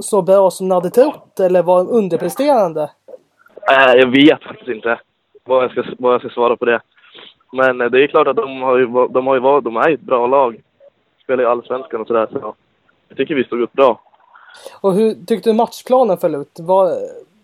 så 0.00 0.22
bra 0.22 0.50
som 0.50 0.68
ni 0.68 0.74
hade 0.74 0.90
trott 0.90 1.40
eller 1.40 1.62
var 1.62 1.78
de 1.78 1.88
underpresterande? 1.88 2.90
Jag 3.94 4.06
vet 4.06 4.42
faktiskt 4.42 4.68
inte 4.68 5.00
vad 5.44 5.64
jag, 5.64 5.70
ska, 5.70 5.82
vad 5.98 6.14
jag 6.14 6.20
ska 6.20 6.30
svara 6.30 6.56
på 6.56 6.64
det. 6.64 6.80
Men 7.52 7.78
det 7.78 8.02
är 8.02 8.06
klart 8.06 8.28
att 8.28 8.36
de 8.36 8.62
har 8.62 8.78
ju, 8.78 8.86
de 8.86 9.26
har 9.26 9.34
ju 9.34 9.40
varit, 9.40 9.64
de 9.64 9.76
är 9.76 9.90
ett 9.90 10.00
bra 10.00 10.26
lag 10.26 10.60
spelar 11.28 11.44
i 11.44 11.46
Allsvenskan 11.46 12.00
och 12.00 12.06
sådär. 12.06 12.28
Så 12.32 12.54
jag 13.08 13.16
tycker 13.16 13.34
vi 13.34 13.44
stod 13.44 13.60
upp 13.60 13.72
bra. 13.72 14.00
Och 14.80 14.92
hur 14.92 15.14
tyckte 15.26 15.50
du 15.50 15.54
matchplanen 15.54 16.18
föll 16.18 16.34
ut? 16.34 16.60
Var, 16.60 16.92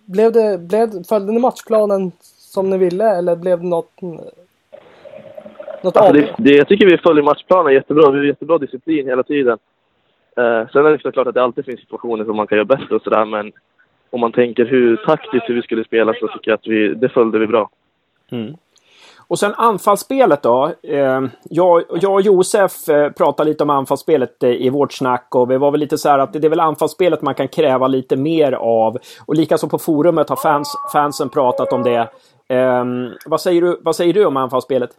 blev 0.06 0.32
det, 0.32 0.58
blev, 0.58 1.04
följde 1.08 1.32
ni 1.32 1.40
matchplanen 1.40 2.12
som 2.20 2.70
ni 2.70 2.78
ville 2.78 3.18
eller 3.18 3.36
blev 3.36 3.60
det 3.60 3.66
något, 3.66 4.02
något 5.82 5.96
alltså 5.96 6.12
det, 6.12 6.34
det, 6.38 6.50
Jag 6.50 6.68
tycker 6.68 6.86
vi 6.86 6.98
följer 6.98 7.24
matchplanen 7.24 7.72
jättebra. 7.72 8.10
Vi 8.10 8.18
har 8.18 8.24
jättebra 8.24 8.58
disciplin 8.58 9.06
hela 9.06 9.22
tiden. 9.22 9.58
Eh, 10.36 10.68
sen 10.72 10.86
är 10.86 10.90
det 10.90 11.02
såklart 11.02 11.26
att 11.26 11.34
det 11.34 11.42
alltid 11.42 11.64
finns 11.64 11.80
situationer 11.80 12.24
som 12.24 12.36
man 12.36 12.46
kan 12.46 12.58
göra 12.58 12.76
bättre 12.76 12.94
och 12.94 13.02
sådär 13.02 13.24
men 13.24 13.52
om 14.10 14.20
man 14.20 14.32
tänker 14.32 14.64
hur 14.64 14.96
taktiskt 14.96 15.48
hur 15.48 15.54
vi 15.54 15.62
skulle 15.62 15.84
spela 15.84 16.14
så 16.14 16.28
tycker 16.28 16.50
jag 16.50 16.54
att 16.54 16.66
vi, 16.66 16.94
det 16.94 17.08
följde 17.08 17.38
vi 17.38 17.46
bra. 17.46 17.70
Mm. 18.30 18.54
Och 19.28 19.38
sen 19.38 19.54
anfallsspelet 19.54 20.42
då. 20.42 20.72
Eh, 20.82 21.22
jag, 21.50 21.82
jag 22.00 22.12
och 22.12 22.20
Josef 22.20 22.88
eh, 22.88 23.10
pratade 23.10 23.50
lite 23.50 23.64
om 23.64 23.70
anfallsspelet 23.70 24.42
eh, 24.42 24.50
i 24.50 24.70
vårt 24.70 24.92
snack 24.92 25.34
och 25.34 25.50
vi 25.50 25.56
var 25.56 25.70
väl 25.70 25.80
lite 25.80 25.98
så 25.98 26.08
här 26.08 26.18
att 26.18 26.32
det 26.32 26.44
är 26.44 26.48
väl 26.48 26.60
anfallsspelet 26.60 27.22
man 27.22 27.34
kan 27.34 27.48
kräva 27.48 27.86
lite 27.86 28.16
mer 28.16 28.52
av. 28.52 28.98
Och 29.26 29.34
likaså 29.34 29.68
på 29.68 29.78
forumet 29.78 30.28
har 30.28 30.36
fans, 30.36 30.76
fansen 30.92 31.28
pratat 31.28 31.72
om 31.72 31.82
det. 31.82 32.08
Ehm, 32.48 33.10
vad, 33.26 33.40
säger 33.40 33.60
du, 33.60 33.78
vad 33.82 33.96
säger 33.96 34.14
du 34.14 34.24
om 34.24 34.36
anfallsspelet? 34.36 34.90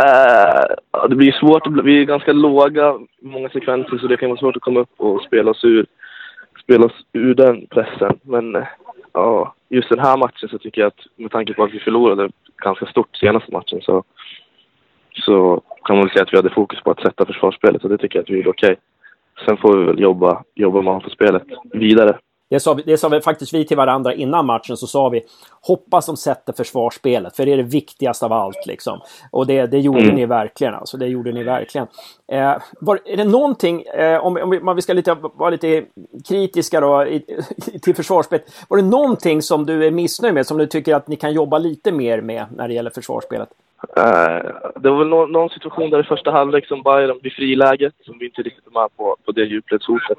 Uh, 0.00 1.08
det 1.08 1.16
blir 1.16 1.32
svårt. 1.32 1.66
Vi 1.84 2.00
är 2.00 2.04
ganska 2.04 2.32
låga 2.32 2.94
i 3.18 3.26
många 3.26 3.48
sekvenser 3.48 3.98
så 3.98 4.06
det 4.06 4.16
kan 4.16 4.28
vara 4.28 4.40
svårt 4.40 4.56
att 4.56 4.62
komma 4.62 4.80
upp 4.80 5.00
och 5.00 5.22
spela 5.22 5.50
oss 5.50 5.64
ur, 5.64 5.86
spela 6.62 6.86
oss 6.86 7.04
ur 7.12 7.34
den 7.34 7.66
pressen. 7.66 8.18
Men 8.22 8.64
ja, 9.14 9.54
just 9.68 9.88
den 9.88 9.98
här 9.98 10.16
matchen 10.16 10.48
så 10.48 10.58
tycker 10.58 10.80
jag 10.80 10.88
att 10.88 11.06
med 11.16 11.30
tanke 11.30 11.54
på 11.54 11.64
att 11.64 11.74
vi 11.74 11.80
förlorade 11.80 12.30
ganska 12.56 12.86
stort 12.86 13.16
senaste 13.16 13.52
matchen 13.52 13.80
så, 13.82 14.04
så 15.12 15.62
kan 15.84 15.96
man 15.96 16.04
väl 16.04 16.12
säga 16.12 16.22
att 16.22 16.32
vi 16.32 16.36
hade 16.36 16.54
fokus 16.54 16.82
på 16.82 16.90
att 16.90 17.00
sätta 17.00 17.26
försvarsspelet 17.26 17.84
och 17.84 17.90
det 17.90 17.98
tycker 17.98 18.18
jag 18.18 18.22
att 18.22 18.30
vi 18.30 18.36
gjorde 18.36 18.50
okej. 18.50 18.72
Okay. 18.72 19.46
Sen 19.46 19.56
får 19.56 19.78
vi 19.78 19.84
väl 19.84 20.00
jobba, 20.00 20.42
jobba 20.54 20.82
med 20.82 21.12
spelet 21.12 21.42
vidare. 21.72 22.18
Det 22.50 22.60
sa, 22.60 22.74
vi, 22.74 22.82
det 22.82 22.98
sa 22.98 23.08
vi 23.08 23.20
faktiskt 23.20 23.54
vi 23.54 23.64
till 23.64 23.76
varandra 23.76 24.14
innan 24.14 24.46
matchen, 24.46 24.76
så 24.76 24.86
sa 24.86 25.08
vi 25.08 25.22
hoppas 25.60 26.06
de 26.06 26.16
sätter 26.16 26.52
försvarsspelet, 26.52 27.36
för 27.36 27.46
det 27.46 27.52
är 27.52 27.56
det 27.56 27.62
viktigaste 27.62 28.24
av 28.24 28.32
allt. 28.32 28.66
Liksom. 28.66 29.00
Och 29.30 29.46
det, 29.46 29.66
det 29.66 29.78
gjorde 29.78 30.00
mm. 30.00 30.14
ni 30.14 30.26
verkligen. 30.26 30.74
Alltså, 30.74 30.96
det 30.96 31.06
gjorde 31.06 31.32
ni 31.32 31.42
verkligen. 31.42 31.86
Eh, 32.32 32.56
var, 32.80 33.00
är 33.04 33.16
det 33.16 33.24
någonting, 33.24 33.82
eh, 33.82 34.26
om, 34.26 34.36
om, 34.36 34.68
om 34.68 34.76
vi 34.76 34.82
ska 34.82 34.92
lite, 34.92 35.14
vara 35.14 35.50
lite 35.50 35.84
kritiska 36.28 36.80
då, 36.80 37.06
i, 37.06 37.24
till 37.82 37.94
försvarsspelet. 37.94 38.64
Var 38.68 38.76
det 38.76 38.84
någonting 38.84 39.42
som 39.42 39.66
du 39.66 39.86
är 39.86 39.90
missnöjd 39.90 40.34
med, 40.34 40.46
som 40.46 40.58
du 40.58 40.66
tycker 40.66 40.94
att 40.94 41.08
ni 41.08 41.16
kan 41.16 41.32
jobba 41.32 41.58
lite 41.58 41.92
mer 41.92 42.20
med 42.20 42.46
när 42.56 42.68
det 42.68 42.74
gäller 42.74 42.90
försvarsspelet? 42.90 43.48
Uh, 43.98 44.50
det 44.76 44.90
var 44.90 44.98
väl 44.98 45.08
någon, 45.08 45.32
någon, 45.32 45.48
situation 45.48 45.90
där 45.90 46.00
i 46.00 46.04
första 46.04 46.30
halvlek 46.30 46.66
som 46.66 46.82
Bayern 46.82 47.18
blir 47.20 47.30
friläget, 47.30 47.94
som 48.04 48.18
vi 48.18 48.26
inte 48.26 48.42
riktigt 48.42 48.66
är 48.66 48.80
med 48.80 48.96
på, 48.96 49.16
på 49.24 49.32
det 49.32 49.44
djupledshotet. 49.44 50.18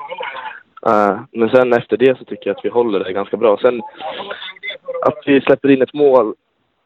Uh, 0.90 1.20
men 1.32 1.50
sen 1.50 1.74
efter 1.74 1.98
det 1.98 2.18
så 2.18 2.26
tycker 2.26 2.50
jag 2.50 2.58
att 2.58 2.66
vi 2.66 2.70
håller 2.70 3.00
det 3.00 3.14
ganska 3.14 3.38
bra. 3.38 3.58
Sen 3.58 3.82
att 5.02 5.18
vi 5.26 5.42
släpper 5.42 5.70
in 5.70 5.82
ett 5.82 5.94
mål 5.94 6.36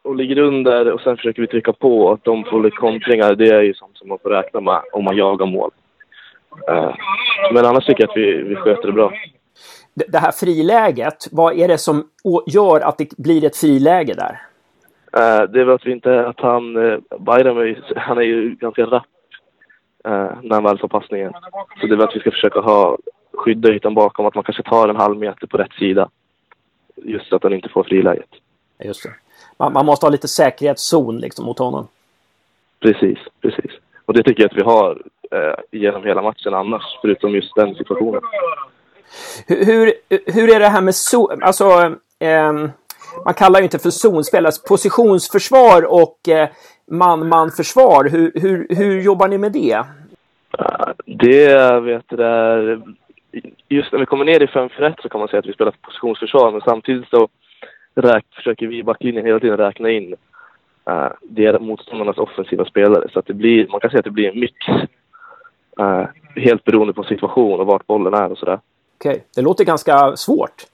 och 0.02 0.16
ligger 0.16 0.38
under 0.38 0.92
och 0.92 1.02
sen 1.02 1.18
försöker 1.18 1.42
vi 1.42 1.48
trycka 1.48 1.74
på 1.74 2.02
och 2.02 2.14
att 2.14 2.24
de 2.24 2.44
får 2.44 2.64
lite 2.64 2.76
kontringar, 2.76 3.36
det 3.36 3.50
är 3.50 3.62
ju 3.62 3.74
sånt 3.74 3.98
som 3.98 4.08
man 4.10 4.20
får 4.24 4.30
räkna 4.30 4.60
med 4.62 4.82
om 4.94 5.04
man 5.04 5.18
jagar 5.18 5.46
mål. 5.46 5.72
Uh, 6.72 6.96
men 7.54 7.66
annars 7.66 7.86
tycker 7.86 8.04
jag 8.04 8.10
att 8.10 8.18
vi, 8.18 8.44
vi 8.44 8.56
sköter 8.56 8.88
det 8.88 8.94
bra. 8.94 9.12
Det 9.94 10.18
här 10.18 10.32
friläget, 10.32 11.28
vad 11.32 11.60
är 11.60 11.68
det 11.68 11.78
som 11.78 12.08
gör 12.48 12.80
att 12.80 12.98
det 12.98 13.18
blir 13.18 13.46
ett 13.46 13.58
friläge 13.58 14.14
där? 14.14 14.42
Uh, 15.18 15.52
det 15.52 15.62
är 15.62 15.66
väl 15.66 15.76
att 15.76 15.86
vi 15.86 15.92
inte, 15.92 16.28
att 16.28 16.40
han, 16.40 16.74
Bayram 17.20 17.76
han 17.96 18.18
är 18.18 18.22
ju 18.22 18.56
ganska 18.56 18.86
rapp 18.86 19.04
när 20.42 20.54
han 20.54 20.64
väl 20.64 20.78
får 20.78 20.88
passningen. 20.88 21.34
Så 21.82 21.88
det 21.88 21.94
är 21.94 21.98
väl 21.98 22.08
att 22.08 22.16
vi 22.16 22.20
ska 22.20 22.32
försöka 22.32 22.60
ha 22.60 22.98
skydda 23.40 23.70
ytan 23.70 23.94
bakom, 23.94 24.26
att 24.26 24.36
man 24.36 24.44
kanske 24.44 24.64
tar 24.64 24.90
en 24.90 24.96
halv 24.96 25.18
meter 25.18 25.48
på 25.48 25.58
rätt 25.58 25.74
sida. 25.74 26.10
Just 26.96 27.30
så 27.30 27.36
att 27.36 27.44
han 27.44 27.54
inte 27.54 27.70
får 27.70 27.84
friläget. 27.84 28.30
Just 28.84 29.04
det. 29.04 29.14
Man, 29.58 29.74
man 29.74 29.86
måste 29.86 30.06
ha 30.06 30.12
lite 30.12 30.28
säkerhetszon 30.28 31.18
liksom 31.18 31.46
mot 31.46 31.60
honom. 31.60 31.88
Precis, 32.80 33.18
precis. 33.42 33.72
Och 34.06 34.14
det 34.14 34.24
tycker 34.24 34.44
jag 34.44 34.52
att 34.52 34.58
vi 34.58 34.64
har 34.64 35.02
eh, 35.32 35.80
genom 35.80 36.04
hela 36.04 36.22
matchen 36.22 36.54
annars, 36.54 36.84
förutom 37.02 37.32
just 37.32 37.56
den 37.56 37.76
situationen. 37.76 38.22
Hur, 39.48 39.66
hur, 39.66 39.94
hur 40.26 40.56
är 40.56 40.60
det 40.60 40.68
här 40.68 40.82
med 40.82 40.96
zon? 40.96 41.44
Alltså, 41.44 41.96
eh, 42.20 42.54
man 43.26 43.34
kallar 43.34 43.60
ju 43.60 43.64
inte 43.64 43.80
för 43.80 43.90
zonspel, 43.90 44.46
alltså 44.46 44.68
positionsförsvar 44.68 45.86
och 45.86 46.30
eh, 46.30 46.50
man-man-försvar. 46.92 48.10
Hur, 48.10 48.32
hur, 48.36 48.68
hur 48.70 49.02
jobbar 49.02 49.28
ni 49.28 49.38
med 49.38 49.52
det? 49.52 49.84
Det 51.06 51.80
vet 51.80 52.06
jag, 52.08 52.96
just 53.70 53.92
när 53.92 54.00
vi 54.00 54.06
kommer 54.06 54.26
ner 54.26 54.44
i 54.44 54.46
5-4-1 54.46 54.96
så 55.02 55.10
kan 55.10 55.20
man 55.20 55.28
säga 55.28 55.40
att 55.40 55.46
vi 55.46 55.54
spelar 55.54 55.74
positionsförsvar, 55.82 56.52
men 56.52 56.62
samtidigt 56.62 57.10
så 57.10 57.28
räk, 57.96 58.26
försöker 58.36 58.68
vi 58.68 58.78
i 58.78 58.84
backlinjen 58.84 59.26
hela 59.26 59.40
tiden 59.40 59.58
räkna 59.58 59.90
in 59.90 60.16
uh, 60.90 61.08
det 61.22 61.62
motståndarnas 61.62 62.18
offensiva 62.18 62.66
spelare. 62.66 63.10
Så 63.14 63.20
att 63.20 63.26
det 63.26 63.34
blir, 63.34 63.68
man 63.68 63.80
kan 63.80 63.90
säga 63.90 64.00
att 64.00 64.06
det 64.06 64.12
blir 64.12 64.30
en 64.30 64.40
mix. 64.40 64.56
Uh, 65.80 66.06
helt 66.36 66.64
beroende 66.64 66.94
på 66.94 67.04
situation 67.04 67.60
och 67.60 67.66
vart 67.66 67.88
bollen 67.88 68.14
är 68.14 68.32
och 68.32 68.38
sådär. 68.38 68.60
Okej, 68.98 69.12
okay. 69.12 69.24
det 69.36 69.42
låter 69.42 69.66
ganska 69.66 70.16
svårt. 70.16 70.66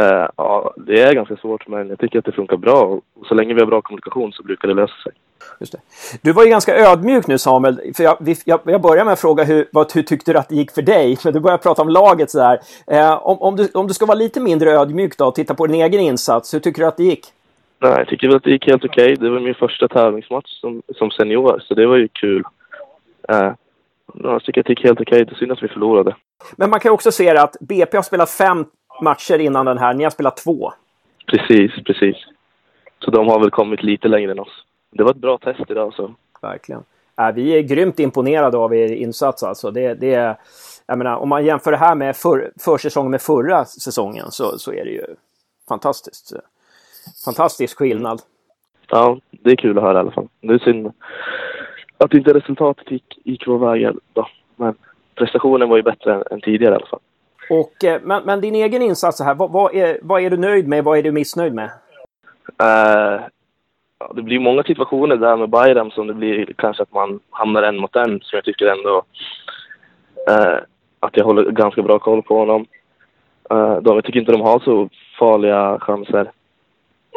Uh, 0.00 0.28
ja, 0.36 0.74
det 0.76 1.02
är 1.02 1.14
ganska 1.14 1.36
svårt, 1.36 1.68
men 1.68 1.88
jag 1.88 1.98
tycker 1.98 2.18
att 2.18 2.24
det 2.24 2.32
funkar 2.32 2.56
bra. 2.56 3.00
Och 3.14 3.26
så 3.26 3.34
länge 3.34 3.54
vi 3.54 3.60
har 3.60 3.66
bra 3.66 3.82
kommunikation 3.82 4.32
så 4.32 4.42
brukar 4.42 4.68
det 4.68 4.74
lösa 4.74 4.94
sig. 5.02 5.12
Just 5.60 5.72
det. 5.72 5.78
Du 6.22 6.32
var 6.32 6.44
ju 6.44 6.50
ganska 6.50 6.76
ödmjuk 6.76 7.26
nu 7.26 7.38
Samuel. 7.38 7.80
För 7.96 8.04
jag, 8.04 8.36
jag, 8.44 8.60
jag 8.64 8.80
börjar 8.80 9.04
med 9.04 9.12
att 9.12 9.20
fråga 9.20 9.44
hur, 9.44 9.68
vad, 9.72 9.92
hur 9.92 10.02
tyckte 10.02 10.32
du 10.32 10.38
att 10.38 10.48
det 10.48 10.54
gick 10.54 10.70
för 10.70 10.82
dig? 10.82 11.18
Men 11.24 11.32
du 11.32 11.40
börjar 11.40 11.58
prata 11.58 11.82
om 11.82 11.88
laget 11.88 12.30
sådär. 12.30 12.60
Eh, 12.86 13.26
om, 13.26 13.42
om, 13.42 13.56
du, 13.56 13.68
om 13.74 13.86
du 13.86 13.94
ska 13.94 14.06
vara 14.06 14.18
lite 14.18 14.40
mindre 14.40 14.70
ödmjuk 14.70 15.18
då 15.18 15.26
och 15.26 15.34
titta 15.34 15.54
på 15.54 15.66
din 15.66 15.82
egen 15.82 16.00
insats, 16.00 16.54
hur 16.54 16.60
tycker 16.60 16.82
du 16.82 16.88
att 16.88 16.96
det 16.96 17.04
gick? 17.04 17.26
Nej, 17.78 17.94
jag 17.96 18.08
tycker 18.08 18.36
att 18.36 18.42
det 18.42 18.50
gick 18.50 18.66
helt 18.66 18.84
okej. 18.84 19.12
Okay. 19.12 19.16
Det 19.16 19.30
var 19.30 19.40
min 19.40 19.54
första 19.54 19.88
tävlingsmatch 19.88 20.60
som, 20.60 20.82
som 20.94 21.10
senior, 21.10 21.60
så 21.60 21.74
det 21.74 21.86
var 21.86 21.96
ju 21.96 22.08
kul. 22.08 22.44
Eh, 23.28 23.52
jag 24.14 24.42
tycker 24.42 24.60
att 24.60 24.66
det 24.66 24.72
gick 24.72 24.84
helt 24.84 25.00
okej. 25.00 25.22
Okay. 25.22 25.24
Det 25.24 25.32
är 25.32 25.38
synd 25.38 25.52
att 25.52 25.62
vi 25.62 25.68
förlorade. 25.68 26.16
Men 26.56 26.70
man 26.70 26.80
kan 26.80 26.92
också 26.92 27.12
se 27.12 27.30
att 27.30 27.56
BP 27.60 27.96
har 27.96 28.02
spelat 28.02 28.30
fem 28.30 28.64
matcher 29.02 29.38
innan 29.38 29.66
den 29.66 29.78
här. 29.78 29.94
Ni 29.94 30.04
har 30.04 30.10
spelat 30.10 30.36
två. 30.36 30.72
Precis, 31.26 31.84
precis. 31.84 32.16
Så 33.04 33.10
de 33.10 33.28
har 33.28 33.40
väl 33.40 33.50
kommit 33.50 33.82
lite 33.82 34.08
längre 34.08 34.30
än 34.30 34.38
oss 34.38 34.64
det 34.90 35.02
var 35.02 35.10
ett 35.10 35.16
bra 35.16 35.38
test 35.38 35.70
idag. 35.70 35.94
Så. 35.94 36.14
Verkligen. 36.42 36.84
Äh, 37.18 37.32
vi 37.32 37.58
är 37.58 37.62
grymt 37.62 38.00
imponerade 38.00 38.56
av 38.56 38.74
er 38.74 38.92
insats. 38.92 39.42
Alltså. 39.42 39.70
Det, 39.70 39.94
det, 39.94 40.36
jag 40.86 40.98
menar, 40.98 41.16
om 41.16 41.28
man 41.28 41.44
jämför 41.44 41.70
det 41.70 41.76
här 41.76 41.94
med 41.94 42.16
för, 42.16 42.52
försäsongen 42.60 43.10
med 43.10 43.22
förra 43.22 43.64
säsongen 43.64 44.30
så, 44.30 44.58
så 44.58 44.72
är 44.72 44.84
det 44.84 44.90
ju 44.90 45.04
fantastiskt. 45.68 46.32
Fantastisk 47.24 47.78
skillnad. 47.78 48.20
Ja, 48.88 49.18
det 49.30 49.50
är 49.50 49.56
kul 49.56 49.78
att 49.78 49.84
höra 49.84 49.98
i 49.98 50.00
alla 50.00 50.10
fall. 50.10 50.28
Det 50.40 50.54
är 50.54 50.58
synd 50.58 50.92
att 51.98 52.14
inte 52.14 52.34
resultatet 52.34 52.90
gick, 52.90 53.18
gick 53.24 53.46
vår 53.46 53.58
väg 53.58 53.96
då. 54.12 54.28
Men 54.56 54.74
prestationen 55.14 55.68
var 55.68 55.76
ju 55.76 55.82
bättre 55.82 56.14
än, 56.14 56.22
än 56.30 56.40
tidigare 56.40 56.72
i 56.72 56.76
alla 56.76 56.86
fall. 56.86 57.00
Och, 57.50 57.84
eh, 57.84 58.00
men, 58.02 58.22
men 58.24 58.40
din 58.40 58.54
egen 58.54 58.82
insats 58.82 59.20
här, 59.20 59.34
vad, 59.34 59.50
vad, 59.50 59.74
är, 59.74 59.98
vad 60.02 60.22
är 60.22 60.30
du 60.30 60.36
nöjd 60.36 60.68
med? 60.68 60.84
Vad 60.84 60.98
är 60.98 61.02
du 61.02 61.12
missnöjd 61.12 61.54
med? 61.54 61.70
Uh, 62.62 63.22
ja, 63.22 63.28
det 64.14 64.22
blir 64.22 64.40
många 64.40 64.62
situationer 64.62 65.16
där 65.16 65.36
med 65.36 65.50
Bayram 65.50 65.90
som 65.90 66.06
det 66.06 66.14
blir 66.14 66.52
kanske 66.58 66.82
att 66.82 66.92
man 66.92 67.20
hamnar 67.30 67.62
en 67.62 67.80
mot 67.80 67.96
en 67.96 68.20
som 68.20 68.36
jag 68.36 68.44
tycker 68.44 68.66
ändå 68.66 69.02
eh, 70.28 70.58
att 71.00 71.16
jag 71.16 71.24
håller 71.24 71.50
ganska 71.50 71.82
bra 71.82 71.98
koll 71.98 72.22
på 72.22 72.38
honom. 72.38 72.66
Eh, 73.50 73.76
de, 73.76 73.94
jag 73.94 74.04
tycker 74.04 74.20
inte 74.20 74.32
de 74.32 74.40
har 74.40 74.60
så 74.60 74.88
farliga 75.18 75.78
chanser. 75.80 76.30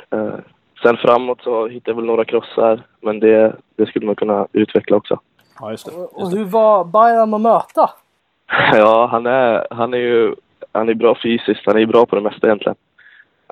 Eh, 0.09 0.35
sen 0.83 0.97
framåt 0.97 1.41
så 1.43 1.67
hittar 1.67 1.91
jag 1.91 1.95
väl 1.95 2.05
några 2.05 2.25
krossar, 2.25 2.81
men 3.01 3.19
det, 3.19 3.55
det 3.75 3.85
skulle 3.85 4.05
man 4.05 4.15
kunna 4.15 4.47
utveckla 4.53 4.97
också. 4.97 5.19
Ja, 5.59 5.71
just 5.71 5.85
det. 5.85 5.91
Just 5.91 6.15
det. 6.15 6.23
Och 6.23 6.31
hur 6.31 6.45
var 6.45 6.83
Bayram 6.83 7.33
att 7.33 7.41
möta? 7.41 7.89
ja, 8.73 9.07
han 9.11 9.25
är, 9.25 9.67
han 9.71 9.93
är 9.93 9.97
ju 9.97 10.35
han 10.71 10.89
är 10.89 10.93
bra 10.93 11.17
fysiskt, 11.23 11.65
han 11.65 11.77
är 11.77 11.85
bra 11.85 12.05
på 12.05 12.15
det 12.15 12.21
mesta 12.21 12.47
egentligen. 12.47 12.75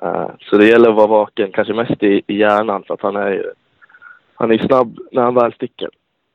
Uh, 0.04 0.30
så 0.40 0.56
det 0.56 0.66
gäller 0.66 0.88
att 0.88 0.96
vara 0.96 1.06
vaken, 1.06 1.52
kanske 1.52 1.74
mest 1.74 2.02
i, 2.02 2.22
i 2.26 2.38
hjärnan 2.38 2.82
för 2.82 2.94
att 2.94 3.02
han 3.02 3.16
är, 3.16 3.52
han 4.34 4.52
är 4.52 4.58
snabb 4.58 4.98
när 5.12 5.22
han 5.22 5.34
väl 5.34 5.52
sticker. 5.52 5.88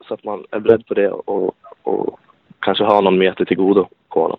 Så 0.07 0.13
att 0.13 0.23
man 0.23 0.45
är 0.51 0.59
beredd 0.59 0.85
på 0.85 0.93
det 0.93 1.11
och, 1.11 1.55
och 1.83 2.19
kanske 2.59 2.83
har 2.83 3.01
någon 3.01 3.17
meter 3.17 3.45
till 3.45 3.57
godo 3.57 3.87
på 4.09 4.21
honom. 4.21 4.37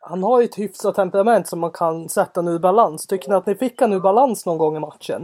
Han 0.00 0.22
har 0.22 0.40
ju 0.40 0.44
ett 0.44 0.58
hyfsat 0.58 0.94
temperament 0.94 1.46
som 1.46 1.60
man 1.60 1.70
kan 1.70 2.08
sätta 2.08 2.42
nu 2.42 2.54
i 2.54 2.58
balans. 2.58 3.06
Tycker 3.06 3.28
ni 3.28 3.34
att 3.34 3.46
ni 3.46 3.54
fick 3.54 3.80
han 3.80 3.92
ur 3.92 4.00
balans 4.00 4.46
någon 4.46 4.58
gång 4.58 4.76
i 4.76 4.80
matchen? 4.80 5.22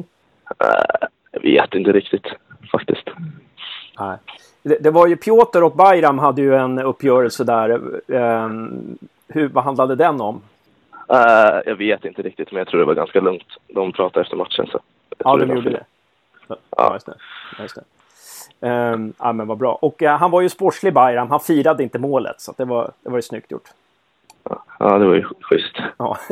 Uh, 0.65 1.09
jag 1.31 1.41
vet 1.43 1.75
inte 1.75 1.93
riktigt 1.93 2.27
faktiskt. 2.73 3.09
Nej. 3.99 4.19
Det, 4.63 4.91
var 4.91 5.07
ju 5.07 5.17
Piotr 5.17 5.63
och 5.63 5.77
Bayram 5.77 6.19
hade 6.19 6.43
ju 6.43 6.55
en 6.55 6.79
uppgörelse 6.79 7.45
där. 7.45 7.71
Um, 8.07 8.99
hur, 9.29 9.49
vad 9.49 9.65
handlade 9.65 9.97
den 9.97 10.21
om? 10.21 10.41
Uh, 11.13 11.61
jag 11.67 11.77
vet 11.77 12.05
inte 12.05 12.23
riktigt, 12.23 12.53
men 12.53 12.59
jag 12.59 12.69
tror 12.69 12.81
det 12.81 12.87
var 12.87 12.95
ganska 12.95 13.21
lugnt. 13.21 13.57
De 13.69 13.93
pratade 13.93 14.25
efter 14.25 14.37
matchen. 14.37 14.67
Så 14.67 14.81
ja, 15.19 15.37
de 15.37 15.55
gjorde 15.55 15.71
det. 15.71 15.85
Ja, 16.49 16.57
ja. 16.77 16.93
just 16.93 17.07
det. 17.07 17.15
Just 17.59 17.75
det. 17.75 17.83
Um, 18.61 19.13
ja, 19.19 19.33
men 19.33 19.47
vad 19.47 19.59
bra. 19.59 19.75
Och 19.75 20.03
uh, 20.03 20.09
han 20.09 20.31
var 20.31 20.41
ju 20.41 20.49
sportslig 20.49 20.95
Bayram. 20.95 21.31
Han 21.31 21.41
firade 21.41 21.83
inte 21.83 21.99
målet, 21.99 22.41
så 22.41 22.55
det 22.57 22.65
var, 22.65 22.93
det 23.03 23.11
var 23.11 23.19
ju 23.19 23.23
snyggt 23.23 23.51
gjort. 23.51 23.69
Ja, 24.79 24.99
det 24.99 25.07
var 25.07 25.15
ju 25.15 25.25
schysst. 25.41 25.77
Ja. 25.99 26.19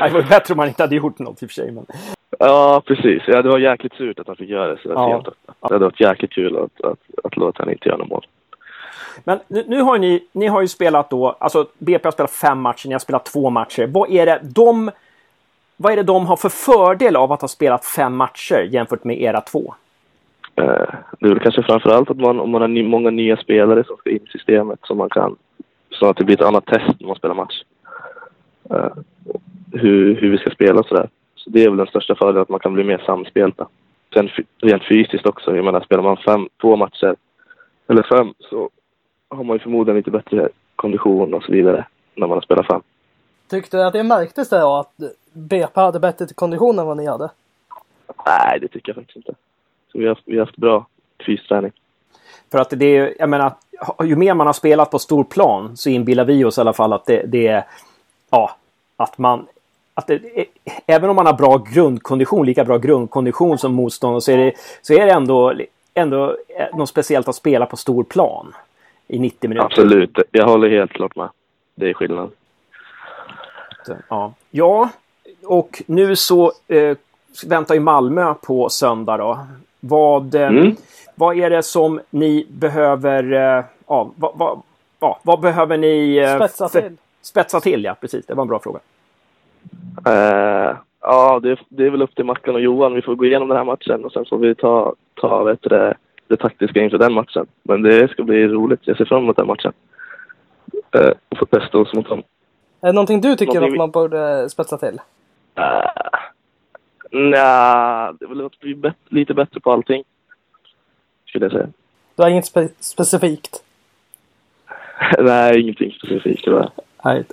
det 0.00 0.12
var 0.12 0.28
bättre 0.28 0.54
om 0.54 0.58
han 0.58 0.68
inte 0.68 0.82
hade 0.82 0.96
gjort 0.96 1.18
något 1.18 1.42
i 1.42 1.46
och 1.46 1.50
för 1.50 1.54
sig. 1.54 1.72
Men... 1.72 1.86
Ja, 2.38 2.82
precis. 2.86 3.22
Ja, 3.26 3.42
det 3.42 3.48
var 3.48 3.58
jäkligt 3.58 3.94
surt 3.94 4.18
att 4.18 4.26
han 4.26 4.36
fick 4.36 4.48
göra 4.48 4.74
det 4.74 4.78
så 4.82 4.88
ja. 4.88 5.22
sent. 5.24 5.36
Det 5.46 5.74
hade 5.74 5.84
varit 5.84 6.00
jäkligt 6.00 6.32
kul 6.32 6.56
att, 6.56 6.84
att, 6.84 6.98
att 7.24 7.36
låta 7.36 7.62
honom 7.62 7.72
inte 7.72 7.88
göra 7.88 7.98
något 7.98 8.08
mål. 8.08 8.26
Men 9.24 9.38
nu, 9.48 9.64
nu, 9.68 9.80
har 9.80 9.98
ni, 9.98 10.24
ni 10.32 10.46
har 10.46 10.60
ju 10.60 10.68
spelat 10.68 11.10
då, 11.10 11.36
alltså 11.40 11.66
BP 11.78 12.06
har 12.06 12.12
spelat 12.12 12.30
fem 12.30 12.60
matcher, 12.60 12.88
ni 12.88 12.94
har 12.94 12.98
spelat 12.98 13.24
två 13.24 13.50
matcher. 13.50 13.86
Vad 13.86 14.10
är 14.10 14.26
det 14.26 14.40
de, 14.42 14.90
vad 15.76 15.92
är 15.92 15.96
det 15.96 16.02
de 16.02 16.26
har 16.26 16.36
för 16.36 16.48
fördel 16.48 17.16
av 17.16 17.32
att 17.32 17.40
ha 17.40 17.48
spelat 17.48 17.84
fem 17.84 18.16
matcher 18.16 18.68
jämfört 18.70 19.04
med 19.04 19.22
era 19.22 19.40
två? 19.40 19.74
Eh, 20.54 20.94
det 21.20 21.26
är 21.26 21.28
väl 21.28 21.40
kanske 21.40 21.62
framförallt 21.62 22.10
att 22.10 22.16
man, 22.16 22.40
om 22.40 22.50
man 22.50 22.60
har 22.60 22.68
ny, 22.68 22.82
många 22.82 23.10
nya 23.10 23.36
spelare 23.36 23.84
som 23.84 23.96
ska 23.96 24.10
in 24.10 24.24
i 24.26 24.30
systemet 24.30 24.78
så 24.82 24.94
man 24.94 25.10
kan, 25.10 25.36
så 25.90 26.06
att 26.06 26.16
det 26.16 26.24
blir 26.24 26.36
ett 26.36 26.46
annat 26.46 26.66
test 26.66 27.00
när 27.00 27.06
man 27.06 27.16
spelar 27.16 27.34
match. 27.34 27.62
Eh, 28.70 28.92
hur, 29.72 30.20
hur 30.20 30.30
vi 30.30 30.38
ska 30.38 30.50
spela 30.50 30.80
och 30.80 30.86
sådär. 30.86 31.08
Så 31.36 31.50
det 31.50 31.64
är 31.64 31.68
väl 31.68 31.76
den 31.76 31.86
största 31.86 32.14
fördelen, 32.14 32.42
att 32.42 32.48
man 32.48 32.60
kan 32.60 32.74
bli 32.74 32.84
mer 32.84 33.02
samspelta. 33.06 33.68
Sen 34.14 34.30
rent 34.62 34.84
fysiskt 34.84 35.26
också, 35.26 35.56
jag 35.56 35.64
menar 35.64 35.80
spelar 35.80 36.02
man 36.02 36.16
fem, 36.16 36.48
två 36.60 36.76
matcher 36.76 37.16
eller 37.88 38.02
fem 38.02 38.34
så 38.38 38.70
har 39.28 39.44
man 39.44 39.56
ju 39.56 39.62
förmodligen 39.62 39.96
lite 39.96 40.10
bättre 40.10 40.48
kondition 40.76 41.34
och 41.34 41.42
så 41.42 41.52
vidare 41.52 41.86
när 42.14 42.26
man 42.26 42.36
har 42.36 42.42
spelat 42.42 42.66
fem. 42.66 42.82
Tyckte 43.48 43.76
du 43.76 43.84
att 43.84 43.92
det 43.92 44.02
märktes 44.02 44.48
det 44.48 44.58
då 44.58 44.76
att 44.76 44.92
BP 45.32 45.80
hade 45.80 46.00
bättre 46.00 46.26
kondition 46.34 46.78
än 46.78 46.86
vad 46.86 46.96
ni 46.96 47.06
hade? 47.06 47.30
Nej, 48.26 48.58
det 48.60 48.68
tycker 48.68 48.88
jag 48.88 48.96
faktiskt 48.96 49.16
inte. 49.16 49.34
Så 49.92 49.98
vi 49.98 50.06
har, 50.06 50.18
vi 50.24 50.38
har 50.38 50.46
haft 50.46 50.56
bra 50.56 50.86
fysträning. 51.26 51.72
För 52.50 52.58
att 52.58 52.70
det 52.70 52.96
är, 52.96 53.14
jag 53.18 53.28
menar, 53.28 53.52
ju 54.04 54.16
mer 54.16 54.34
man 54.34 54.46
har 54.46 54.54
spelat 54.54 54.90
på 54.90 54.98
stor 54.98 55.24
plan 55.24 55.76
så 55.76 55.90
inbillar 55.90 56.24
vi 56.24 56.44
oss 56.44 56.58
i 56.58 56.60
alla 56.60 56.72
fall 56.72 56.92
att 56.92 57.06
det, 57.06 57.22
det 57.26 57.46
är, 57.46 57.64
ja, 58.30 58.56
att 58.96 59.18
man, 59.18 59.46
att 59.94 60.06
det, 60.06 60.46
även 60.86 61.10
om 61.10 61.16
man 61.16 61.26
har 61.26 61.32
bra 61.32 61.56
grundkondition, 61.72 62.46
lika 62.46 62.64
bra 62.64 62.78
grundkondition 62.78 63.58
som 63.58 63.74
motståndare 63.74 64.20
så 64.20 64.32
är 64.32 64.36
det, 64.36 64.52
så 64.82 64.94
är 64.94 65.06
det 65.06 65.12
ändå, 65.12 65.54
ändå 65.94 66.36
något 66.74 66.88
speciellt 66.88 67.28
att 67.28 67.34
spela 67.34 67.66
på 67.66 67.76
stor 67.76 68.04
plan 68.04 68.54
i 69.08 69.18
90 69.18 69.48
minuter. 69.48 69.66
Absolut, 69.66 70.18
jag 70.30 70.46
håller 70.46 70.68
helt 70.68 70.92
klart 70.92 71.16
med. 71.16 71.28
Det 71.74 71.90
är 71.90 71.94
skillnad. 71.94 72.30
Ja, 74.08 74.32
ja 74.50 74.90
och 75.44 75.82
nu 75.86 76.16
så 76.16 76.52
eh, 76.68 76.96
väntar 77.46 77.74
ju 77.74 77.80
Malmö 77.80 78.34
på 78.34 78.68
söndag 78.68 79.16
då. 79.16 79.38
Vad, 79.80 80.34
eh, 80.34 80.48
mm. 80.48 80.76
vad 81.14 81.38
är 81.38 81.50
det 81.50 81.62
som 81.62 82.00
ni 82.10 82.46
behöver, 82.50 83.32
eh, 83.32 83.64
ja, 83.86 84.10
vad, 84.16 84.32
vad, 84.38 84.62
ja, 85.00 85.20
vad 85.22 85.40
behöver 85.40 85.76
ni 85.76 86.16
eh, 86.16 86.36
spetsa 86.36 86.68
till? 86.68 86.96
Spetsa 87.22 87.60
till, 87.60 87.84
ja 87.84 87.96
precis. 88.00 88.26
Det 88.26 88.34
var 88.34 88.42
en 88.42 88.48
bra 88.48 88.58
fråga. 88.58 88.78
Uh, 90.08 90.76
ja, 91.00 91.40
det, 91.42 91.58
det, 91.68 91.86
är 91.86 91.90
väl 91.90 92.02
upp 92.02 92.14
till 92.14 92.24
Mackan 92.24 92.54
och 92.54 92.60
Johan. 92.60 92.94
Vi 92.94 93.02
får 93.02 93.14
gå 93.14 93.24
igenom 93.24 93.48
den 93.48 93.56
här 93.56 93.64
matchen 93.64 94.04
och 94.04 94.12
sen 94.12 94.24
får 94.24 94.38
vi 94.38 94.54
ta, 94.54 94.94
ta 95.14 95.42
vet 95.42 95.62
det, 95.62 95.96
det 96.28 96.36
taktiska 96.36 96.80
inför 96.80 96.98
den 96.98 97.12
matchen. 97.12 97.46
Men 97.62 97.82
det 97.82 98.08
ska 98.08 98.22
bli 98.22 98.48
roligt. 98.48 98.80
Jag 98.84 98.96
ser 98.96 99.04
fram 99.04 99.22
emot 99.22 99.36
den 99.36 99.46
matchen. 99.46 99.72
Uh, 100.96 101.12
och 101.28 101.38
få 101.38 101.46
testa 101.46 101.78
oss 101.78 101.94
mot 101.94 102.08
dem. 102.08 102.22
Är 102.80 102.86
det 102.86 102.92
någonting 102.92 103.20
du 103.20 103.36
tycker 103.36 103.54
någonting... 103.54 103.72
att 103.72 103.78
man 103.78 103.90
borde 103.90 104.50
spetsa 104.50 104.78
till? 104.78 105.00
Uh, 105.58 106.18
Nej, 107.10 108.12
det 108.18 108.24
är 108.24 108.28
väl 108.28 108.46
att 108.46 108.60
bli 108.60 108.74
bet 108.74 108.96
lite 109.08 109.34
bättre 109.34 109.60
på 109.60 109.72
allting. 109.72 110.04
Skulle 111.26 111.44
jag 111.44 111.52
säga. 111.52 111.68
Du 112.16 112.22
har 112.22 112.30
inget 112.30 112.46
spe 112.46 112.68
specifikt? 112.80 113.62
Nej, 115.18 115.60
ingenting 115.60 115.92
specifikt. 115.92 116.46
Nej. 117.04 117.24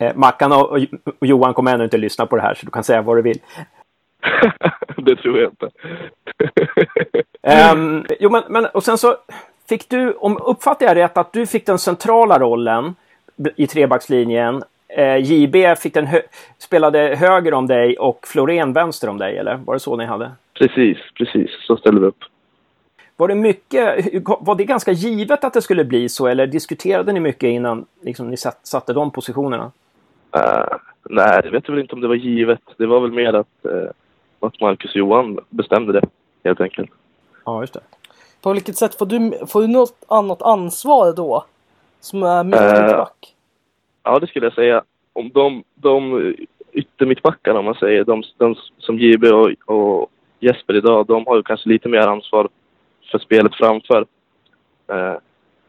Eh, 0.00 0.16
Mackan 0.16 0.52
och, 0.52 0.70
och, 0.70 0.78
och 1.18 1.26
Johan 1.26 1.54
kommer 1.54 1.74
ännu 1.74 1.84
inte 1.84 1.96
lyssna 1.98 2.26
på 2.26 2.36
det 2.36 2.42
här 2.42 2.54
så 2.54 2.66
du 2.66 2.72
kan 2.72 2.84
säga 2.84 3.02
vad 3.02 3.16
du 3.16 3.22
vill. 3.22 3.38
det 4.96 5.16
tror 5.16 5.38
jag 5.38 5.52
inte. 5.52 5.70
um, 7.46 8.06
jo, 8.20 8.30
men, 8.30 8.42
men 8.48 8.66
och 8.66 8.84
sen 8.84 8.98
så 8.98 9.16
fick 9.68 9.88
du, 9.88 10.12
om 10.12 10.38
uppfattar 10.42 10.86
jag 10.86 10.96
rätt, 10.96 11.16
att 11.16 11.32
du 11.32 11.46
fick 11.46 11.66
den 11.66 11.78
centrala 11.78 12.38
rollen 12.38 12.94
i 13.56 13.66
trebackslinjen. 13.66 14.62
Eh, 14.88 15.16
JB 15.16 15.78
fick 15.78 15.94
den 15.94 16.06
hö 16.06 16.20
spelade 16.58 17.16
höger 17.16 17.54
om 17.54 17.66
dig 17.66 17.96
och 17.98 18.26
Florén 18.26 18.72
vänster 18.72 19.08
om 19.08 19.18
dig, 19.18 19.38
eller 19.38 19.56
var 19.56 19.74
det 19.74 19.80
så 19.80 19.96
ni 19.96 20.04
hade? 20.04 20.30
Precis, 20.54 20.98
precis. 21.14 21.50
Så 21.66 21.76
ställde 21.76 22.00
vi 22.00 22.06
upp. 22.06 22.24
Var 23.16 23.28
det 23.28 23.34
mycket, 23.34 24.04
var 24.40 24.54
det 24.54 24.64
ganska 24.64 24.92
givet 24.92 25.44
att 25.44 25.52
det 25.52 25.62
skulle 25.62 25.84
bli 25.84 26.08
så 26.08 26.26
eller 26.26 26.46
diskuterade 26.46 27.12
ni 27.12 27.20
mycket 27.20 27.48
innan 27.48 27.86
liksom, 28.00 28.30
ni 28.30 28.36
satte 28.62 28.92
de 28.92 29.10
positionerna? 29.10 29.72
Uh, 30.36 30.76
nej, 31.10 31.40
jag 31.44 31.50
vet 31.50 31.68
väl 31.68 31.78
inte 31.78 31.94
om 31.94 32.00
det 32.00 32.08
var 32.08 32.14
givet. 32.14 32.60
Det 32.76 32.86
var 32.86 33.00
väl 33.00 33.12
mer 33.12 33.32
att, 33.32 33.46
uh, 33.66 33.90
att 34.40 34.60
Marcus 34.60 34.94
Johan 34.94 35.38
bestämde 35.50 35.92
det, 35.92 36.02
helt 36.44 36.60
enkelt. 36.60 36.90
Ja, 37.44 37.60
just 37.60 37.74
det. 37.74 37.80
På 38.42 38.52
vilket 38.52 38.76
sätt 38.76 38.94
får 38.94 39.06
du, 39.06 39.46
får 39.46 39.60
du 39.60 39.66
något 39.66 40.04
annat 40.08 40.42
ansvar 40.42 41.12
då? 41.12 41.44
Som 42.00 42.22
är 42.22 42.44
mittback? 42.44 43.16
Uh, 43.22 43.32
ja, 44.02 44.18
det 44.18 44.26
skulle 44.26 44.46
jag 44.46 44.54
säga. 44.54 44.82
Om 45.12 45.30
de, 45.34 45.64
de 45.74 46.34
yttermittbackarna, 46.72 47.58
om 47.58 47.64
man 47.64 47.74
säger, 47.74 48.04
de, 48.04 48.22
de 48.38 48.56
som 48.78 48.98
JB 48.98 49.24
och, 49.24 49.50
och 49.66 50.10
Jesper 50.40 50.76
idag, 50.76 51.06
de 51.06 51.26
har 51.26 51.36
ju 51.36 51.42
kanske 51.42 51.68
lite 51.68 51.88
mer 51.88 52.06
ansvar 52.08 52.48
för 53.10 53.18
spelet 53.18 53.54
framför. 53.54 54.06
Eh, 54.88 55.14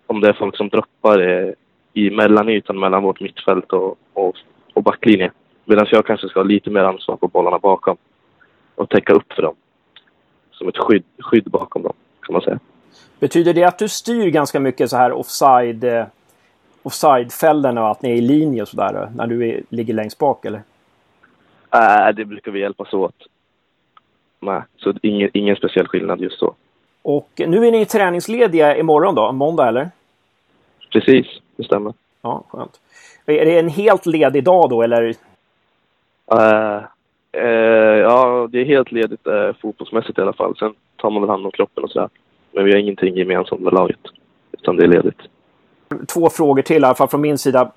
om 0.08 0.22
det 0.22 0.30
är 0.30 0.34
folk 0.34 0.58
som 0.58 0.70
droppar 0.70 1.20
eh, 1.20 1.54
i 1.94 2.10
mellanytan 2.10 2.80
mellan 2.80 3.04
vårt 3.04 3.20
mittfält 3.20 3.74
och, 3.74 3.98
och, 4.14 4.36
och 4.74 4.84
backlinje. 4.84 5.32
Medan 5.66 5.88
jag 5.92 6.06
kanske 6.06 6.28
ska 6.28 6.40
ha 6.40 6.48
lite 6.48 6.70
mer 6.70 6.84
ansvar 6.84 7.16
på 7.16 7.28
bollarna 7.28 7.60
bakom 7.60 7.98
och 8.76 8.90
täcka 8.90 9.14
upp 9.14 9.34
för 9.34 9.42
dem. 9.42 9.56
Som 10.58 10.68
ett 10.68 10.78
skydd, 10.78 11.03
skydd 11.20 11.43
bakom 11.43 11.84
dem, 11.84 11.93
kan 12.22 12.34
man 12.34 12.41
säga. 12.41 12.60
Betyder 13.20 13.53
det 13.53 13.64
att 13.64 13.80
du 13.80 13.89
styr 13.89 14.30
ganska 14.30 14.60
mycket 14.60 14.89
så 14.89 14.97
här 14.97 15.12
offside, 15.12 15.84
eh, 15.84 16.06
offside-fällorna 16.84 17.84
och 17.84 17.91
att 17.91 18.01
ni 18.01 18.12
är 18.12 18.16
i 18.16 18.22
linje 18.22 18.62
och 18.62 18.68
sådär 18.68 19.12
när 19.16 19.28
du 19.28 19.49
är, 19.49 19.64
ligger 19.70 19.93
längst 19.93 20.18
bak 20.18 20.45
eller? 20.45 20.62
Nej, 21.74 22.10
äh, 22.10 22.16
det 22.16 22.26
brukar 22.26 22.51
vi 22.51 22.60
hjälpas 22.60 22.93
åt. 22.93 23.16
Nej, 24.39 24.62
så 24.78 24.93
ingen, 25.01 25.30
ingen 25.34 25.56
speciell 25.56 25.88
skillnad 25.88 26.22
just 26.22 26.39
så. 26.39 26.53
Och 27.01 27.30
nu 27.47 27.68
är 27.68 27.72
ni 27.72 27.86
träningslediga 27.86 28.78
imorgon 28.78 29.16
då, 29.16 29.32
måndag 29.32 29.68
eller? 29.68 29.89
Precis, 30.91 31.28
det 31.56 31.64
stämmer. 31.64 31.93
Ja, 32.22 32.43
skönt. 32.49 32.80
Är 33.26 33.45
det 33.45 33.60
en 33.60 33.70
helt 33.70 34.06
ledig 34.06 34.43
dag 34.43 34.70
då 34.70 34.82
eller? 34.82 35.16
Uh, 36.34 36.84
uh, 37.36 38.00
ja, 38.00 38.48
det 38.52 38.62
är 38.62 38.66
helt 38.66 38.92
ledigt 38.92 39.28
uh, 39.28 39.52
fotbollsmässigt 39.62 40.18
i 40.20 40.22
alla 40.22 40.34
fall. 40.34 40.56
Sen 40.60 40.74
tar 40.96 41.10
man 41.10 41.22
väl 41.22 41.30
hand 41.30 41.46
om 41.46 41.52
kroppen 41.52 41.84
och 41.84 41.92
sådär. 41.92 42.10
Men 42.52 42.66
vi 42.66 42.72
har 42.72 42.80
ingenting 42.80 43.16
gemensamt 43.16 43.62
med 43.62 43.74
laget. 43.74 44.00
Utan 44.52 44.76
det 44.76 44.84
är 44.84 44.88
ledigt. 44.88 45.20
Två 46.14 46.30
frågor 46.30 46.62
till 46.62 46.82
i 46.82 46.86
alla 46.86 46.96
fall 46.96 47.08
från 47.08 47.22
min 47.22 47.38
sida. 47.38 47.72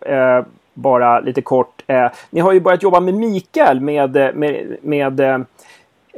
bara 0.74 1.20
lite 1.20 1.42
kort. 1.42 1.82
ni 2.30 2.40
har 2.40 2.52
ju 2.52 2.60
börjat 2.60 2.82
jobba 2.82 3.00
med 3.00 3.14
Mikael 3.14 3.80
med, 3.80 4.36
med, 4.36 4.76
med 4.82 5.46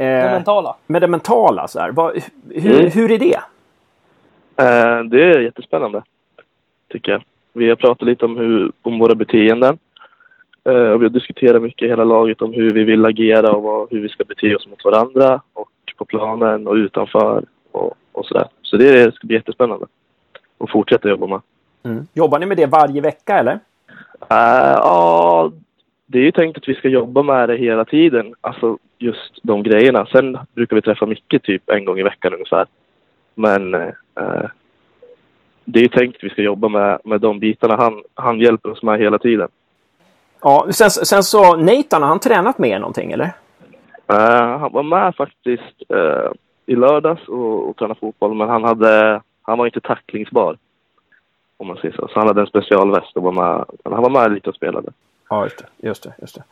Eh, 0.01 0.24
det 0.24 0.30
mentala? 0.30 0.76
Med 0.86 1.03
det 1.03 1.09
mentala. 1.09 1.68
Så 1.68 1.80
här. 1.80 1.91
Vad, 1.91 2.22
hur, 2.51 2.80
mm. 2.80 2.91
hur 2.91 3.11
är 3.11 3.18
det? 3.18 3.41
Eh, 4.57 5.05
det 5.05 5.22
är 5.22 5.41
jättespännande, 5.41 6.03
tycker 6.88 7.12
jag. 7.12 7.22
Vi 7.53 7.68
har 7.68 7.76
pratat 7.76 8.09
lite 8.09 8.24
om, 8.24 8.36
hur, 8.36 8.72
om 8.82 8.99
våra 8.99 9.14
beteenden. 9.14 9.78
Eh, 10.70 10.90
och 10.90 11.00
vi 11.00 11.04
har 11.04 11.10
diskuterat 11.10 11.62
mycket 11.62 11.86
i 11.86 11.88
hela 11.88 12.04
laget 12.04 12.42
om 12.42 12.52
hur 12.52 12.70
vi 12.70 12.84
vill 12.84 13.04
agera 13.04 13.52
och 13.52 13.62
vad, 13.62 13.88
hur 13.90 14.00
vi 14.00 14.08
ska 14.08 14.24
bete 14.24 14.56
oss 14.56 14.66
mot 14.66 14.84
varandra 14.84 15.40
och 15.52 15.70
på 15.96 16.04
planen 16.04 16.66
och 16.66 16.74
utanför 16.74 17.44
och, 17.72 17.94
och 18.12 18.26
sådär. 18.26 18.48
Så 18.62 18.76
det 18.76 19.14
ska 19.14 19.26
bli 19.26 19.36
jättespännande 19.36 19.86
att 20.58 20.70
fortsätta 20.70 21.08
jobba 21.08 21.26
med. 21.26 21.40
Mm. 21.82 22.06
Jobbar 22.14 22.38
ni 22.38 22.46
med 22.46 22.56
det 22.56 22.66
varje 22.66 23.00
vecka 23.00 23.38
eller? 23.38 23.52
Uh, 23.52 24.76
ja, 24.76 25.52
det 26.06 26.18
är 26.18 26.22
ju 26.22 26.32
tänkt 26.32 26.58
att 26.58 26.68
vi 26.68 26.74
ska 26.74 26.88
jobba 26.88 27.22
med 27.22 27.48
det 27.48 27.56
hela 27.56 27.84
tiden. 27.84 28.34
Alltså 28.40 28.78
just 28.98 29.38
de 29.42 29.62
grejerna. 29.62 30.06
Sen 30.06 30.38
brukar 30.54 30.76
vi 30.76 30.82
träffa 30.82 31.06
Micke 31.06 31.42
typ 31.42 31.70
en 31.70 31.84
gång 31.84 31.98
i 31.98 32.02
veckan 32.02 32.34
ungefär. 32.34 32.66
Men 33.34 33.74
eh, 33.74 34.46
det 35.64 35.78
är 35.78 35.82
ju 35.82 35.88
tänkt 35.88 36.16
att 36.16 36.24
vi 36.24 36.30
ska 36.30 36.42
jobba 36.42 36.68
med, 36.68 36.98
med 37.04 37.20
de 37.20 37.38
bitarna. 37.38 37.76
Han, 37.76 38.02
han 38.14 38.40
hjälper 38.40 38.70
oss 38.70 38.82
med 38.82 38.98
hela 38.98 39.18
tiden. 39.18 39.48
Ja, 40.43 40.66
sen, 40.70 40.91
sen 40.91 41.22
så 41.22 41.57
Nathan, 41.57 42.03
har 42.03 42.09
han 42.09 42.20
tränat 42.20 42.59
med 42.59 42.70
er 42.70 42.78
någonting 42.78 43.12
eller? 43.12 43.32
Uh, 44.12 44.59
han 44.59 44.72
var 44.72 44.82
med 44.82 45.14
faktiskt 45.14 45.82
uh, 45.95 46.32
i 46.66 46.76
lördags 46.76 47.28
och, 47.28 47.68
och 47.68 47.76
tränade 47.76 48.01
fotboll, 48.01 48.34
men 48.34 48.49
han, 48.49 48.64
hade, 48.64 49.22
han 49.43 49.59
var 49.59 49.66
inte 49.66 49.80
tacklingsbar. 49.80 50.57
Om 51.57 51.66
man 51.66 51.76
säger 51.76 51.95
så. 51.95 52.09
Så 52.09 52.18
han 52.18 52.28
hade 52.28 52.41
en 52.41 52.47
specialväst 52.47 53.16
och 53.16 53.22
var 53.22 53.32
med, 53.32 53.64
han 53.84 54.03
var 54.03 54.11
med 54.11 54.32
lite 54.32 54.51
och 54.51 54.57
spelade. 54.57 54.93
Ja, 55.30 55.45
just 55.45 55.59
det. 55.59 55.88
Just 55.88 56.03
det, 56.03 56.14
just 56.18 56.34
det. 56.34 56.43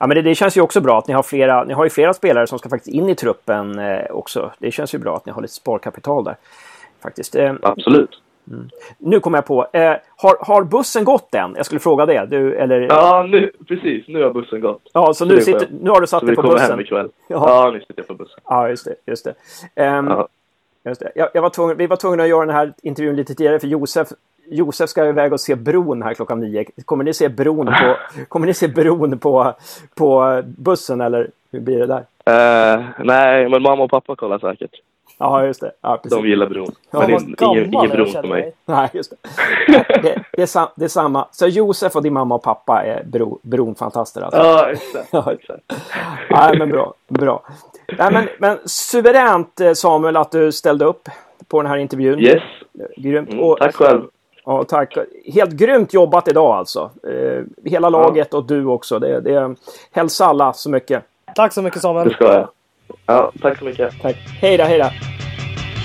Ja, 0.00 0.06
men 0.06 0.14
det, 0.14 0.22
det, 0.22 0.34
känns 0.34 0.56
ju 0.56 0.60
också 0.60 0.80
bra 0.80 0.98
att 0.98 1.08
ni 1.08 1.14
har 1.14 1.22
flera, 1.22 1.64
ni 1.64 1.74
har 1.74 1.84
ju 1.84 1.90
flera 1.90 2.14
spelare 2.14 2.46
som 2.46 2.58
ska 2.58 2.68
faktiskt 2.68 2.94
in 2.94 3.08
i 3.08 3.14
truppen 3.14 3.78
eh, 3.78 4.10
också. 4.10 4.52
Det 4.58 4.70
känns 4.70 4.94
ju 4.94 4.98
bra 4.98 5.16
att 5.16 5.26
ni 5.26 5.32
har 5.32 5.42
lite 5.42 5.54
sparkapital 5.54 6.24
där. 6.24 6.36
Faktiskt. 7.02 7.36
Eh, 7.36 7.54
Absolut. 7.62 8.20
Mm. 8.50 8.68
Nu 8.98 9.20
kommer 9.20 9.38
jag 9.38 9.46
på. 9.46 9.66
Eh, 9.72 9.96
har, 10.16 10.46
har 10.46 10.64
bussen 10.64 11.04
gått 11.04 11.34
än? 11.34 11.54
Jag 11.56 11.66
skulle 11.66 11.80
fråga 11.80 12.06
det. 12.06 12.26
Du, 12.26 12.56
eller... 12.56 12.80
Ja, 12.80 13.26
nu, 13.28 13.52
precis. 13.68 14.08
Nu 14.08 14.22
har 14.22 14.30
bussen 14.30 14.60
gått. 14.60 14.82
Ja, 14.92 15.14
så, 15.14 15.24
nu, 15.24 15.40
sitter, 15.40 15.68
nu 15.80 15.90
har 15.90 16.00
du 16.00 16.06
satt 16.06 16.26
dig 16.26 16.36
på 16.36 16.42
bussen. 16.42 16.58
Så 16.58 16.76
vi 16.76 16.84
kommer 16.84 17.00
hem 17.00 17.06
ikväll. 17.06 17.08
Ja. 17.28 17.64
ja, 17.64 17.70
nu 17.70 17.80
sitter 17.80 17.94
jag 17.96 18.06
på 18.06 18.14
bussen. 18.14 18.40
Ja, 18.44 18.68
just 18.68 18.84
det. 18.84 18.94
Just 19.06 19.24
det. 19.24 19.30
Um, 19.86 20.06
ja. 20.06 20.28
Just 20.84 21.00
det. 21.00 21.12
Jag, 21.14 21.28
jag 21.34 21.42
var 21.42 21.50
tvungen, 21.50 21.76
vi 21.76 21.86
var 21.86 21.96
tvungna 21.96 22.22
att 22.22 22.28
göra 22.28 22.46
den 22.46 22.54
här 22.54 22.72
intervjun 22.82 23.16
lite 23.16 23.34
tidigare 23.34 23.58
för 23.58 23.66
Josef 23.66 24.08
Josef 24.46 24.90
ska 24.90 25.08
iväg 25.08 25.32
och 25.32 25.40
se 25.40 25.54
bron 25.54 26.02
här 26.02 26.14
klockan 26.14 26.40
nio. 26.40 26.64
Kommer 26.84 27.04
ni 27.04 27.14
se 27.14 27.28
bron 27.28 27.66
på, 27.66 27.96
kommer 28.28 28.46
ni 28.46 28.54
se 28.54 28.68
bron 28.68 29.18
på, 29.18 29.54
på 29.94 30.42
bussen 30.44 31.00
eller 31.00 31.30
hur 31.52 31.60
blir 31.60 31.78
det 31.78 31.86
där? 31.86 32.04
Uh, 32.30 32.84
nej, 32.98 33.48
men 33.48 33.62
mamma 33.62 33.84
och 33.84 33.90
pappa 33.90 34.16
kollar 34.16 34.38
säkert. 34.38 34.80
Ja, 35.18 35.46
just 35.46 35.60
det. 35.60 35.72
Ja, 35.80 36.00
De 36.04 36.28
gillar 36.28 36.46
bron. 36.46 36.74
Ja, 36.90 36.98
men 36.98 37.08
det 37.08 37.44
är 37.44 37.46
ingen, 37.46 37.74
ingen 37.74 37.90
bron 37.90 38.06
för 38.06 38.28
mig. 38.28 38.52
Nej, 38.64 38.90
just 38.92 39.10
det. 39.10 39.16
Ja, 39.66 39.84
det, 40.02 40.24
det, 40.32 40.42
är 40.42 40.46
sam, 40.46 40.68
det 40.76 40.84
är 40.84 40.88
samma. 40.88 41.28
Så 41.30 41.46
Josef 41.46 41.96
och 41.96 42.02
din 42.02 42.12
mamma 42.12 42.34
och 42.34 42.42
pappa 42.42 42.82
är 42.84 43.04
bro, 43.04 43.38
bronfantaster 43.42 44.22
alltså? 44.22 44.40
Ja, 44.40 44.70
exakt. 44.70 45.08
Ja, 45.12 45.32
exakt. 45.32 45.62
Nej, 46.30 46.58
men 46.58 46.68
bra. 46.68 46.94
bra. 47.08 47.42
Nej, 47.98 48.12
men, 48.12 48.28
men 48.38 48.58
suveränt 48.64 49.60
eh, 49.60 49.72
Samuel 49.72 50.16
att 50.16 50.30
du 50.30 50.52
ställde 50.52 50.84
upp 50.84 51.08
på 51.48 51.62
den 51.62 51.70
här 51.70 51.78
intervjun. 51.78 52.20
Yes. 52.20 52.42
Grymt. 52.96 53.28
Mm, 53.32 53.44
och, 53.44 53.58
tack 53.58 53.74
själv. 53.74 54.02
Ja, 54.44 54.64
tack. 54.64 54.96
Helt 55.34 55.52
grymt 55.52 55.94
jobbat 55.94 56.28
idag 56.28 56.56
alltså. 56.56 56.90
Eh, 57.08 57.70
hela 57.70 57.88
laget 57.88 58.28
ja. 58.30 58.38
och 58.38 58.44
du 58.44 58.66
också. 58.66 58.98
Det, 58.98 59.20
det, 59.20 59.54
hälsa 59.90 60.26
alla 60.26 60.52
så 60.52 60.70
mycket. 60.70 61.04
Tack 61.34 61.52
så 61.52 61.62
mycket 61.62 61.80
Samuel. 61.80 62.08
Det 62.08 62.14
ska 62.14 62.24
jag. 62.24 62.48
Ja, 63.06 63.32
tack 63.42 63.58
så 63.58 63.64
mycket. 63.64 64.00
Tack. 64.02 64.16
Hej 64.40 64.56
då, 64.56 64.64
hej 64.64 64.78
då. 64.78 64.90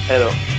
Hej 0.09 0.19
då. 0.19 0.58